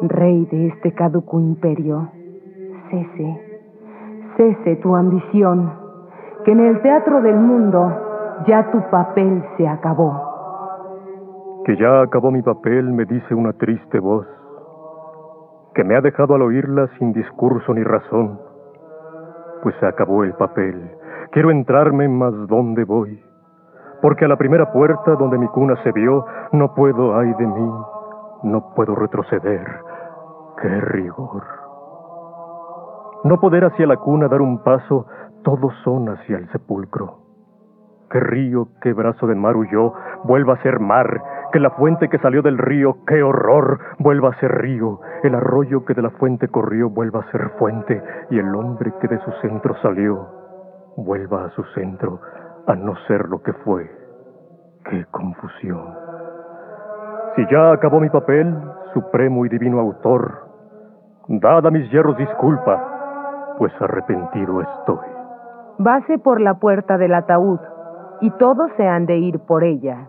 Rey 0.00 0.46
de 0.46 0.68
este 0.68 0.94
caduco 0.94 1.38
imperio, 1.38 2.08
cese, 2.88 3.40
cese 4.38 4.76
tu 4.76 4.96
ambición, 4.96 5.70
que 6.46 6.52
en 6.52 6.60
el 6.60 6.80
teatro 6.80 7.20
del 7.20 7.36
mundo 7.36 7.92
ya 8.46 8.70
tu 8.70 8.80
papel 8.90 9.44
se 9.58 9.68
acabó. 9.68 11.60
Que 11.66 11.76
ya 11.76 12.00
acabó 12.00 12.30
mi 12.30 12.40
papel, 12.40 12.90
me 12.90 13.04
dice 13.04 13.34
una 13.34 13.52
triste 13.52 14.00
voz, 14.00 14.26
que 15.74 15.84
me 15.84 15.94
ha 15.94 16.00
dejado 16.00 16.36
al 16.36 16.40
oírla 16.40 16.88
sin 16.98 17.12
discurso 17.12 17.74
ni 17.74 17.82
razón. 17.82 18.40
Pues 19.62 19.74
se 19.78 19.84
acabó 19.84 20.24
el 20.24 20.32
papel, 20.32 20.90
quiero 21.32 21.50
entrarme, 21.50 22.08
mas 22.08 22.32
¿dónde 22.48 22.84
voy? 22.84 23.22
Porque 24.02 24.24
a 24.24 24.28
la 24.28 24.36
primera 24.36 24.72
puerta 24.72 25.14
donde 25.14 25.38
mi 25.38 25.46
cuna 25.48 25.76
se 25.84 25.92
vio, 25.92 26.26
no 26.50 26.74
puedo, 26.74 27.16
ay 27.16 27.32
de 27.34 27.46
mí, 27.46 27.72
no 28.42 28.74
puedo 28.74 28.96
retroceder. 28.96 29.64
¡Qué 30.60 30.80
rigor! 30.80 31.44
No 33.24 33.38
poder 33.38 33.64
hacia 33.64 33.86
la 33.86 33.96
cuna 33.96 34.26
dar 34.26 34.42
un 34.42 34.64
paso, 34.64 35.06
todos 35.44 35.72
son 35.84 36.08
hacia 36.08 36.36
el 36.36 36.50
sepulcro. 36.50 37.18
Que 38.10 38.18
río, 38.18 38.68
que 38.82 38.92
brazo 38.92 39.28
del 39.28 39.38
mar 39.38 39.56
huyó, 39.56 39.92
vuelva 40.24 40.54
a 40.54 40.62
ser 40.62 40.80
mar, 40.80 41.22
que 41.52 41.60
la 41.60 41.70
fuente 41.70 42.08
que 42.08 42.18
salió 42.18 42.42
del 42.42 42.58
río, 42.58 42.96
qué 43.06 43.22
horror, 43.22 43.78
vuelva 44.00 44.30
a 44.30 44.40
ser 44.40 44.50
río, 44.50 45.00
el 45.22 45.36
arroyo 45.36 45.84
que 45.84 45.94
de 45.94 46.02
la 46.02 46.10
fuente 46.10 46.48
corrió, 46.48 46.90
vuelva 46.90 47.20
a 47.20 47.30
ser 47.30 47.50
fuente, 47.58 48.02
y 48.30 48.38
el 48.38 48.52
hombre 48.54 48.92
que 49.00 49.06
de 49.06 49.18
su 49.20 49.30
centro 49.40 49.76
salió, 49.80 50.26
vuelva 50.96 51.44
a 51.44 51.50
su 51.50 51.62
centro, 51.74 52.20
a 52.66 52.74
no 52.74 52.94
ser 53.06 53.28
lo 53.28 53.42
que 53.42 53.52
fue. 53.52 53.90
Qué 54.84 55.04
confusión. 55.10 55.94
Si 57.36 57.46
ya 57.50 57.72
acabó 57.72 58.00
mi 58.00 58.10
papel, 58.10 58.54
supremo 58.92 59.46
y 59.46 59.48
divino 59.48 59.80
autor, 59.80 60.48
dad 61.28 61.66
a 61.66 61.70
mis 61.70 61.90
hierros 61.90 62.16
disculpa, 62.16 63.54
pues 63.58 63.72
arrepentido 63.80 64.60
estoy. 64.60 65.08
Vase 65.78 66.18
por 66.18 66.40
la 66.40 66.54
puerta 66.54 66.98
del 66.98 67.14
ataúd, 67.14 67.58
y 68.20 68.30
todos 68.32 68.70
se 68.76 68.86
han 68.86 69.06
de 69.06 69.18
ir 69.18 69.40
por 69.40 69.64
ella. 69.64 70.08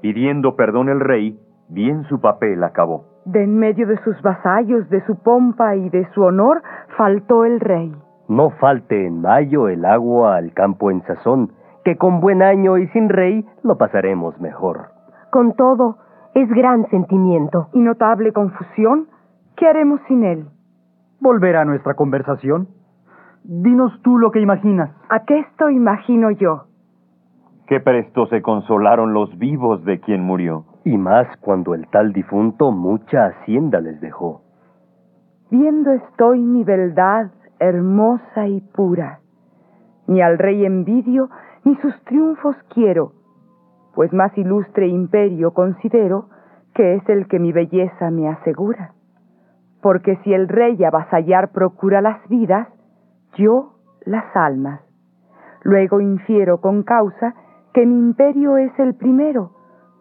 Pidiendo 0.00 0.56
perdón 0.56 0.88
el 0.88 1.00
rey, 1.00 1.38
bien 1.68 2.04
su 2.04 2.20
papel 2.20 2.64
acabó. 2.64 3.04
De 3.26 3.44
en 3.44 3.58
medio 3.58 3.86
de 3.86 3.98
sus 4.02 4.20
vasallos, 4.22 4.88
de 4.88 5.04
su 5.06 5.16
pompa 5.16 5.76
y 5.76 5.88
de 5.90 6.08
su 6.12 6.22
honor, 6.22 6.62
faltó 6.96 7.44
el 7.44 7.60
rey. 7.60 7.94
No 8.28 8.50
falte 8.50 9.06
en 9.06 9.20
mayo 9.20 9.68
el 9.68 9.84
agua 9.84 10.36
al 10.36 10.52
campo 10.52 10.90
en 10.90 11.02
sazón, 11.02 11.52
que 11.90 11.96
con 11.96 12.20
buen 12.20 12.40
año 12.40 12.78
y 12.78 12.86
sin 12.88 13.08
rey 13.08 13.44
lo 13.64 13.76
pasaremos 13.76 14.40
mejor. 14.40 14.90
Con 15.32 15.54
todo, 15.54 15.96
es 16.34 16.48
gran 16.48 16.88
sentimiento. 16.88 17.66
Y 17.72 17.80
notable 17.80 18.32
confusión, 18.32 19.08
¿qué 19.56 19.66
haremos 19.66 20.00
sin 20.06 20.22
él? 20.22 20.46
Volver 21.18 21.56
a 21.56 21.64
nuestra 21.64 21.94
conversación. 21.94 22.68
Dinos 23.42 23.92
tú 24.02 24.18
lo 24.18 24.30
que 24.30 24.40
imaginas. 24.40 24.90
¿A 25.08 25.24
qué 25.24 25.40
esto 25.40 25.68
imagino 25.68 26.30
yo? 26.30 26.66
Qué 27.66 27.80
presto 27.80 28.26
se 28.26 28.40
consolaron 28.40 29.12
los 29.12 29.36
vivos 29.36 29.84
de 29.84 29.98
quien 29.98 30.22
murió. 30.22 30.66
Y 30.84 30.96
más 30.96 31.26
cuando 31.40 31.74
el 31.74 31.88
tal 31.88 32.12
difunto 32.12 32.70
mucha 32.70 33.26
hacienda 33.26 33.80
les 33.80 34.00
dejó. 34.00 34.42
Viendo 35.50 35.90
estoy 35.90 36.38
mi 36.38 36.62
beldad 36.62 37.32
hermosa 37.58 38.46
y 38.46 38.60
pura. 38.60 39.18
Ni 40.06 40.22
al 40.22 40.38
rey 40.38 40.64
envidio, 40.64 41.28
ni 41.64 41.76
sus 41.76 41.94
triunfos 42.04 42.56
quiero, 42.72 43.12
pues 43.94 44.12
más 44.12 44.36
ilustre 44.38 44.88
imperio 44.88 45.52
considero 45.52 46.28
que 46.74 46.94
es 46.94 47.08
el 47.08 47.26
que 47.26 47.38
mi 47.38 47.52
belleza 47.52 48.10
me 48.10 48.28
asegura. 48.28 48.94
Porque 49.82 50.16
si 50.24 50.32
el 50.32 50.48
rey 50.48 50.82
avasallar 50.84 51.52
procura 51.52 52.00
las 52.00 52.26
vidas, 52.28 52.68
yo 53.36 53.74
las 54.04 54.24
almas. 54.34 54.80
Luego 55.62 56.00
infiero 56.00 56.60
con 56.60 56.82
causa 56.82 57.34
que 57.72 57.86
mi 57.86 57.98
imperio 57.98 58.56
es 58.56 58.72
el 58.78 58.94
primero, 58.94 59.52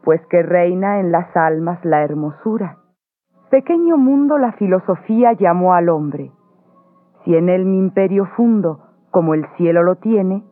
pues 0.04 0.22
que 0.28 0.44
reina 0.44 1.00
en 1.00 1.12
las 1.12 1.36
almas 1.36 1.84
la 1.84 2.04
hermosura. 2.04 2.78
Pequeño 3.50 3.98
mundo 3.98 4.38
la 4.38 4.54
filosofía 4.54 5.34
llamó 5.34 5.74
al 5.74 5.90
hombre. 5.90 6.32
Si 7.24 7.36
en 7.36 7.50
él 7.50 7.66
mi 7.66 7.78
imperio 7.78 8.26
fundo, 8.36 8.80
como 9.12 9.34
el 9.34 9.46
cielo 9.58 9.84
lo 9.84 9.96
tiene, 9.96 10.44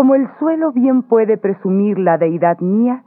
como 0.00 0.14
el 0.14 0.30
suelo 0.38 0.72
bien 0.72 1.02
puede 1.02 1.36
presumir 1.36 1.98
la 1.98 2.16
deidad 2.16 2.58
mía, 2.60 3.02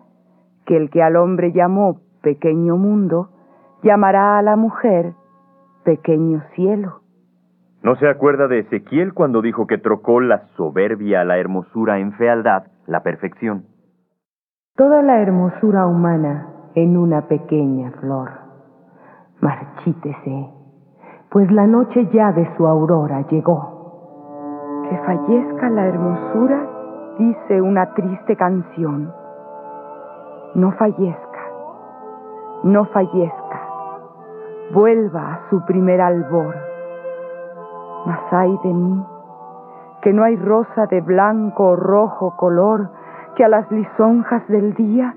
que 0.68 0.78
el 0.78 0.92
que 0.92 1.02
al 1.02 1.16
hombre 1.16 1.52
llamó 1.52 2.02
pequeño 2.22 2.78
mundo, 2.78 3.30
llamará 3.82 4.38
a 4.38 4.44
la 4.44 4.56
mujer 4.56 5.14
pequeño 5.84 6.44
cielo. 6.54 7.00
¿No 7.82 7.96
se 7.96 8.08
acuerda 8.08 8.48
de 8.48 8.60
Ezequiel 8.60 9.16
cuando 9.16 9.42
dijo 9.42 9.66
que 9.66 9.80
trocó 9.80 10.22
la 10.22 10.46
soberbia 10.56 11.22
a 11.22 11.26
la 11.26 11.40
hermosura 11.40 11.98
en 11.98 12.14
fealdad, 12.14 12.66
la 12.86 13.02
perfección? 13.02 13.66
Toda 14.76 15.02
la 15.02 15.20
hermosura 15.20 15.88
humana 15.88 16.48
en 16.76 16.96
una 16.96 17.28
pequeña 17.28 17.90
flor. 18.02 18.30
Marchítese, 19.42 20.48
pues 21.32 21.52
la 21.52 21.66
noche 21.66 22.08
ya 22.14 22.32
de 22.34 22.48
su 22.56 22.68
aurora 22.68 23.26
llegó. 23.32 24.86
Que 24.88 24.98
fallezca 25.00 25.72
la 25.72 25.88
hermosura, 25.88 26.73
dice 27.18 27.62
una 27.62 27.94
triste 27.94 28.36
canción. 28.36 29.14
No 30.56 30.72
fallezca, 30.74 31.42
no 32.64 32.86
fallezca, 32.86 33.62
vuelva 34.74 35.34
a 35.34 35.50
su 35.50 35.66
primer 35.66 36.00
albor 36.02 36.74
mas 38.06 38.20
ay 38.32 38.58
de 38.64 38.74
mí, 38.74 39.06
que 40.02 40.14
no 40.14 40.24
hay 40.24 40.36
rosa 40.36 40.88
de 40.88 41.02
blanco 41.02 41.70
o 41.70 41.76
rojo 41.76 42.36
color 42.36 42.90
que 43.36 43.44
a 43.44 43.48
las 43.48 43.70
lisonjas 43.72 44.48
del 44.48 44.74
día, 44.74 45.16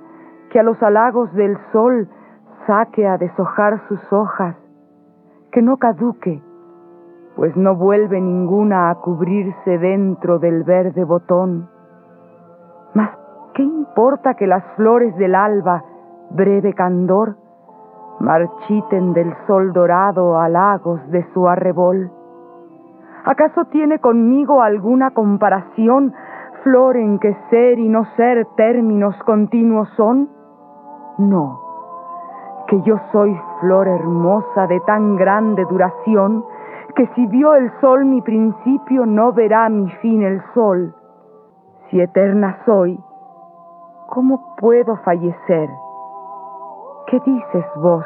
que 0.51 0.61
a 0.61 0.63
los 0.63 0.81
halagos 0.83 1.33
del 1.35 1.59
sol 1.73 2.09
saque 2.67 3.07
a 3.07 3.19
deshojar 3.19 3.81
sus 3.89 4.13
hojas, 4.13 4.57
que 5.53 5.63
no 5.63 5.77
caduque, 5.77 6.43
pues 7.35 7.57
no 7.57 7.75
vuelve 7.75 8.21
ninguna 8.21 8.91
a 8.91 8.95
cubrirse 8.97 9.79
dentro 9.79 10.39
del 10.39 10.63
verde 10.63 11.05
botón. 11.05 11.69
¿Qué 13.57 13.63
importa 13.63 14.35
que 14.35 14.47
las 14.47 14.63
flores 14.77 15.17
del 15.17 15.35
alba, 15.35 15.83
breve 16.31 16.75
candor, 16.75 17.37
marchiten 18.21 19.15
del 19.15 19.35
sol 19.47 19.73
dorado 19.73 20.39
halagos 20.39 21.01
de 21.11 21.27
su 21.33 21.49
arrebol? 21.49 22.11
¿Acaso 23.25 23.65
tiene 23.65 23.99
conmigo 23.99 24.61
alguna 24.61 25.11
comparación, 25.13 26.13
flor 26.63 26.99
en 26.99 27.19
que 27.19 27.35
ser 27.49 27.79
y 27.79 27.89
no 27.89 28.05
ser 28.17 28.47
términos 28.57 29.17
continuos 29.25 29.89
son? 29.97 30.29
No, 31.17 31.59
que 32.69 32.83
yo 32.83 33.01
soy 33.11 33.35
flor 33.61 33.89
hermosa 33.89 34.67
de 34.67 34.81
tan 34.81 35.17
grande 35.17 35.65
duración, 35.65 36.45
que 36.95 37.07
si 37.15 37.27
vio 37.29 37.55
el 37.55 37.73
sol 37.81 38.05
mi 38.05 38.21
principio, 38.21 39.07
no 39.07 39.33
verá 39.33 39.71
mi 39.71 39.89
fin 40.03 40.23
el 40.23 40.43
sol. 40.53 40.95
Si 41.89 42.01
eterna 42.01 42.59
soy, 42.67 42.99
¿cómo 44.17 44.41
puedo 44.57 44.97
fallecer? 45.05 45.69
¿Qué 47.07 47.21
dices 47.21 47.67
vos? 47.77 48.03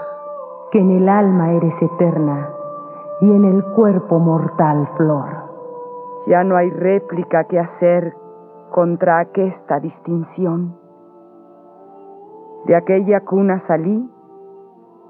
Que 0.72 0.80
en 0.80 0.90
el 0.90 1.08
alma 1.08 1.52
eres 1.52 1.72
eterna 1.80 2.48
y 3.20 3.30
en 3.30 3.44
el 3.44 3.62
cuerpo 3.76 4.18
mortal 4.18 4.88
flor. 4.96 5.28
Ya 6.26 6.42
no 6.42 6.56
hay 6.56 6.68
réplica 6.68 7.44
que 7.44 7.60
hacer 7.60 8.12
contra 8.72 9.20
aquesta 9.20 9.78
distinción. 9.78 10.76
De 12.66 12.74
aquella 12.74 13.20
cuna 13.20 13.62
salí 13.68 14.10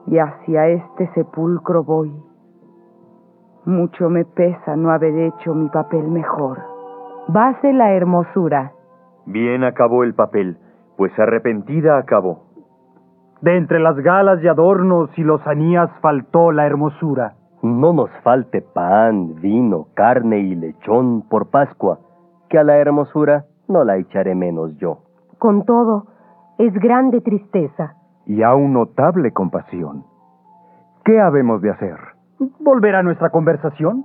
y 0.06 0.18
hacia 0.18 0.68
este 0.68 1.10
sepulcro 1.14 1.82
voy. 1.82 2.12
Mucho 3.64 4.10
me 4.10 4.26
pesa 4.26 4.76
no 4.76 4.90
haber 4.90 5.16
hecho 5.16 5.54
mi 5.54 5.70
papel 5.70 6.10
mejor. 6.10 6.58
Base 7.28 7.72
la 7.72 7.94
hermosura. 7.94 8.72
Bien 9.24 9.64
acabó 9.64 10.04
el 10.04 10.14
papel, 10.14 10.58
pues 11.00 11.18
arrepentida 11.18 11.96
acabó. 11.96 12.42
De 13.40 13.56
entre 13.56 13.80
las 13.80 13.96
galas 13.96 14.42
y 14.42 14.48
adornos 14.48 15.08
y 15.16 15.22
lozanías 15.22 15.90
faltó 16.02 16.52
la 16.52 16.66
hermosura. 16.66 17.36
No 17.62 17.94
nos 17.94 18.10
falte 18.22 18.60
pan, 18.60 19.36
vino, 19.36 19.86
carne 19.94 20.40
y 20.40 20.54
lechón 20.54 21.22
por 21.22 21.48
Pascua, 21.48 22.00
que 22.50 22.58
a 22.58 22.64
la 22.64 22.76
hermosura 22.76 23.46
no 23.66 23.82
la 23.82 23.96
echaré 23.96 24.34
menos 24.34 24.76
yo. 24.76 24.98
Con 25.38 25.64
todo, 25.64 26.04
es 26.58 26.74
grande 26.74 27.22
tristeza. 27.22 27.94
Y 28.26 28.42
aún 28.42 28.74
notable 28.74 29.32
compasión. 29.32 30.04
¿Qué 31.02 31.18
habemos 31.18 31.62
de 31.62 31.70
hacer? 31.70 31.96
¿Volver 32.58 32.96
a 32.96 33.02
nuestra 33.02 33.30
conversación? 33.30 34.04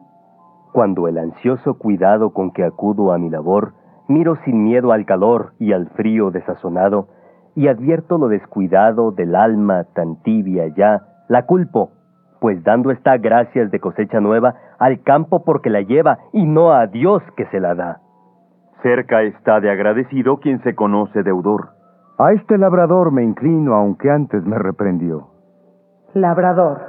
Cuando 0.71 1.09
el 1.09 1.17
ansioso 1.17 1.73
cuidado 1.73 2.29
con 2.29 2.51
que 2.51 2.63
acudo 2.63 3.11
a 3.11 3.17
mi 3.17 3.29
labor, 3.29 3.73
miro 4.07 4.37
sin 4.45 4.63
miedo 4.63 4.91
al 4.91 5.05
calor 5.05 5.53
y 5.59 5.73
al 5.73 5.89
frío 5.89 6.31
desazonado, 6.31 7.07
y 7.55 7.67
advierto 7.67 8.17
lo 8.17 8.27
descuidado 8.27 9.11
del 9.11 9.35
alma 9.35 9.85
tan 9.93 10.21
tibia 10.23 10.67
ya, 10.67 11.01
la 11.27 11.45
culpo 11.45 11.91
pues 12.45 12.63
dando 12.63 12.91
está 12.91 13.17
gracias 13.17 13.71
de 13.71 13.79
cosecha 13.79 14.19
nueva 14.19 14.53
al 14.77 15.01
campo 15.01 15.43
porque 15.43 15.71
la 15.71 15.81
lleva 15.81 16.19
y 16.31 16.45
no 16.45 16.73
a 16.73 16.85
Dios 16.85 17.23
que 17.35 17.45
se 17.47 17.59
la 17.59 17.73
da. 17.73 18.01
Cerca 18.83 19.23
está 19.23 19.59
de 19.59 19.71
agradecido 19.71 20.37
quien 20.37 20.61
se 20.61 20.75
conoce 20.75 21.23
deudor. 21.23 21.69
A 22.19 22.33
este 22.33 22.59
labrador 22.59 23.11
me 23.11 23.23
inclino 23.23 23.73
aunque 23.73 24.11
antes 24.11 24.45
me 24.45 24.59
reprendió. 24.59 25.29
Labrador, 26.13 26.81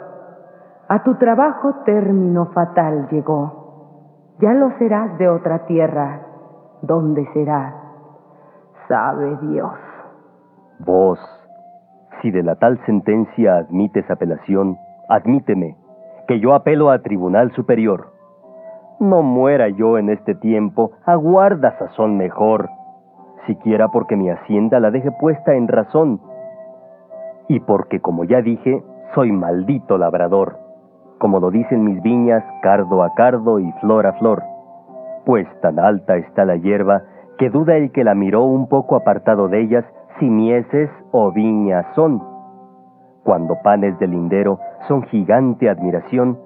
a 0.88 1.02
tu 1.02 1.14
trabajo 1.14 1.76
término 1.86 2.46
fatal 2.52 3.08
llegó. 3.10 4.34
Ya 4.40 4.52
lo 4.52 4.76
serás 4.78 5.16
de 5.16 5.30
otra 5.30 5.64
tierra. 5.64 6.25
¿Dónde 6.86 7.26
serás? 7.32 7.74
Sabe 8.86 9.36
Dios. 9.42 9.72
Vos, 10.78 11.18
si 12.22 12.30
de 12.30 12.44
la 12.44 12.54
tal 12.54 12.78
sentencia 12.86 13.56
admites 13.56 14.08
apelación, 14.08 14.78
admíteme, 15.08 15.76
que 16.28 16.38
yo 16.38 16.54
apelo 16.54 16.90
a 16.90 17.00
tribunal 17.00 17.50
superior. 17.52 18.12
no 19.00 19.22
muera 19.22 19.68
yo 19.68 19.98
en 19.98 20.08
este 20.10 20.34
tiempo, 20.36 20.92
aguarda 21.04 21.76
sazón 21.78 22.16
mejor, 22.16 22.70
siquiera 23.46 23.88
porque 23.88 24.16
mi 24.16 24.30
hacienda 24.30 24.80
la 24.80 24.90
deje 24.90 25.10
puesta 25.10 25.54
en 25.54 25.68
razón, 25.68 26.20
y 27.48 27.60
porque, 27.60 28.00
como 28.00 28.24
ya 28.24 28.40
dije, 28.40 28.82
soy 29.14 29.32
maldito 29.32 29.98
labrador, 29.98 30.58
como 31.18 31.40
lo 31.40 31.50
dicen 31.50 31.84
mis 31.84 32.00
viñas, 32.00 32.44
cardo 32.62 33.02
a 33.02 33.12
cardo 33.14 33.58
y 33.58 33.70
flor 33.80 34.06
a 34.06 34.14
flor, 34.14 34.42
pues 35.26 35.46
tan 35.60 35.80
alta 35.80 36.16
está 36.16 36.44
la 36.44 36.54
hierba 36.56 37.02
que 37.36 37.50
duda 37.50 37.76
el 37.76 37.90
que 37.90 38.04
la 38.04 38.14
miró 38.14 38.44
un 38.44 38.68
poco 38.68 38.94
apartado 38.94 39.48
de 39.48 39.60
ellas 39.60 39.84
si 40.18 40.30
mieses 40.30 40.88
o 41.10 41.32
viñas 41.32 41.84
son. 41.96 42.22
Cuando 43.24 43.56
panes 43.62 43.98
del 43.98 44.12
lindero 44.12 44.60
son 44.86 45.02
gigante 45.02 45.68
admiración, 45.68 46.38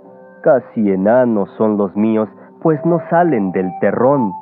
casi 0.42 0.90
enanos 0.90 1.50
son 1.58 1.76
los 1.76 1.94
míos, 1.94 2.28
pues 2.62 2.84
no 2.86 3.00
salen 3.10 3.52
del 3.52 3.70
terrón. 3.80 4.32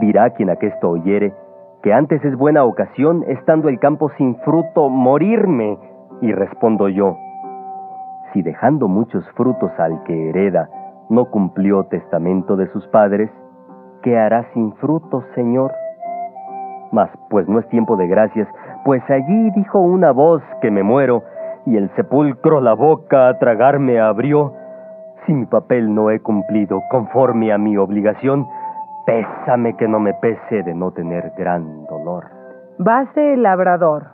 Dirá 0.00 0.30
quien 0.30 0.48
aquesto 0.48 0.90
oyere, 0.90 1.34
que 1.82 1.92
antes 1.92 2.24
es 2.24 2.36
buena 2.36 2.64
ocasión, 2.64 3.24
estando 3.26 3.68
el 3.68 3.80
campo 3.80 4.08
sin 4.16 4.36
fruto, 4.36 4.88
morirme. 4.88 5.78
Y 6.22 6.32
respondo 6.32 6.88
yo, 6.88 7.16
si 8.32 8.42
dejando 8.42 8.86
muchos 8.86 9.28
frutos 9.32 9.72
al 9.78 10.02
que 10.04 10.30
hereda, 10.30 10.70
no 11.08 11.26
cumplió 11.26 11.84
testamento 11.84 12.56
de 12.56 12.70
sus 12.72 12.86
padres, 12.88 13.30
¿qué 14.02 14.18
hará 14.18 14.44
sin 14.52 14.72
frutos, 14.76 15.24
Señor? 15.34 15.72
Mas 16.92 17.10
pues 17.30 17.48
no 17.48 17.58
es 17.58 17.68
tiempo 17.68 17.96
de 17.96 18.06
gracias, 18.06 18.48
pues 18.84 19.02
allí 19.10 19.50
dijo 19.50 19.80
una 19.80 20.12
voz 20.12 20.42
que 20.60 20.70
me 20.70 20.82
muero, 20.82 21.22
y 21.66 21.76
el 21.76 21.90
sepulcro 21.96 22.60
la 22.60 22.74
boca 22.74 23.28
a 23.28 23.38
tragarme 23.38 24.00
abrió. 24.00 24.52
Si 25.26 25.32
mi 25.32 25.46
papel 25.46 25.92
no 25.92 26.10
he 26.10 26.20
cumplido 26.20 26.80
conforme 26.90 27.52
a 27.52 27.58
mi 27.58 27.76
obligación, 27.76 28.46
pésame 29.04 29.76
que 29.76 29.88
no 29.88 29.98
me 29.98 30.14
pese 30.14 30.62
de 30.62 30.74
no 30.74 30.92
tener 30.92 31.32
gran 31.36 31.86
dolor. 31.86 32.24
Base 32.78 33.34
el 33.34 33.42
labrador. 33.42 34.08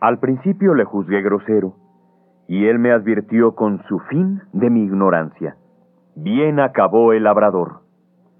Al 0.00 0.18
principio 0.18 0.74
le 0.74 0.84
juzgué 0.84 1.22
grosero, 1.22 1.74
y 2.46 2.66
él 2.66 2.78
me 2.78 2.92
advirtió 2.92 3.54
con 3.54 3.82
su 3.88 3.98
fin 4.00 4.40
de 4.52 4.70
mi 4.70 4.84
ignorancia. 4.84 5.56
Bien 6.14 6.60
acabó 6.60 7.12
el 7.12 7.24
labrador. 7.24 7.80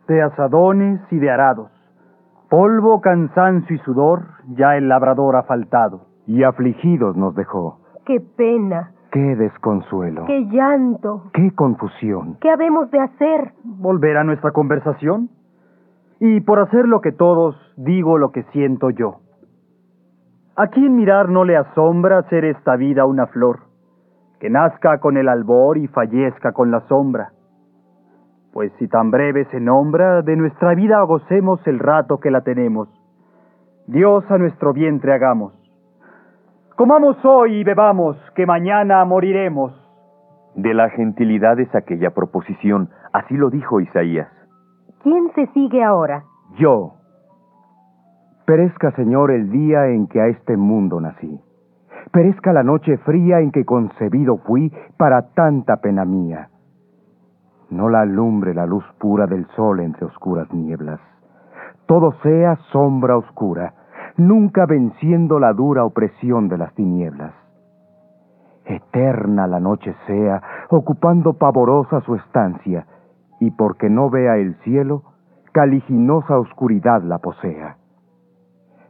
De 0.06 0.20
asadones 0.20 1.00
y 1.10 1.18
de 1.18 1.30
arados, 1.30 1.70
polvo, 2.50 3.00
cansancio 3.00 3.76
y 3.76 3.78
sudor, 3.78 4.26
ya 4.50 4.76
el 4.76 4.88
labrador 4.88 5.36
ha 5.36 5.44
faltado. 5.44 6.06
Y 6.26 6.42
afligidos 6.42 7.16
nos 7.16 7.34
dejó. 7.34 7.78
¡Qué 8.04 8.20
pena! 8.20 8.92
¡Qué 9.10 9.36
desconsuelo! 9.36 10.26
¡Qué 10.26 10.46
llanto! 10.46 11.30
¡Qué 11.32 11.50
confusión! 11.54 12.36
¿Qué 12.40 12.50
habemos 12.50 12.90
de 12.90 13.00
hacer? 13.00 13.52
¿Volver 13.64 14.18
a 14.18 14.24
nuestra 14.24 14.50
conversación? 14.52 15.30
Y 16.20 16.40
por 16.42 16.60
hacer 16.60 16.86
lo 16.86 17.00
que 17.00 17.12
todos, 17.12 17.56
digo 17.76 18.18
lo 18.18 18.32
que 18.32 18.42
siento 18.52 18.90
yo. 18.90 19.20
¿A 20.56 20.66
quién 20.66 20.94
mirar 20.94 21.30
no 21.30 21.44
le 21.44 21.56
asombra 21.56 22.22
ser 22.24 22.44
esta 22.44 22.76
vida 22.76 23.06
una 23.06 23.26
flor, 23.26 23.60
que 24.38 24.50
nazca 24.50 24.98
con 25.00 25.16
el 25.16 25.28
albor 25.28 25.78
y 25.78 25.88
fallezca 25.88 26.52
con 26.52 26.70
la 26.70 26.80
sombra? 26.88 27.32
Pues 28.52 28.70
si 28.78 28.86
tan 28.86 29.10
breve 29.10 29.46
se 29.46 29.60
nombra, 29.60 30.20
de 30.20 30.36
nuestra 30.36 30.74
vida 30.74 31.00
gocemos 31.02 31.66
el 31.66 31.78
rato 31.78 32.20
que 32.20 32.30
la 32.30 32.42
tenemos. 32.42 32.88
Dios 33.86 34.24
a 34.30 34.36
nuestro 34.36 34.74
vientre 34.74 35.14
hagamos. 35.14 35.54
Comamos 36.76 37.16
hoy 37.24 37.60
y 37.60 37.64
bebamos, 37.64 38.16
que 38.34 38.44
mañana 38.44 39.04
moriremos. 39.06 39.72
De 40.54 40.74
la 40.74 40.90
gentilidad 40.90 41.58
es 41.60 41.74
aquella 41.74 42.10
proposición, 42.10 42.90
así 43.12 43.34
lo 43.34 43.48
dijo 43.48 43.80
Isaías. 43.80 44.28
¿Quién 45.02 45.32
se 45.34 45.46
sigue 45.48 45.82
ahora? 45.82 46.24
Yo. 46.58 46.92
Perezca, 48.44 48.92
Señor, 48.92 49.30
el 49.30 49.50
día 49.50 49.86
en 49.88 50.08
que 50.08 50.20
a 50.20 50.26
este 50.26 50.58
mundo 50.58 51.00
nací. 51.00 51.40
Perezca 52.12 52.52
la 52.52 52.62
noche 52.62 52.98
fría 52.98 53.40
en 53.40 53.50
que 53.50 53.64
concebido 53.64 54.36
fui 54.38 54.70
para 54.98 55.32
tanta 55.32 55.78
pena 55.78 56.04
mía. 56.04 56.50
No 57.72 57.88
la 57.88 58.02
alumbre 58.02 58.52
la 58.52 58.66
luz 58.66 58.84
pura 58.98 59.26
del 59.26 59.46
sol 59.56 59.80
entre 59.80 60.04
oscuras 60.04 60.52
nieblas. 60.52 61.00
Todo 61.86 62.12
sea 62.22 62.56
sombra 62.70 63.16
oscura, 63.16 63.72
nunca 64.18 64.66
venciendo 64.66 65.38
la 65.38 65.54
dura 65.54 65.86
opresión 65.86 66.48
de 66.48 66.58
las 66.58 66.74
tinieblas. 66.74 67.32
Eterna 68.66 69.46
la 69.46 69.58
noche 69.58 69.94
sea, 70.06 70.42
ocupando 70.68 71.32
pavorosa 71.38 72.02
su 72.02 72.14
estancia, 72.14 72.84
y 73.40 73.50
porque 73.52 73.88
no 73.88 74.10
vea 74.10 74.36
el 74.36 74.54
cielo, 74.64 75.04
caliginosa 75.52 76.38
oscuridad 76.38 77.02
la 77.02 77.20
posea. 77.20 77.78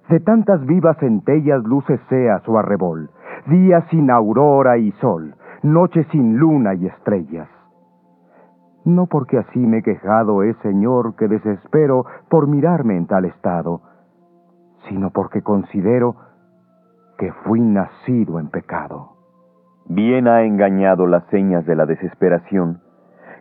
De 0.08 0.18
tantas 0.18 0.66
vivas 0.66 0.96
centellas 0.98 1.62
luces 1.62 2.00
sea 2.08 2.40
su 2.40 2.58
arrebol, 2.58 3.10
día 3.46 3.86
sin 3.90 4.10
aurora 4.10 4.76
y 4.76 4.90
sol, 5.00 5.36
noche 5.62 6.04
sin 6.10 6.36
luna 6.36 6.74
y 6.74 6.86
estrellas. 6.86 7.48
No 8.84 9.06
porque 9.06 9.38
así 9.38 9.60
me 9.60 9.78
he 9.78 9.82
quejado 9.82 10.42
es, 10.42 10.56
Señor, 10.58 11.14
que 11.14 11.28
desespero 11.28 12.04
por 12.28 12.48
mirarme 12.48 12.96
en 12.96 13.06
tal 13.06 13.24
estado, 13.24 13.80
sino 14.88 15.10
porque 15.10 15.42
considero 15.42 16.16
que 17.18 17.32
fui 17.44 17.60
nacido 17.60 18.40
en 18.40 18.48
pecado. 18.48 19.12
Bien 19.86 20.26
ha 20.26 20.42
engañado 20.42 21.06
las 21.06 21.24
señas 21.26 21.64
de 21.66 21.76
la 21.76 21.86
desesperación, 21.86 22.80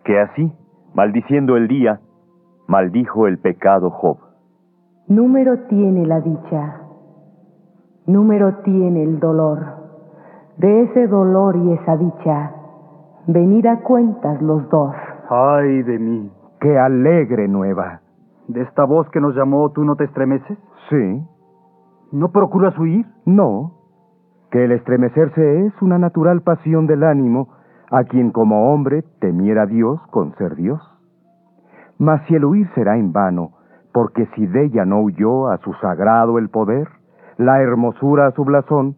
que 0.03 0.19
así, 0.19 0.53
maldiciendo 0.93 1.57
el 1.57 1.67
día, 1.67 1.99
maldijo 2.67 3.27
el 3.27 3.39
pecado 3.39 3.89
Job. 3.89 4.17
Número 5.07 5.59
tiene 5.67 6.05
la 6.05 6.21
dicha, 6.21 6.81
número 8.05 8.57
tiene 8.63 9.03
el 9.03 9.19
dolor. 9.19 9.81
De 10.57 10.83
ese 10.83 11.07
dolor 11.07 11.55
y 11.55 11.73
esa 11.73 11.97
dicha, 11.97 12.51
venir 13.27 13.67
a 13.67 13.79
cuentas 13.79 14.41
los 14.41 14.69
dos. 14.69 14.93
Ay 15.33 15.81
de 15.83 15.97
mí. 15.97 16.29
¡Qué 16.59 16.77
alegre 16.77 17.47
nueva! 17.47 18.01
¿De 18.49 18.63
esta 18.63 18.83
voz 18.83 19.09
que 19.11 19.21
nos 19.21 19.33
llamó 19.33 19.71
tú 19.71 19.85
no 19.85 19.95
te 19.95 20.03
estremeces? 20.03 20.57
Sí. 20.89 21.25
¿No 22.11 22.33
procuras 22.33 22.77
huir? 22.77 23.05
No. 23.25 23.71
Que 24.51 24.65
el 24.65 24.73
estremecerse 24.73 25.65
es 25.67 25.81
una 25.81 25.97
natural 25.97 26.41
pasión 26.41 26.85
del 26.85 27.05
ánimo 27.05 27.47
a 27.89 28.03
quien 28.03 28.31
como 28.31 28.73
hombre 28.73 29.05
temiera 29.21 29.67
Dios 29.67 30.01
con 30.11 30.35
ser 30.35 30.57
Dios. 30.57 30.81
Mas 31.97 32.21
si 32.27 32.35
el 32.35 32.43
huir 32.43 32.69
será 32.75 32.97
en 32.97 33.13
vano, 33.13 33.51
porque 33.93 34.25
si 34.35 34.45
de 34.47 34.65
ella 34.65 34.83
no 34.83 34.99
huyó 35.01 35.47
a 35.47 35.59
su 35.59 35.71
sagrado 35.75 36.39
el 36.39 36.49
poder, 36.49 36.89
la 37.37 37.61
hermosura 37.61 38.27
a 38.27 38.31
su 38.31 38.43
blasón, 38.43 38.97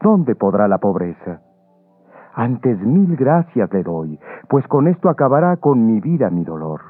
¿dónde 0.00 0.34
podrá 0.34 0.66
la 0.66 0.78
pobreza? 0.78 1.40
Antes 2.34 2.80
mil 2.80 3.16
gracias 3.16 3.70
le 3.72 3.82
doy, 3.82 4.18
pues 4.48 4.66
con 4.68 4.88
esto 4.88 5.08
acabará 5.08 5.56
con 5.58 5.86
mi 5.86 6.00
vida 6.00 6.30
mi 6.30 6.44
dolor. 6.44 6.80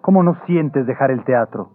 ¿Cómo 0.00 0.22
no 0.22 0.34
sientes 0.46 0.86
dejar 0.86 1.12
el 1.12 1.24
teatro? 1.24 1.70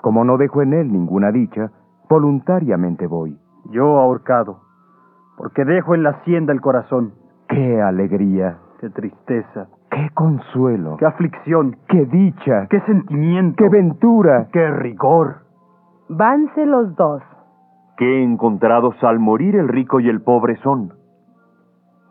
Como 0.00 0.24
no 0.24 0.36
dejo 0.36 0.62
en 0.62 0.72
él 0.72 0.92
ninguna 0.92 1.32
dicha, 1.32 1.72
voluntariamente 2.08 3.08
voy. 3.08 3.36
Yo 3.70 3.98
ahorcado, 3.98 4.60
porque 5.36 5.64
dejo 5.64 5.96
en 5.96 6.04
la 6.04 6.10
hacienda 6.10 6.52
el 6.52 6.60
corazón. 6.60 7.14
¡Qué 7.48 7.82
alegría! 7.82 8.58
¡Qué 8.80 8.90
tristeza! 8.90 9.66
¡Qué 9.90 10.10
consuelo! 10.14 10.96
¡Qué 10.98 11.06
aflicción! 11.06 11.76
¡Qué 11.88 12.04
dicha! 12.06 12.66
¡Qué 12.68 12.80
sentimiento! 12.82 13.56
¡Qué 13.64 13.68
ventura! 13.68 14.48
¡Qué 14.52 14.70
rigor! 14.70 15.38
Vanse 16.08 16.66
los 16.66 16.94
dos. 16.94 17.22
Que 17.96 18.22
encontrados 18.22 18.94
al 19.02 19.18
morir 19.18 19.56
el 19.56 19.68
rico 19.68 19.98
y 19.98 20.08
el 20.08 20.20
pobre 20.20 20.56
son. 20.62 20.92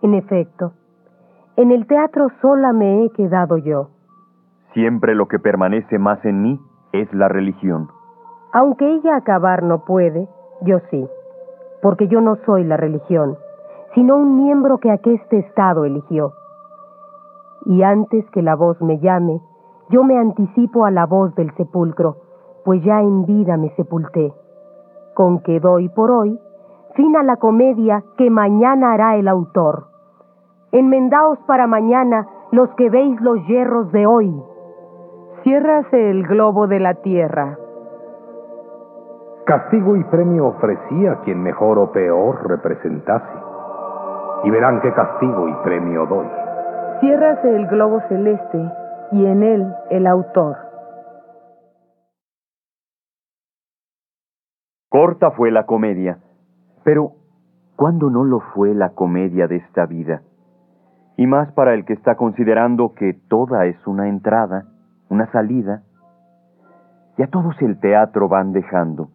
En 0.02 0.14
efecto, 0.14 0.74
en 1.58 1.72
el 1.72 1.88
teatro 1.88 2.28
sola 2.42 2.74
me 2.74 3.06
he 3.06 3.10
quedado 3.12 3.58
yo. 3.58 3.90
Siempre 4.74 5.16
lo 5.16 5.28
que 5.28 5.40
permanece 5.40 5.98
más 5.98 6.24
en 6.26 6.42
mí 6.42 6.60
es 6.92 7.12
la 7.14 7.30
religión. 7.30 7.88
Aunque 8.52 8.94
ella 8.94 9.16
acabar 9.16 9.64
no 9.64 9.86
puede, 9.86 10.28
yo 10.62 10.80
sí, 10.92 11.08
porque 11.82 12.08
yo 12.08 12.20
no 12.20 12.38
soy 12.46 12.66
la 12.66 12.76
religión, 12.76 13.38
sino 13.94 14.18
un 14.18 14.44
miembro 14.44 14.80
que 14.80 14.92
aqueste 14.92 15.40
estado 15.40 15.86
eligió. 15.86 16.34
Y 17.66 17.84
antes 17.84 18.30
que 18.32 18.42
la 18.42 18.56
voz 18.56 18.82
me 18.82 19.00
llame, 19.00 19.40
yo 19.90 20.04
me 20.04 20.18
anticipo 20.18 20.86
a 20.86 20.92
la 20.92 21.06
voz 21.06 21.34
del 21.36 21.56
sepulcro, 21.56 22.18
pues 22.66 22.84
ya 22.84 23.00
en 23.00 23.26
vida 23.26 23.56
me 23.56 23.70
sepulté. 23.76 24.34
Con 25.14 25.40
que 25.40 25.60
doy 25.62 25.88
por 25.88 26.12
hoy 26.12 26.40
fin 26.96 27.16
a 27.16 27.24
la 27.24 27.38
comedia 27.38 28.04
que 28.18 28.30
mañana 28.30 28.94
hará 28.94 29.16
el 29.18 29.28
autor. 29.28 29.88
Enmendaos 30.72 31.38
para 31.46 31.68
mañana 31.68 32.28
los 32.52 32.70
que 32.76 32.90
veis 32.90 33.20
los 33.22 33.46
hierros 33.48 33.92
de 33.92 34.06
hoy. 34.06 34.34
Ciérrase 35.44 36.10
el 36.10 36.26
globo 36.26 36.68
de 36.68 36.80
la 36.80 36.96
tierra. 36.96 37.58
Castigo 39.46 39.96
y 39.96 40.04
premio 40.06 40.48
ofrecí 40.48 41.06
a 41.06 41.20
quien 41.22 41.44
mejor 41.44 41.78
o 41.78 41.92
peor 41.92 42.50
representase. 42.50 43.40
Y 44.44 44.50
verán 44.50 44.82
qué 44.82 44.92
castigo 44.94 45.48
y 45.48 45.54
premio 45.64 46.06
doy. 46.08 46.28
Ciérrase 47.00 47.56
el 47.56 47.68
globo 47.68 48.02
celeste 48.08 48.72
y 49.12 49.26
en 49.26 49.44
él 49.44 49.74
el 49.92 50.08
autor. 50.08 50.58
Corta 54.90 55.32
fue 55.32 55.52
la 55.52 55.66
comedia, 55.66 56.20
pero 56.86 57.14
¿cuándo 57.76 58.12
no 58.12 58.24
lo 58.24 58.42
fue 58.54 58.76
la 58.76 58.92
comedia 58.92 59.48
de 59.48 59.56
esta 59.56 59.88
vida? 59.88 60.22
Y 61.18 61.26
más 61.26 61.52
para 61.54 61.74
el 61.74 61.84
que 61.84 61.94
está 61.94 62.16
considerando 62.16 62.94
que 62.94 63.14
toda 63.28 63.66
es 63.66 63.76
una 63.88 64.08
entrada, 64.08 64.66
una 65.10 65.26
salida. 65.32 65.82
Ya 67.18 67.26
todos 67.26 67.60
el 67.64 67.80
teatro 67.80 68.30
van 68.30 68.54
dejando, 68.54 69.10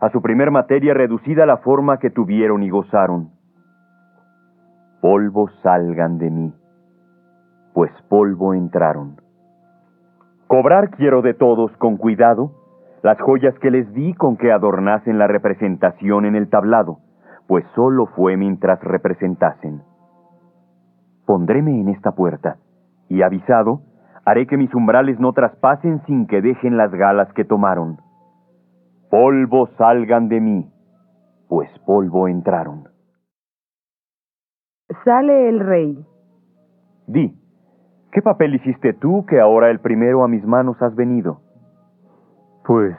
a 0.00 0.08
su 0.10 0.22
primer 0.22 0.52
materia 0.52 0.94
reducida 0.94 1.46
la 1.46 1.56
forma 1.56 1.98
que 1.98 2.10
tuvieron 2.10 2.62
y 2.62 2.70
gozaron. 2.70 3.30
Polvo 5.00 5.48
salgan 5.64 6.18
de 6.18 6.30
mí, 6.30 6.54
pues 7.74 7.90
polvo 8.08 8.54
entraron. 8.54 9.20
Cobrar 10.46 10.90
quiero 10.90 11.22
de 11.22 11.34
todos 11.34 11.76
con 11.78 11.96
cuidado 11.96 12.52
las 13.02 13.20
joyas 13.20 13.58
que 13.58 13.72
les 13.72 13.92
di 13.94 14.14
con 14.14 14.36
que 14.36 14.52
adornasen 14.52 15.18
la 15.18 15.26
representación 15.26 16.24
en 16.24 16.36
el 16.36 16.48
tablado, 16.48 17.00
pues 17.46 17.64
solo 17.74 18.06
fue 18.06 18.36
mientras 18.36 18.80
representasen. 18.82 19.82
Pondréme 21.26 21.80
en 21.80 21.88
esta 21.88 22.12
puerta, 22.12 22.56
y 23.08 23.22
avisado, 23.22 23.82
haré 24.24 24.46
que 24.46 24.56
mis 24.56 24.74
umbrales 24.74 25.18
no 25.20 25.32
traspasen 25.32 26.02
sin 26.06 26.26
que 26.26 26.40
dejen 26.40 26.76
las 26.76 26.90
galas 26.92 27.32
que 27.34 27.44
tomaron. 27.44 27.98
Polvo 29.10 29.68
salgan 29.78 30.28
de 30.28 30.40
mí, 30.40 30.70
pues 31.48 31.70
polvo 31.86 32.28
entraron. 32.28 32.88
Sale 35.04 35.48
el 35.48 35.60
rey. 35.60 36.04
Di, 37.06 37.36
¿qué 38.12 38.22
papel 38.22 38.56
hiciste 38.56 38.92
tú 38.94 39.24
que 39.26 39.40
ahora 39.40 39.70
el 39.70 39.80
primero 39.80 40.24
a 40.24 40.28
mis 40.28 40.44
manos 40.44 40.80
has 40.82 40.94
venido? 40.94 41.40
Pues 42.64 42.96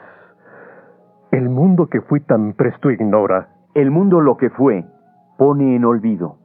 el 1.31 1.49
mundo 1.49 1.87
que 1.87 2.01
fui 2.01 2.21
tan 2.21 2.53
presto 2.53 2.89
ignora. 2.89 3.49
El 3.77 3.91
mundo 3.91 4.21
lo 4.21 4.37
que 4.37 4.49
fue, 4.49 4.83
pone 5.37 5.75
en 5.75 5.85
olvido. 5.85 6.37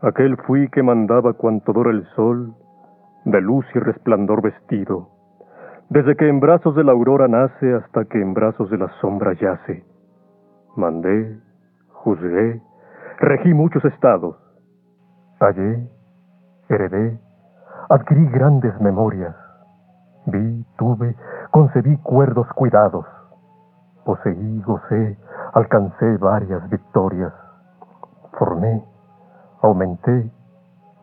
Aquel 0.00 0.36
fui 0.38 0.68
que 0.68 0.82
mandaba 0.82 1.32
cuanto 1.34 1.72
dora 1.72 1.92
el 1.92 2.04
sol, 2.16 2.56
de 3.24 3.40
luz 3.40 3.64
y 3.72 3.78
resplandor 3.78 4.42
vestido, 4.42 5.08
desde 5.90 6.16
que 6.16 6.28
en 6.28 6.40
brazos 6.40 6.74
de 6.74 6.82
la 6.82 6.90
aurora 6.90 7.28
nace 7.28 7.72
hasta 7.72 8.04
que 8.06 8.20
en 8.20 8.34
brazos 8.34 8.68
de 8.68 8.78
la 8.78 8.88
sombra 9.00 9.32
yace. 9.34 9.84
Mandé, 10.74 11.38
juzgué, 11.92 12.60
regí 13.20 13.54
muchos 13.54 13.84
estados. 13.84 14.36
Hallé, 15.38 15.88
heredé, 16.68 17.16
adquirí 17.90 18.26
grandes 18.26 18.80
memorias. 18.80 19.36
Vi, 20.26 20.66
tuve, 20.78 21.14
concebí 21.52 21.96
cuerdos 21.98 22.48
cuidados. 22.56 23.06
Poseí, 24.04 24.60
gocé, 24.62 25.16
alcancé 25.52 26.16
varias 26.18 26.68
victorias. 26.70 27.32
Formé, 28.38 28.82
aumenté, 29.60 30.30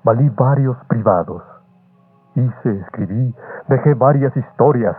valí 0.03 0.29
varios 0.29 0.77
privados. 0.87 1.43
Hice, 2.35 2.79
escribí, 2.81 3.35
dejé 3.67 3.93
varias 3.93 4.35
historias. 4.35 4.95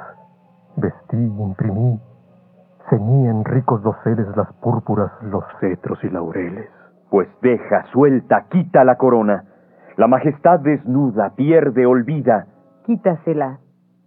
Vestí, 0.76 1.16
imprimí, 1.16 2.00
ceñí 2.88 3.28
en 3.28 3.44
ricos 3.44 3.82
doseles 3.82 4.26
las 4.36 4.52
púrpuras, 4.54 5.10
los 5.22 5.44
cetros 5.60 6.02
y 6.04 6.10
laureles. 6.10 6.70
Pues 7.10 7.28
deja, 7.42 7.84
suelta, 7.92 8.46
quita 8.50 8.84
la 8.84 8.96
corona. 8.96 9.44
La 9.96 10.06
majestad 10.06 10.60
desnuda, 10.60 11.30
pierde, 11.34 11.86
olvida. 11.86 12.46
Quítasela. 12.86 13.58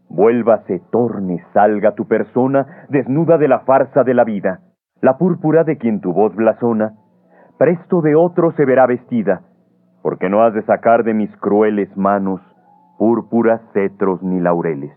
Vuélvase, 0.10 0.80
torne, 0.92 1.44
salga 1.54 1.96
tu 1.96 2.08
persona, 2.08 2.86
desnuda 2.90 3.38
de 3.38 3.48
la 3.48 3.60
farsa 3.60 4.04
de 4.04 4.14
la 4.14 4.24
vida. 4.24 4.60
La 5.04 5.18
púrpura 5.18 5.66
de 5.66 5.78
quien 5.78 6.00
tu 6.00 6.14
voz 6.14 6.34
blasona, 6.34 6.94
presto 7.58 8.00
de 8.00 8.16
otro 8.16 8.54
se 8.54 8.64
verá 8.64 8.88
vestida, 8.88 9.42
porque 10.02 10.30
no 10.30 10.44
has 10.44 10.54
de 10.54 10.62
sacar 10.62 11.04
de 11.04 11.14
mis 11.14 11.30
crueles 11.42 11.90
manos 11.98 12.40
púrpuras, 12.98 13.60
cetros 13.74 14.24
ni 14.24 14.40
laureles. 14.40 14.94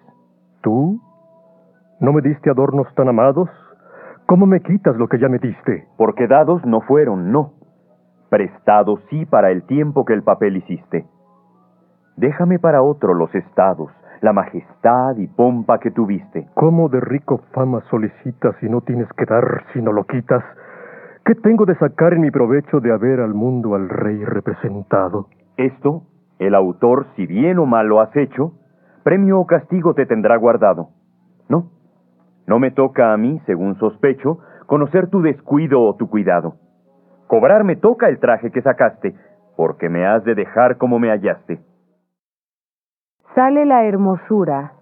¿Tú? 0.63 1.01
¿No 1.99 2.13
me 2.13 2.23
diste 2.23 2.51
adornos 2.51 2.87
tan 2.95 3.09
amados? 3.09 3.51
¿Cómo 4.27 4.47
me 4.47 4.61
quitas 4.61 4.95
lo 4.95 5.09
que 5.09 5.19
ya 5.19 5.29
me 5.29 5.41
diste? 5.41 5.89
Porque 5.97 6.29
dados 6.29 6.65
no 6.65 6.83
fueron, 6.83 7.33
no. 7.33 7.55
Prestados 8.31 9.01
sí 9.11 9.27
para 9.27 9.51
el 9.51 9.65
tiempo 9.65 10.05
que 10.05 10.13
el 10.13 10.23
papel 10.23 10.59
hiciste. 10.59 11.05
Déjame 12.17 12.61
para 12.61 12.81
otro 12.81 13.13
los 13.13 13.35
estados, 13.35 13.91
la 14.21 14.33
majestad 14.33 15.17
y 15.17 15.27
pompa 15.27 15.79
que 15.79 15.91
tuviste. 15.91 16.49
¿Cómo 16.55 16.89
de 16.89 17.01
rico 17.01 17.43
fama 17.53 17.83
solicitas 17.91 18.55
y 18.63 18.69
no 18.69 18.81
tienes 18.81 19.09
que 19.13 19.25
dar 19.25 19.65
si 19.73 19.81
no 19.81 19.93
lo 19.93 20.05
quitas? 20.05 20.43
¿Qué 21.25 21.35
tengo 21.35 21.67
de 21.67 21.75
sacar 21.77 22.15
en 22.15 22.21
mi 22.21 22.31
provecho 22.31 22.81
de 22.81 22.93
haber 22.93 23.21
al 23.21 23.35
mundo 23.35 23.75
al 23.75 23.89
rey 23.89 24.25
representado? 24.25 25.27
Esto, 25.57 26.03
el 26.39 26.55
autor, 26.55 27.07
si 27.17 27.27
bien 27.27 27.59
o 27.59 27.67
mal 27.67 27.89
lo 27.89 28.01
has 28.01 28.15
hecho, 28.17 28.53
premio 29.03 29.41
o 29.41 29.47
castigo 29.47 29.95
te 29.95 30.07
tendrá 30.07 30.37
guardado. 30.37 30.91
No, 31.49 31.71
no 32.47 32.59
me 32.59 32.71
toca 32.71 33.13
a 33.13 33.17
mí, 33.17 33.41
según 33.47 33.77
sospecho, 33.77 34.39
conocer 34.67 35.09
tu 35.09 35.21
descuido 35.21 35.83
o 35.83 35.97
tu 35.97 36.09
cuidado. 36.09 36.55
Cobrar 37.27 37.65
me 37.65 37.77
toca 37.77 38.09
el 38.09 38.19
traje 38.21 38.51
que 38.51 38.63
sacaste, 38.63 39.15
porque 39.57 39.89
me 39.89 40.07
has 40.07 40.25
de 40.25 40.35
dejar 40.35 40.77
como 40.77 40.99
me 40.99 41.11
hallaste. 41.11 41.59
Sale 43.37 43.67
la 43.67 43.85
hermosura. 43.85 44.73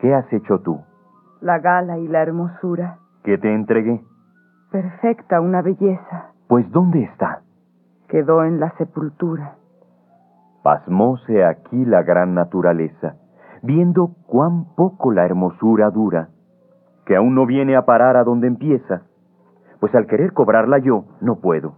¿Qué 0.00 0.12
has 0.12 0.30
hecho 0.32 0.58
tú? 0.58 0.80
La 1.40 1.60
gala 1.60 1.98
y 1.98 2.08
la 2.08 2.20
hermosura. 2.20 2.98
¿Qué 3.22 3.38
te 3.38 3.54
entregué? 3.54 4.00
Perfecta, 4.72 5.40
una 5.40 5.62
belleza. 5.62 6.32
Pues 6.48 6.68
¿dónde 6.72 7.04
está? 7.04 7.42
Quedó 8.08 8.42
en 8.42 8.58
la 8.58 8.72
sepultura. 8.76 9.54
Pasmóse 10.64 11.44
aquí 11.44 11.84
la 11.84 12.02
gran 12.02 12.34
naturaleza, 12.34 13.14
viendo 13.62 14.16
cuán 14.26 14.74
poco 14.74 15.12
la 15.12 15.24
hermosura 15.24 15.90
dura, 15.90 16.30
que 17.06 17.14
aún 17.14 17.36
no 17.36 17.46
viene 17.46 17.76
a 17.76 17.86
parar 17.86 18.16
a 18.16 18.24
donde 18.24 18.48
empieza, 18.48 19.02
pues 19.78 19.94
al 19.94 20.08
querer 20.08 20.32
cobrarla 20.32 20.78
yo 20.78 21.04
no 21.20 21.36
puedo. 21.36 21.74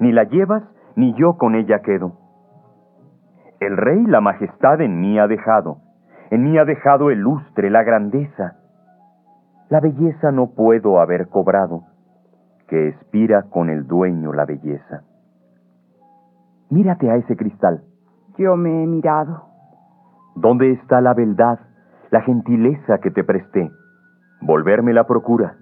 Ni 0.00 0.10
la 0.10 0.24
llevas, 0.24 0.64
ni 0.96 1.14
yo 1.14 1.34
con 1.34 1.54
ella 1.54 1.78
quedo. 1.82 2.25
El 3.60 3.76
rey 3.76 4.04
la 4.04 4.20
majestad 4.20 4.80
en 4.80 5.00
mí 5.00 5.18
ha 5.18 5.26
dejado, 5.26 5.78
en 6.30 6.44
mí 6.44 6.58
ha 6.58 6.64
dejado 6.64 7.10
el 7.10 7.20
lustre, 7.20 7.70
la 7.70 7.82
grandeza. 7.84 8.56
La 9.70 9.80
belleza 9.80 10.30
no 10.30 10.48
puedo 10.54 11.00
haber 11.00 11.28
cobrado, 11.28 11.84
que 12.68 12.88
expira 12.88 13.44
con 13.44 13.70
el 13.70 13.86
dueño 13.86 14.32
la 14.32 14.44
belleza. 14.44 15.02
Mírate 16.68 17.10
a 17.10 17.16
ese 17.16 17.36
cristal. 17.36 17.82
Yo 18.36 18.56
me 18.56 18.82
he 18.82 18.86
mirado. 18.86 19.44
¿Dónde 20.34 20.72
está 20.72 21.00
la 21.00 21.14
beldad, 21.14 21.58
la 22.10 22.20
gentileza 22.22 22.98
que 22.98 23.10
te 23.10 23.24
presté? 23.24 23.70
Volverme 24.42 24.92
la 24.92 25.04
procura. 25.04 25.56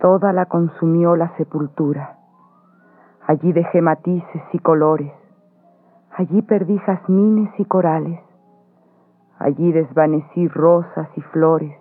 Toda 0.00 0.32
la 0.32 0.46
consumió 0.46 1.14
la 1.14 1.36
sepultura. 1.36 2.16
Allí 3.28 3.52
dejé 3.52 3.80
matices 3.80 4.42
y 4.52 4.58
colores. 4.58 5.12
Allí 6.14 6.42
perdí 6.42 6.78
jazmines 6.78 7.50
y 7.58 7.64
corales. 7.64 8.20
Allí 9.38 9.72
desvanecí 9.72 10.46
rosas 10.48 11.08
y 11.16 11.20
flores. 11.22 11.76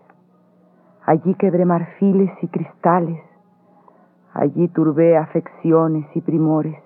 Allí 1.06 1.36
quebré 1.36 1.66
marfiles 1.66 2.32
y 2.42 2.48
cristales. 2.48 3.22
Allí 4.34 4.70
turbé 4.70 5.18
afecciones 5.18 6.08
y 6.16 6.22
primores. 6.22 6.82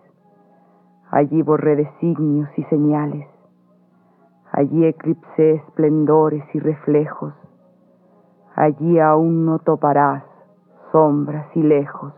Allí 1.12 1.41
borré 1.43 1.76
designios 1.76 2.50
y 2.58 2.64
señales. 2.64 3.28
Allí 4.52 4.86
eclipsé 4.86 5.56
esplendores 5.56 6.43
y 6.54 6.60
reflejos. 6.60 7.34
Allí 8.56 9.00
aún 9.00 9.46
no 9.46 9.60
toparás 9.60 10.24
sombras 10.91 11.46
y 11.56 11.62
lejos. 11.62 12.14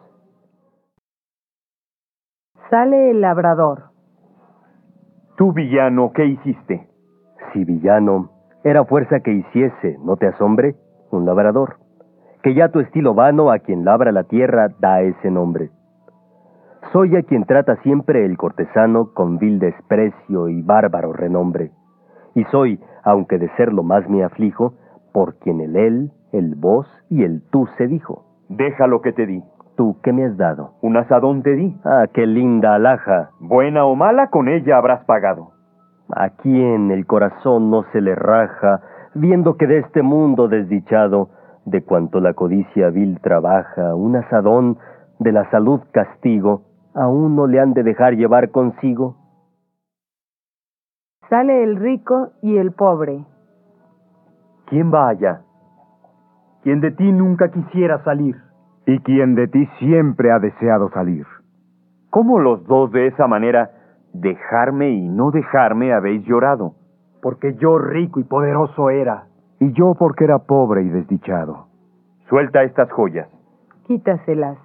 Sale 2.69 3.11
el 3.11 3.21
labrador. 3.21 3.96
Tú, 5.37 5.53
villano, 5.53 6.13
¿qué 6.15 6.25
hiciste? 6.25 6.87
Si 7.53 7.63
villano, 7.63 8.31
era 8.63 8.83
fuerza 8.85 9.19
que 9.19 9.31
hiciese, 9.31 9.99
¿no 10.03 10.17
te 10.17 10.25
asombre? 10.25 10.75
Un 11.11 11.27
labrador. 11.27 11.75
Que 12.41 12.55
ya 12.55 12.69
tu 12.69 12.79
estilo 12.79 13.13
vano 13.13 13.51
a 13.51 13.59
quien 13.59 13.85
labra 13.85 14.11
la 14.11 14.23
tierra 14.23 14.69
da 14.79 15.01
ese 15.01 15.29
nombre. 15.29 15.69
Soy 16.91 17.15
a 17.15 17.21
quien 17.21 17.45
trata 17.45 17.75
siempre 17.83 18.25
el 18.25 18.35
cortesano 18.35 19.13
con 19.13 19.37
vil 19.37 19.59
desprecio 19.59 20.49
y 20.49 20.63
bárbaro 20.63 21.13
renombre. 21.13 21.69
Y 22.33 22.43
soy, 22.45 22.79
aunque 23.03 23.37
de 23.37 23.49
serlo 23.57 23.83
más 23.83 24.09
me 24.09 24.23
aflijo, 24.23 24.73
por 25.13 25.35
quien 25.37 25.61
el 25.61 25.75
él, 25.75 26.11
el 26.31 26.55
vos 26.55 26.87
y 27.11 27.23
el 27.23 27.43
tú 27.51 27.67
se 27.77 27.85
dijo. 27.85 28.25
Deja 28.49 28.87
lo 28.87 29.01
que 29.01 29.13
te 29.13 29.27
di. 29.27 29.43
¿Tú 29.77 29.97
qué 30.01 30.11
me 30.11 30.25
has 30.25 30.35
dado? 30.35 30.71
Un 30.81 30.97
asadón 30.97 31.43
te 31.43 31.53
di. 31.53 31.77
Ah, 31.85 32.07
qué 32.11 32.25
linda 32.25 32.73
alhaja. 32.73 33.29
Buena 33.39 33.85
o 33.85 33.95
mala, 33.95 34.31
con 34.31 34.49
ella 34.49 34.75
habrás 34.75 35.05
pagado. 35.05 35.51
¿A 36.09 36.29
quién 36.29 36.89
el 36.89 37.05
corazón 37.05 37.69
no 37.69 37.83
se 37.91 38.01
le 38.01 38.15
raja, 38.15 38.81
viendo 39.13 39.55
que 39.55 39.67
de 39.67 39.77
este 39.77 40.01
mundo 40.01 40.47
desdichado, 40.47 41.29
de 41.65 41.83
cuanto 41.83 42.19
la 42.19 42.33
codicia 42.33 42.89
vil 42.89 43.19
trabaja, 43.21 43.93
un 43.93 44.15
asadón 44.15 44.79
de 45.19 45.31
la 45.31 45.47
salud 45.51 45.81
castigo, 45.91 46.63
a 46.95 47.07
uno 47.07 47.45
le 47.45 47.59
han 47.59 47.73
de 47.73 47.83
dejar 47.83 48.15
llevar 48.15 48.49
consigo? 48.49 49.15
Sale 51.29 51.63
el 51.63 51.75
rico 51.75 52.29
y 52.41 52.57
el 52.57 52.71
pobre. 52.71 53.25
¿Quién 54.65 54.91
va 54.91 55.09
allá? 55.09 55.41
Quien 56.63 56.81
de 56.81 56.89
ti 56.91 57.11
nunca 57.11 57.51
quisiera 57.51 58.03
salir. 58.03 58.46
Y 58.87 58.99
quien 58.99 59.35
de 59.35 59.49
ti 59.49 59.67
siempre 59.79 60.31
ha 60.31 60.39
deseado 60.39 60.89
salir. 60.91 61.25
¿Cómo 62.09 62.39
los 62.39 62.65
dos 62.65 62.89
de 62.93 63.07
esa 63.07 63.27
manera, 63.27 63.69
dejarme 64.13 64.91
y 64.91 65.09
no 65.09 65.29
dejarme, 65.29 65.93
habéis 65.93 66.25
llorado? 66.25 66.73
Porque 67.21 67.55
yo 67.55 67.77
rico 67.79 68.21
y 68.21 68.23
poderoso 68.23 68.89
era. 68.89 69.25
Y 69.59 69.73
yo 69.73 69.93
porque 69.99 70.23
era 70.23 70.39
pobre 70.39 70.83
y 70.83 70.89
desdichado. 70.89 71.67
Suelta 72.29 72.63
estas 72.63 72.89
joyas. 72.93 73.27
Quítaselas. 73.87 74.57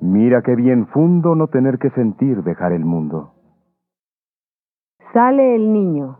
Mira 0.00 0.40
qué 0.40 0.56
bien 0.56 0.86
fundo 0.86 1.34
no 1.34 1.48
tener 1.48 1.78
que 1.78 1.90
sentir 1.90 2.42
dejar 2.44 2.72
el 2.72 2.86
mundo. 2.86 3.34
Sale 5.12 5.56
el 5.56 5.74
niño. 5.74 6.16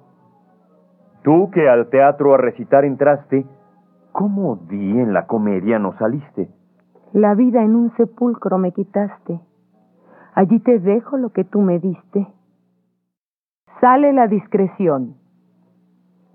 Tú 1.22 1.50
que 1.50 1.66
al 1.66 1.88
teatro 1.88 2.34
a 2.34 2.36
recitar 2.36 2.84
entraste, 2.84 3.46
¿cómo 4.12 4.56
di 4.68 5.00
en 5.00 5.14
la 5.14 5.26
comedia 5.26 5.78
no 5.78 5.96
saliste? 5.96 6.57
La 7.12 7.34
vida 7.34 7.62
en 7.62 7.74
un 7.74 7.90
sepulcro 7.96 8.58
me 8.58 8.72
quitaste. 8.72 9.40
Allí 10.34 10.60
te 10.60 10.78
dejo 10.78 11.16
lo 11.16 11.30
que 11.30 11.44
tú 11.44 11.60
me 11.62 11.78
diste. 11.78 12.26
Sale 13.80 14.12
la 14.12 14.26
discreción. 14.26 15.14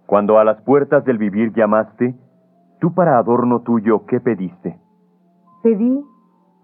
Cuando 0.08 0.40
a 0.40 0.44
las 0.44 0.62
puertas 0.62 1.06
del 1.06 1.18
vivir 1.18 1.54
llamaste, 1.54 2.16
tú 2.80 2.94
para 2.94 3.18
adorno 3.18 3.62
tuyo, 3.62 4.06
¿qué 4.08 4.20
pediste? 4.20 4.80
Pedí 5.62 6.04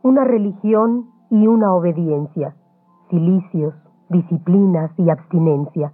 una 0.01 0.23
religión 0.23 1.05
y 1.29 1.47
una 1.47 1.73
obediencia, 1.73 2.55
cilicios, 3.09 3.75
disciplinas 4.09 4.91
y 4.97 5.09
abstinencia. 5.09 5.93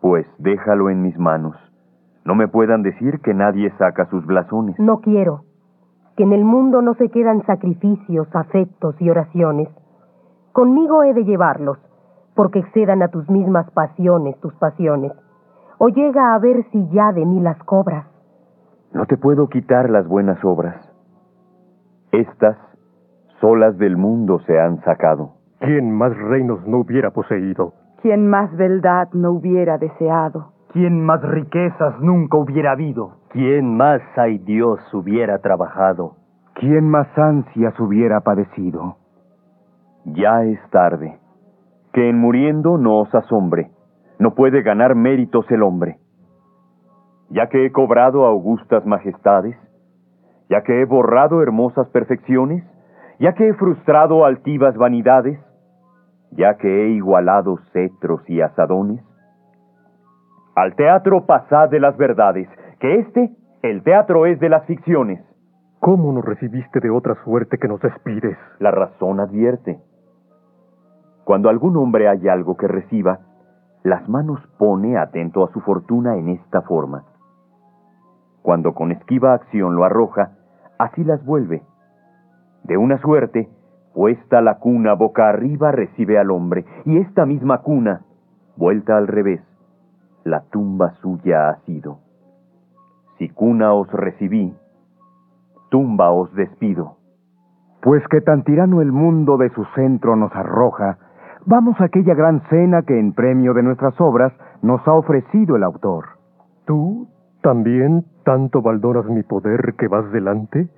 Pues 0.00 0.26
déjalo 0.38 0.88
en 0.90 1.02
mis 1.02 1.18
manos. 1.18 1.56
No 2.24 2.34
me 2.34 2.48
puedan 2.48 2.82
decir 2.82 3.20
que 3.20 3.34
nadie 3.34 3.70
saca 3.78 4.06
sus 4.06 4.24
blasones. 4.24 4.78
No 4.78 5.00
quiero. 5.00 5.45
Que 6.16 6.22
en 6.22 6.32
el 6.32 6.44
mundo 6.44 6.82
no 6.82 6.94
se 6.94 7.10
quedan 7.10 7.44
sacrificios, 7.44 8.28
afectos 8.34 8.94
y 9.00 9.10
oraciones. 9.10 9.68
Conmigo 10.52 11.02
he 11.02 11.12
de 11.12 11.24
llevarlos, 11.24 11.78
porque 12.34 12.60
excedan 12.60 13.02
a 13.02 13.08
tus 13.08 13.28
mismas 13.28 13.70
pasiones 13.72 14.38
tus 14.40 14.54
pasiones. 14.54 15.12
O 15.78 15.88
llega 15.88 16.34
a 16.34 16.38
ver 16.38 16.64
si 16.72 16.88
ya 16.88 17.12
de 17.12 17.26
mí 17.26 17.40
las 17.40 17.58
cobras. 17.64 18.06
No 18.92 19.04
te 19.04 19.18
puedo 19.18 19.48
quitar 19.48 19.90
las 19.90 20.08
buenas 20.08 20.42
obras. 20.42 20.76
Estas, 22.12 22.56
solas 23.40 23.76
del 23.76 23.98
mundo, 23.98 24.40
se 24.46 24.58
han 24.58 24.82
sacado. 24.84 25.32
¿Quién 25.60 25.92
más 25.92 26.16
reinos 26.16 26.66
no 26.66 26.78
hubiera 26.78 27.10
poseído? 27.10 27.74
Quien 28.00 28.28
más 28.28 28.54
beldad 28.56 29.08
no 29.12 29.32
hubiera 29.32 29.76
deseado. 29.76 30.55
Quien 30.72 31.04
más 31.04 31.22
riquezas 31.22 32.00
nunca 32.00 32.36
hubiera 32.36 32.72
habido. 32.72 33.18
¿Quién 33.30 33.76
más, 33.76 34.02
ay 34.16 34.38
Dios, 34.38 34.80
hubiera 34.92 35.38
trabajado? 35.38 36.16
¿Quién 36.54 36.88
más 36.88 37.06
ansias 37.16 37.78
hubiera 37.78 38.20
padecido? 38.20 38.96
Ya 40.06 40.42
es 40.44 40.58
tarde. 40.70 41.18
Que 41.92 42.08
en 42.08 42.18
muriendo 42.18 42.78
no 42.78 43.00
os 43.00 43.14
asombre. 43.14 43.70
No 44.18 44.34
puede 44.34 44.62
ganar 44.62 44.94
méritos 44.94 45.50
el 45.50 45.62
hombre. 45.62 45.98
Ya 47.30 47.48
que 47.48 47.66
he 47.66 47.72
cobrado 47.72 48.24
augustas 48.24 48.86
majestades, 48.86 49.56
ya 50.48 50.62
que 50.62 50.80
he 50.80 50.84
borrado 50.84 51.42
hermosas 51.42 51.88
perfecciones, 51.90 52.64
ya 53.18 53.34
que 53.34 53.48
he 53.48 53.54
frustrado 53.54 54.24
altivas 54.24 54.76
vanidades, 54.76 55.38
ya 56.30 56.56
que 56.56 56.84
he 56.84 56.88
igualado 56.90 57.58
cetros 57.72 58.28
y 58.28 58.40
asadones. 58.40 59.02
Al 60.56 60.74
teatro 60.74 61.26
pasad 61.26 61.68
de 61.68 61.78
las 61.78 61.98
verdades, 61.98 62.48
que 62.80 63.00
este, 63.00 63.30
el 63.60 63.82
teatro 63.82 64.24
es 64.24 64.40
de 64.40 64.48
las 64.48 64.64
ficciones. 64.64 65.20
¿Cómo 65.80 66.10
nos 66.14 66.24
recibiste 66.24 66.80
de 66.80 66.88
otra 66.88 67.14
suerte 67.24 67.58
que 67.58 67.68
nos 67.68 67.78
despides? 67.82 68.38
La 68.58 68.70
razón 68.70 69.20
advierte. 69.20 69.78
Cuando 71.24 71.50
algún 71.50 71.76
hombre 71.76 72.08
hay 72.08 72.26
algo 72.28 72.56
que 72.56 72.68
reciba, 72.68 73.18
las 73.84 74.08
manos 74.08 74.40
pone 74.56 74.96
atento 74.96 75.44
a 75.44 75.52
su 75.52 75.60
fortuna 75.60 76.16
en 76.16 76.30
esta 76.30 76.62
forma. 76.62 77.04
Cuando 78.40 78.72
con 78.72 78.92
esquiva 78.92 79.34
acción 79.34 79.74
lo 79.74 79.84
arroja, 79.84 80.38
así 80.78 81.04
las 81.04 81.22
vuelve. 81.22 81.64
De 82.64 82.78
una 82.78 82.96
suerte, 83.02 83.50
puesta 83.92 84.40
la 84.40 84.58
cuna 84.58 84.94
boca 84.94 85.28
arriba 85.28 85.70
recibe 85.70 86.18
al 86.18 86.30
hombre, 86.30 86.64
y 86.86 86.96
esta 86.96 87.26
misma 87.26 87.58
cuna, 87.58 88.06
vuelta 88.56 88.96
al 88.96 89.06
revés, 89.06 89.42
la 90.26 90.40
tumba 90.50 90.90
suya 91.02 91.48
ha 91.48 91.56
sido. 91.64 92.00
Si 93.16 93.28
cuna 93.28 93.72
os 93.72 93.90
recibí, 93.92 94.52
tumba 95.70 96.10
os 96.10 96.34
despido. 96.34 96.96
Pues 97.80 98.02
que 98.08 98.20
tan 98.20 98.42
tirano 98.42 98.82
el 98.82 98.90
mundo 98.90 99.36
de 99.36 99.50
su 99.50 99.64
centro 99.76 100.16
nos 100.16 100.34
arroja, 100.34 100.98
vamos 101.46 101.80
a 101.80 101.84
aquella 101.84 102.14
gran 102.14 102.40
cena 102.50 102.82
que 102.82 102.98
en 102.98 103.12
premio 103.12 103.54
de 103.54 103.62
nuestras 103.62 103.94
obras 104.00 104.32
nos 104.62 104.86
ha 104.88 104.94
ofrecido 104.94 105.54
el 105.54 105.62
autor. 105.62 106.06
¿Tú 106.66 107.06
también 107.40 108.04
tanto 108.24 108.62
valdoras 108.62 109.06
mi 109.06 109.22
poder 109.22 109.74
que 109.78 109.86
vas 109.86 110.10
delante? 110.10 110.68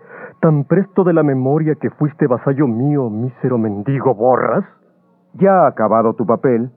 ¿Tan 0.42 0.64
presto 0.64 1.04
de 1.04 1.14
la 1.14 1.22
memoria 1.22 1.74
que 1.76 1.88
fuiste 1.88 2.26
vasallo 2.26 2.66
mío, 2.66 3.08
mísero 3.08 3.56
mendigo, 3.56 4.14
borras? 4.14 4.66
Ya 5.32 5.66
acabado 5.66 6.12
tu 6.12 6.26
papel, 6.26 6.70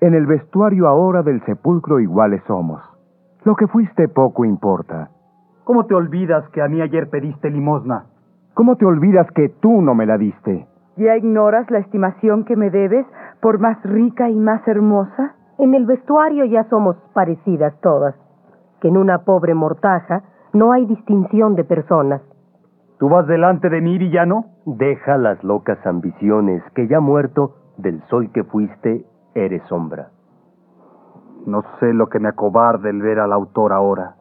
en 0.00 0.14
el 0.14 0.26
vestuario 0.26 0.88
ahora 0.88 1.22
del 1.22 1.42
sepulcro 1.44 2.00
iguales 2.00 2.42
somos. 2.46 2.82
Lo 3.44 3.54
que 3.56 3.66
fuiste 3.66 4.08
poco 4.08 4.44
importa. 4.44 5.10
¿Cómo 5.64 5.86
te 5.86 5.94
olvidas 5.94 6.48
que 6.50 6.62
a 6.62 6.68
mí 6.68 6.80
ayer 6.80 7.08
pediste 7.08 7.50
limosna? 7.50 8.06
¿Cómo 8.54 8.76
te 8.76 8.84
olvidas 8.84 9.26
que 9.32 9.48
tú 9.48 9.82
no 9.82 9.94
me 9.94 10.06
la 10.06 10.18
diste? 10.18 10.66
¿Ya 10.96 11.16
ignoras 11.16 11.70
la 11.70 11.78
estimación 11.78 12.44
que 12.44 12.56
me 12.56 12.70
debes 12.70 13.06
por 13.40 13.58
más 13.58 13.82
rica 13.82 14.30
y 14.30 14.36
más 14.36 14.66
hermosa? 14.66 15.34
En 15.58 15.74
el 15.74 15.86
vestuario 15.86 16.44
ya 16.44 16.64
somos 16.64 16.96
parecidas 17.14 17.74
todas, 17.80 18.14
que 18.80 18.88
en 18.88 18.96
una 18.96 19.24
pobre 19.24 19.54
mortaja 19.54 20.22
no 20.52 20.72
hay 20.72 20.86
distinción 20.86 21.54
de 21.54 21.64
personas. 21.64 22.22
¿Tú 22.98 23.08
vas 23.08 23.26
delante 23.26 23.68
de 23.68 23.80
mí, 23.80 23.98
villano? 23.98 24.46
Deja 24.64 25.18
las 25.18 25.42
locas 25.44 25.78
ambiciones, 25.86 26.62
que 26.74 26.88
ya 26.88 27.00
muerto, 27.00 27.56
del 27.76 28.02
sol 28.08 28.30
que 28.32 28.44
fuiste, 28.44 29.04
eres 29.36 29.62
sombra. 29.68 30.08
No 31.46 31.62
sé 31.78 31.92
lo 31.92 32.08
que 32.08 32.18
me 32.18 32.28
acobarde 32.28 32.90
el 32.90 33.02
ver 33.02 33.20
al 33.20 33.32
autor 33.32 33.72
ahora. 33.72 34.16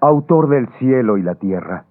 Autor 0.00 0.48
del 0.48 0.68
cielo 0.78 1.16
y 1.16 1.22
la 1.22 1.34
tierra. 1.34 1.84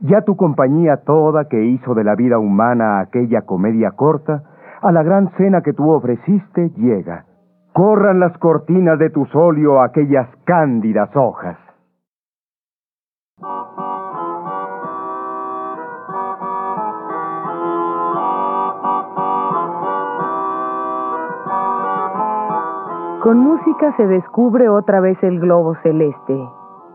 Ya 0.00 0.22
tu 0.22 0.36
compañía 0.36 1.04
toda 1.04 1.48
que 1.48 1.62
hizo 1.62 1.94
de 1.94 2.04
la 2.04 2.14
vida 2.14 2.38
humana 2.38 3.00
aquella 3.00 3.42
comedia 3.42 3.92
corta, 3.92 4.42
a 4.80 4.92
la 4.92 5.02
gran 5.02 5.30
cena 5.36 5.60
que 5.60 5.72
tú 5.72 5.90
ofreciste 5.90 6.70
llega. 6.76 7.24
Corran 7.72 8.20
las 8.20 8.36
cortinas 8.38 8.98
de 8.98 9.10
tu 9.10 9.26
solio 9.26 9.82
aquellas 9.82 10.28
cándidas 10.44 11.14
hojas. 11.14 11.56
Con 23.22 23.38
música 23.38 23.92
se 23.96 24.06
descubre 24.06 24.68
otra 24.68 25.00
vez 25.00 25.20
el 25.24 25.40
globo 25.40 25.74
celeste, 25.82 26.48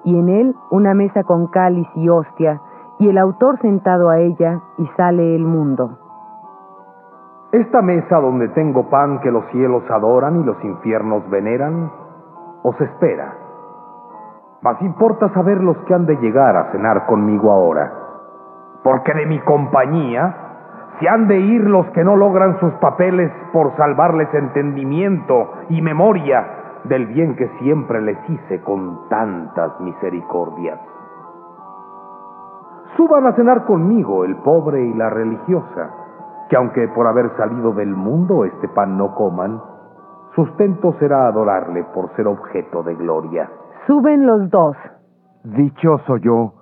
y 0.06 0.18
en 0.18 0.30
él 0.30 0.56
una 0.72 0.94
mesa 0.94 1.26
con 1.26 1.48
cáliz 1.48 1.88
y 1.96 2.08
hostia, 2.08 2.62
y 2.98 3.10
el 3.10 3.18
autor 3.18 3.60
sentado 3.60 4.10
a 4.10 4.20
ella, 4.20 4.62
y 4.78 4.88
sale 4.96 5.36
el 5.36 5.44
mundo. 5.44 5.98
Esta 7.52 7.82
mesa 7.82 8.22
donde 8.22 8.48
tengo 8.50 8.90
pan 8.90 9.20
que 9.20 9.32
los 9.32 9.46
cielos 9.52 9.84
adoran 9.90 10.40
y 10.40 10.46
los 10.46 10.64
infiernos 10.64 11.30
veneran, 11.30 11.92
os 12.64 12.80
espera. 12.80 13.36
Mas 14.62 14.82
importa 14.82 15.28
saber 15.34 15.62
los 15.62 15.76
que 15.80 15.94
han 15.94 16.06
de 16.06 16.16
llegar 16.16 16.56
a 16.56 16.72
cenar 16.72 17.06
conmigo 17.06 17.52
ahora, 17.52 17.92
porque 18.82 19.14
de 19.14 19.26
mi 19.26 19.40
compañía 19.42 20.53
se 21.00 21.10
han 21.10 21.28
de 21.28 21.40
ir 21.40 21.62
los 21.62 21.86
que 21.88 22.04
no 22.04 22.16
logran 22.16 22.60
sus 22.60 22.74
papeles 22.76 23.32
por 23.52 23.76
salvarles 23.76 24.34
entendimiento 24.34 25.52
y 25.70 25.82
memoria 25.82 26.46
del 26.86 27.08
bien 27.08 27.36
que 27.36 27.48
siempre 27.60 28.02
les 28.02 28.18
hice 28.30 28.62
con 28.62 29.08
tantas 29.10 29.80
misericordias. 29.80 30.80
Suban 32.98 33.26
a 33.26 33.34
cenar 33.34 33.66
conmigo 33.66 34.24
el 34.24 34.36
pobre 34.38 34.84
y 34.84 34.94
la 34.94 35.10
religiosa, 35.10 35.90
que 36.50 36.56
aunque 36.56 36.88
por 36.90 37.08
haber 37.08 37.36
salido 37.38 37.72
del 37.74 37.96
mundo 37.96 38.46
este 38.46 38.68
pan 38.68 38.98
no 38.98 39.16
coman, 39.16 39.60
Sustento 40.36 40.96
será 41.00 41.28
adorarle 41.28 41.84
por 41.94 42.10
ser 42.16 42.28
objeto 42.28 42.82
de 42.82 42.96
gloria. 42.96 43.50
Suben 43.86 44.26
los 44.26 44.50
dos. 44.50 44.76
Dichoso 45.44 46.18
yo. 46.18 46.54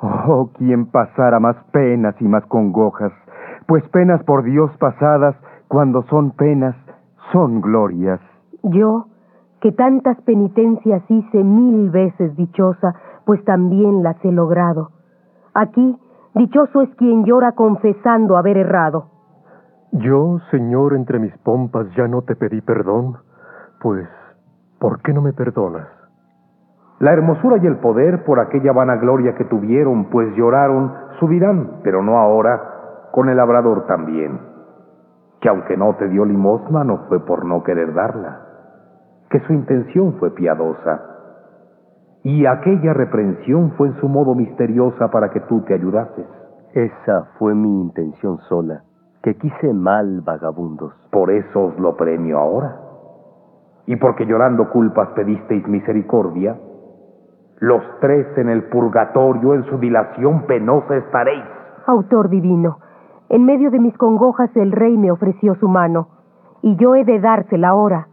Oh, 0.00 0.50
quien 0.56 0.86
pasara 0.86 1.40
más 1.40 1.56
penas 1.72 2.14
y 2.20 2.24
más 2.28 2.46
congojas, 2.46 3.12
pues 3.70 3.88
penas 3.90 4.20
por 4.24 4.42
Dios 4.42 4.68
pasadas, 4.80 5.36
cuando 5.68 6.02
son 6.10 6.32
penas, 6.32 6.74
son 7.30 7.60
glorias. 7.60 8.18
Yo, 8.64 9.06
que 9.60 9.70
tantas 9.70 10.20
penitencias 10.22 11.04
hice 11.08 11.44
mil 11.44 11.88
veces 11.88 12.34
dichosa, 12.34 12.96
pues 13.24 13.44
también 13.44 14.02
las 14.02 14.16
he 14.24 14.32
logrado. 14.32 14.90
Aquí, 15.54 15.96
dichoso 16.34 16.82
es 16.82 16.92
quien 16.96 17.24
llora 17.24 17.52
confesando 17.52 18.36
haber 18.36 18.56
errado. 18.56 19.06
Yo, 19.92 20.40
Señor, 20.50 20.94
entre 20.94 21.20
mis 21.20 21.38
pompas 21.38 21.86
ya 21.94 22.08
no 22.08 22.22
te 22.22 22.34
pedí 22.34 22.62
perdón, 22.62 23.18
pues, 23.80 24.08
¿por 24.80 25.00
qué 25.00 25.12
no 25.12 25.22
me 25.22 25.32
perdonas? 25.32 25.86
La 26.98 27.12
hermosura 27.12 27.58
y 27.62 27.66
el 27.68 27.76
poder 27.76 28.24
por 28.24 28.40
aquella 28.40 28.72
vanagloria 28.72 29.36
que 29.36 29.44
tuvieron, 29.44 30.06
pues 30.06 30.34
lloraron, 30.34 30.92
subirán, 31.20 31.78
pero 31.84 32.02
no 32.02 32.18
ahora, 32.18 32.69
con 33.12 33.28
el 33.28 33.36
labrador 33.36 33.86
también, 33.86 34.40
que 35.40 35.48
aunque 35.48 35.76
no 35.76 35.94
te 35.96 36.08
dio 36.08 36.24
limosna, 36.24 36.84
no 36.84 37.06
fue 37.08 37.24
por 37.24 37.44
no 37.44 37.62
querer 37.62 37.94
darla, 37.94 38.40
que 39.30 39.40
su 39.40 39.52
intención 39.52 40.14
fue 40.18 40.30
piadosa, 40.34 41.10
y 42.22 42.44
aquella 42.44 42.92
reprensión 42.92 43.72
fue 43.78 43.88
en 43.88 43.94
su 44.00 44.08
modo 44.08 44.34
misteriosa 44.34 45.10
para 45.10 45.30
que 45.30 45.40
tú 45.40 45.62
te 45.62 45.74
ayudases. 45.74 46.26
Esa 46.74 47.24
fue 47.38 47.54
mi 47.54 47.80
intención 47.80 48.38
sola, 48.48 48.82
que 49.22 49.36
quise 49.36 49.72
mal 49.72 50.20
vagabundos. 50.20 50.92
Por 51.10 51.30
eso 51.30 51.64
os 51.64 51.78
lo 51.78 51.96
premio 51.96 52.38
ahora. 52.38 52.76
Y 53.86 53.96
porque 53.96 54.26
llorando 54.26 54.68
culpas 54.70 55.08
pedisteis 55.10 55.66
misericordia, 55.66 56.58
los 57.58 57.82
tres 58.00 58.26
en 58.36 58.50
el 58.50 58.64
purgatorio 58.64 59.54
en 59.54 59.64
su 59.64 59.78
dilación 59.78 60.42
penosa 60.46 60.96
estaréis. 60.96 61.44
Autor 61.86 62.28
divino, 62.28 62.78
en 63.30 63.44
medio 63.44 63.70
de 63.70 63.78
mis 63.78 63.96
congojas 63.96 64.50
el 64.56 64.72
rey 64.72 64.98
me 64.98 65.12
ofreció 65.12 65.54
su 65.54 65.68
mano, 65.68 66.08
y 66.62 66.76
yo 66.76 66.96
he 66.96 67.04
de 67.04 67.20
dársela 67.20 67.68
ahora. 67.68 68.08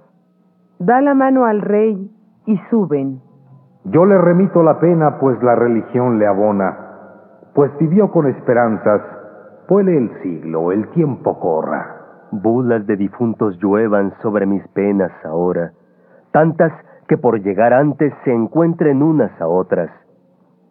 Da 0.79 1.01
la 1.01 1.15
mano 1.15 1.45
al 1.45 1.61
rey 1.61 2.11
y 2.45 2.57
suben. 2.69 3.19
Yo 3.85 4.05
le 4.05 4.17
remito 4.17 4.61
la 4.61 4.79
pena, 4.79 5.17
pues 5.19 5.41
la 5.41 5.55
religión 5.55 6.19
le 6.19 6.27
abona, 6.27 6.77
pues 7.55 7.71
vivió 7.79 8.11
con 8.11 8.27
esperanzas, 8.27 9.01
puele 9.67 9.97
el 9.97 10.21
siglo, 10.21 10.71
el 10.71 10.87
tiempo 10.89 11.39
corra. 11.39 11.95
Bulas 12.31 12.85
de 12.85 12.95
difuntos 12.95 13.57
lluevan 13.57 14.13
sobre 14.21 14.45
mis 14.45 14.65
penas 14.69 15.11
ahora, 15.25 15.71
tantas 16.31 16.71
que 17.07 17.17
por 17.17 17.41
llegar 17.41 17.73
antes 17.73 18.13
se 18.23 18.33
encuentren 18.33 19.01
unas 19.01 19.31
a 19.41 19.47
otras, 19.47 19.89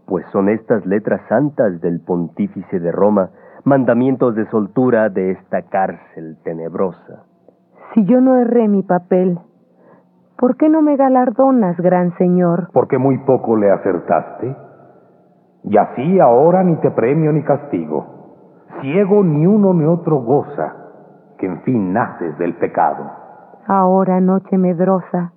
pues 0.06 0.24
son 0.30 0.48
estas 0.48 0.86
letras 0.86 1.20
santas 1.28 1.80
del 1.80 2.00
pontífice 2.00 2.78
de 2.78 2.92
Roma, 2.92 3.30
mandamientos 3.66 4.36
de 4.36 4.46
soltura 4.46 5.08
de 5.08 5.32
esta 5.32 5.62
cárcel 5.62 6.38
tenebrosa. 6.44 7.24
Si 7.92 8.04
yo 8.04 8.20
no 8.20 8.36
erré 8.36 8.68
mi 8.68 8.84
papel, 8.84 9.40
¿por 10.38 10.56
qué 10.56 10.68
no 10.68 10.82
me 10.82 10.96
galardonas, 10.96 11.76
gran 11.76 12.16
señor? 12.16 12.68
Porque 12.72 12.96
muy 12.96 13.18
poco 13.18 13.56
le 13.56 13.72
acertaste. 13.72 14.56
Y 15.64 15.76
así 15.76 16.20
ahora 16.20 16.62
ni 16.62 16.76
te 16.76 16.92
premio 16.92 17.32
ni 17.32 17.42
castigo. 17.42 18.06
Ciego 18.80 19.24
ni 19.24 19.44
uno 19.46 19.74
ni 19.74 19.84
otro 19.84 20.18
goza, 20.18 20.76
que 21.36 21.46
en 21.46 21.60
fin 21.62 21.92
naces 21.92 22.38
del 22.38 22.54
pecado. 22.54 23.04
Ahora, 23.66 24.20
noche 24.20 24.56
medrosa, 24.58 25.32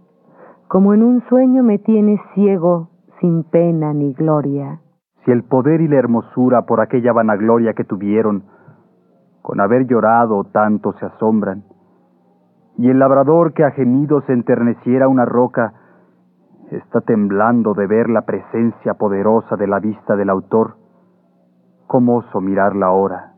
como 0.68 0.94
en 0.94 1.02
un 1.02 1.24
sueño 1.30 1.64
me 1.64 1.80
tienes 1.80 2.20
ciego, 2.36 2.90
sin 3.20 3.44
pena 3.44 3.92
ni 3.92 4.14
gloria. 4.14 4.82
Si 5.24 5.32
el 5.32 5.44
poder 5.44 5.82
y 5.82 5.88
la 5.88 5.98
hermosura 5.98 6.64
por 6.64 6.82
aquella 6.82 7.14
vanagloria 7.14 7.74
que 7.74 7.84
tuvieron, 7.84 8.44
con 9.42 9.60
haber 9.60 9.88
llorado 9.88 10.44
tanto 10.46 10.94
se 10.94 11.06
asombran, 11.06 11.64
y 12.78 12.90
el 12.90 13.00
labrador 13.00 13.54
que 13.54 13.66
a 13.66 13.72
gemidos 13.72 14.24
enterneciera 14.30 15.08
una 15.08 15.26
roca, 15.26 15.74
está 16.72 17.02
temblando 17.02 17.74
de 17.74 17.88
ver 17.88 18.10
la 18.10 18.22
presencia 18.22 18.94
poderosa 18.94 19.58
de 19.58 19.68
la 19.68 19.80
vista 19.80 20.16
del 20.16 20.30
autor, 20.30 20.76
¿cómo 21.88 22.18
oso 22.18 22.40
mirarla 22.40 22.86
ahora? 22.86 23.34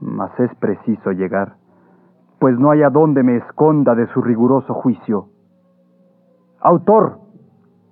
Mas 0.00 0.38
es 0.38 0.54
preciso 0.56 1.12
llegar, 1.12 1.54
pues 2.38 2.58
no 2.58 2.70
hay 2.70 2.82
a 2.82 2.90
dónde 2.90 3.22
me 3.22 3.38
esconda 3.38 3.94
de 3.94 4.06
su 4.08 4.20
riguroso 4.20 4.74
juicio. 4.74 5.28
Autor, 6.60 7.18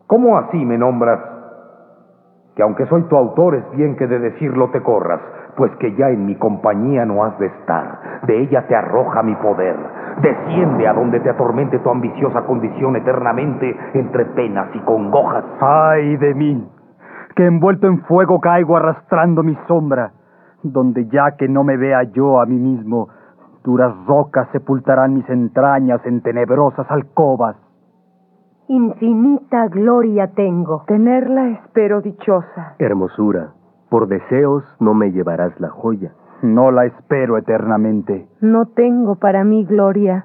¿cómo 0.07 0.37
así 0.37 0.65
me 0.65 0.77
nombras? 0.77 1.32
Que 2.55 2.63
aunque 2.63 2.87
soy 2.87 3.03
tu 3.05 3.17
autor, 3.17 3.55
es 3.55 3.71
bien 3.73 3.97
que 3.97 4.07
de 4.07 4.19
decirlo 4.19 4.71
te 4.71 4.83
corras, 4.83 5.21
pues 5.57 5.71
que 5.77 5.95
ya 5.95 6.11
en 6.11 6.27
mi 6.27 6.37
compañía 6.37 7.07
no 7.07 7.25
has 7.25 7.39
de 7.39 7.47
estar. 7.47 8.21
De 8.27 8.41
ella 8.41 8.67
te 8.67 8.77
arroja 8.77 9.23
mi 9.23 9.35
poder. 9.37 9.77
Desciende 10.21 10.87
a 10.87 10.93
donde 10.93 11.21
te 11.21 11.31
atormente 11.31 11.79
tu 11.79 11.91
ambiciosa 11.91 12.43
condición 12.43 12.97
eternamente 12.97 13.75
entre 13.95 14.27
penas 14.27 14.69
y 14.75 14.81
congojas. 14.81 15.45
¡Ay 15.61 16.17
de 16.17 16.35
mí! 16.35 16.69
Que 17.35 17.47
envuelto 17.47 17.87
en 17.87 18.03
fuego 18.03 18.41
caigo 18.41 18.77
arrastrando 18.77 19.43
mi 19.43 19.57
sombra, 19.67 20.13
donde 20.63 21.07
ya 21.07 21.37
que 21.39 21.49
no 21.49 21.65
me 21.65 21.79
vea 21.79 22.03
yo 22.05 22.41
a 22.41 22.47
mí 22.47 22.59
mismo, 22.59 23.09
duras 23.65 23.95
rocas 24.07 24.49
sepultarán 24.53 25.15
mis 25.15 25.29
entrañas 25.31 26.05
en 26.05 26.21
tenebrosas 26.21 26.91
alcobas. 26.91 27.57
Infinita 28.73 29.69
gloria 29.69 30.29
tengo. 30.29 30.85
Tenerla 30.87 31.51
espero 31.51 32.01
dichosa. 32.01 32.75
Hermosura, 32.79 33.51
por 33.91 34.09
deseos 34.09 34.65
no 34.81 34.95
me 34.95 35.13
llevarás 35.13 35.53
la 35.61 35.69
joya. 35.69 36.13
No 36.41 36.71
la 36.71 36.87
espero 36.87 37.37
eternamente. 37.37 38.27
No 38.41 38.65
tengo 38.75 39.17
para 39.17 39.45
mí 39.45 39.67
gloria. 39.67 40.25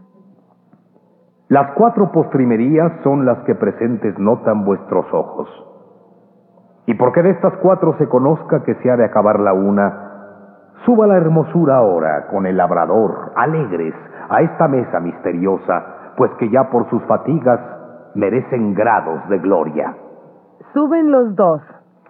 Las 1.49 1.73
cuatro 1.73 2.13
postrimerías 2.13 2.93
son 3.03 3.25
las 3.25 3.39
que 3.39 3.53
presentes 3.53 4.17
notan 4.17 4.63
vuestros 4.63 5.05
ojos. 5.11 5.49
Y 6.85 6.93
porque 6.93 7.23
de 7.23 7.31
estas 7.31 7.57
cuatro 7.57 7.97
se 7.97 8.07
conozca 8.07 8.63
que 8.63 8.75
se 8.75 8.89
ha 8.89 8.95
de 8.95 9.03
acabar 9.03 9.41
la 9.41 9.51
una, 9.51 10.71
suba 10.85 11.05
la 11.05 11.17
hermosura 11.17 11.75
ahora 11.75 12.27
con 12.31 12.45
el 12.45 12.55
labrador, 12.55 13.33
alegres, 13.35 13.93
a 14.29 14.41
esta 14.41 14.69
mesa 14.69 15.01
misteriosa, 15.01 16.13
pues 16.15 16.31
que 16.39 16.49
ya 16.49 16.69
por 16.69 16.89
sus 16.89 17.03
fatigas 17.03 17.59
merecen 18.15 18.73
grados 18.73 19.27
de 19.29 19.37
gloria. 19.39 19.95
Suben 20.73 21.11
los 21.11 21.35
dos. 21.35 21.61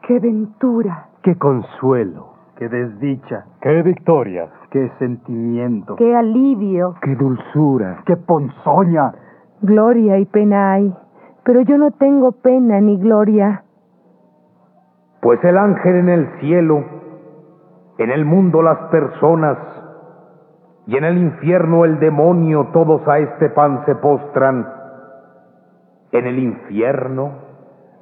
¡Qué 0.01 0.19
ventura! 0.19 1.07
¡Qué 1.21 1.37
consuelo! 1.37 2.33
¡Qué 2.55 2.69
desdicha! 2.69 3.45
¡Qué 3.61 3.81
victoria! 3.83 4.47
¡Qué 4.71 4.91
sentimiento! 4.99 5.95
¡Qué 5.95 6.15
alivio! 6.15 6.95
¡Qué 7.01 7.15
dulzura! 7.15 8.03
¡Qué 8.05 8.17
ponzoña! 8.17 9.13
Gloria 9.61 10.17
y 10.19 10.25
pena 10.25 10.73
hay, 10.73 10.93
pero 11.43 11.61
yo 11.61 11.77
no 11.77 11.91
tengo 11.91 12.31
pena 12.31 12.79
ni 12.79 12.97
gloria. 12.97 13.63
Pues 15.21 15.43
el 15.43 15.57
ángel 15.57 15.95
en 15.95 16.09
el 16.09 16.39
cielo, 16.39 16.83
en 17.97 18.11
el 18.11 18.23
mundo 18.23 18.61
las 18.61 18.77
personas, 18.91 19.57
y 20.85 20.95
en 20.95 21.03
el 21.03 21.17
infierno 21.17 21.85
el 21.85 21.99
demonio, 21.99 22.67
todos 22.71 23.05
a 23.07 23.19
este 23.19 23.49
pan 23.49 23.83
se 23.85 23.95
postran. 23.95 24.76
En 26.12 26.26
el 26.26 26.39
infierno, 26.39 27.32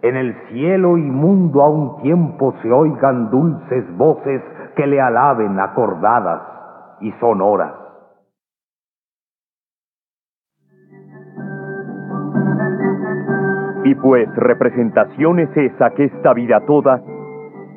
en 0.01 0.15
el 0.15 0.35
cielo 0.49 0.97
y 0.97 1.01
mundo 1.01 1.63
a 1.63 1.69
un 1.69 2.01
tiempo 2.01 2.53
se 2.61 2.71
oigan 2.71 3.31
dulces 3.31 3.85
voces 3.97 4.41
que 4.75 4.85
le 4.85 5.01
alaben 5.01 5.59
acordadas 5.59 6.41
y 7.01 7.11
sonoras. 7.13 7.73
Y 13.83 13.93
pues 13.95 14.27
representación 14.35 15.39
es 15.39 15.55
esa 15.55 15.91
que 15.91 16.05
esta 16.05 16.33
vida 16.33 16.59
toda 16.65 17.01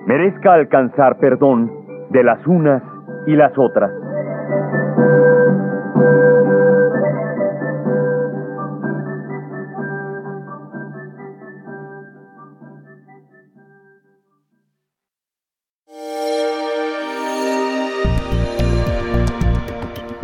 merezca 0.07 0.55
alcanzar 0.55 1.19
perdón 1.19 1.71
de 2.11 2.25
las 2.25 2.47
unas 2.47 2.83
y 3.27 3.37
las 3.37 3.53
otras. 3.59 3.91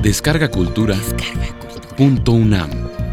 Descarga 0.04 0.50
Cultura. 0.50 0.96
Punto 1.96 2.32
UNAM. 2.32 3.03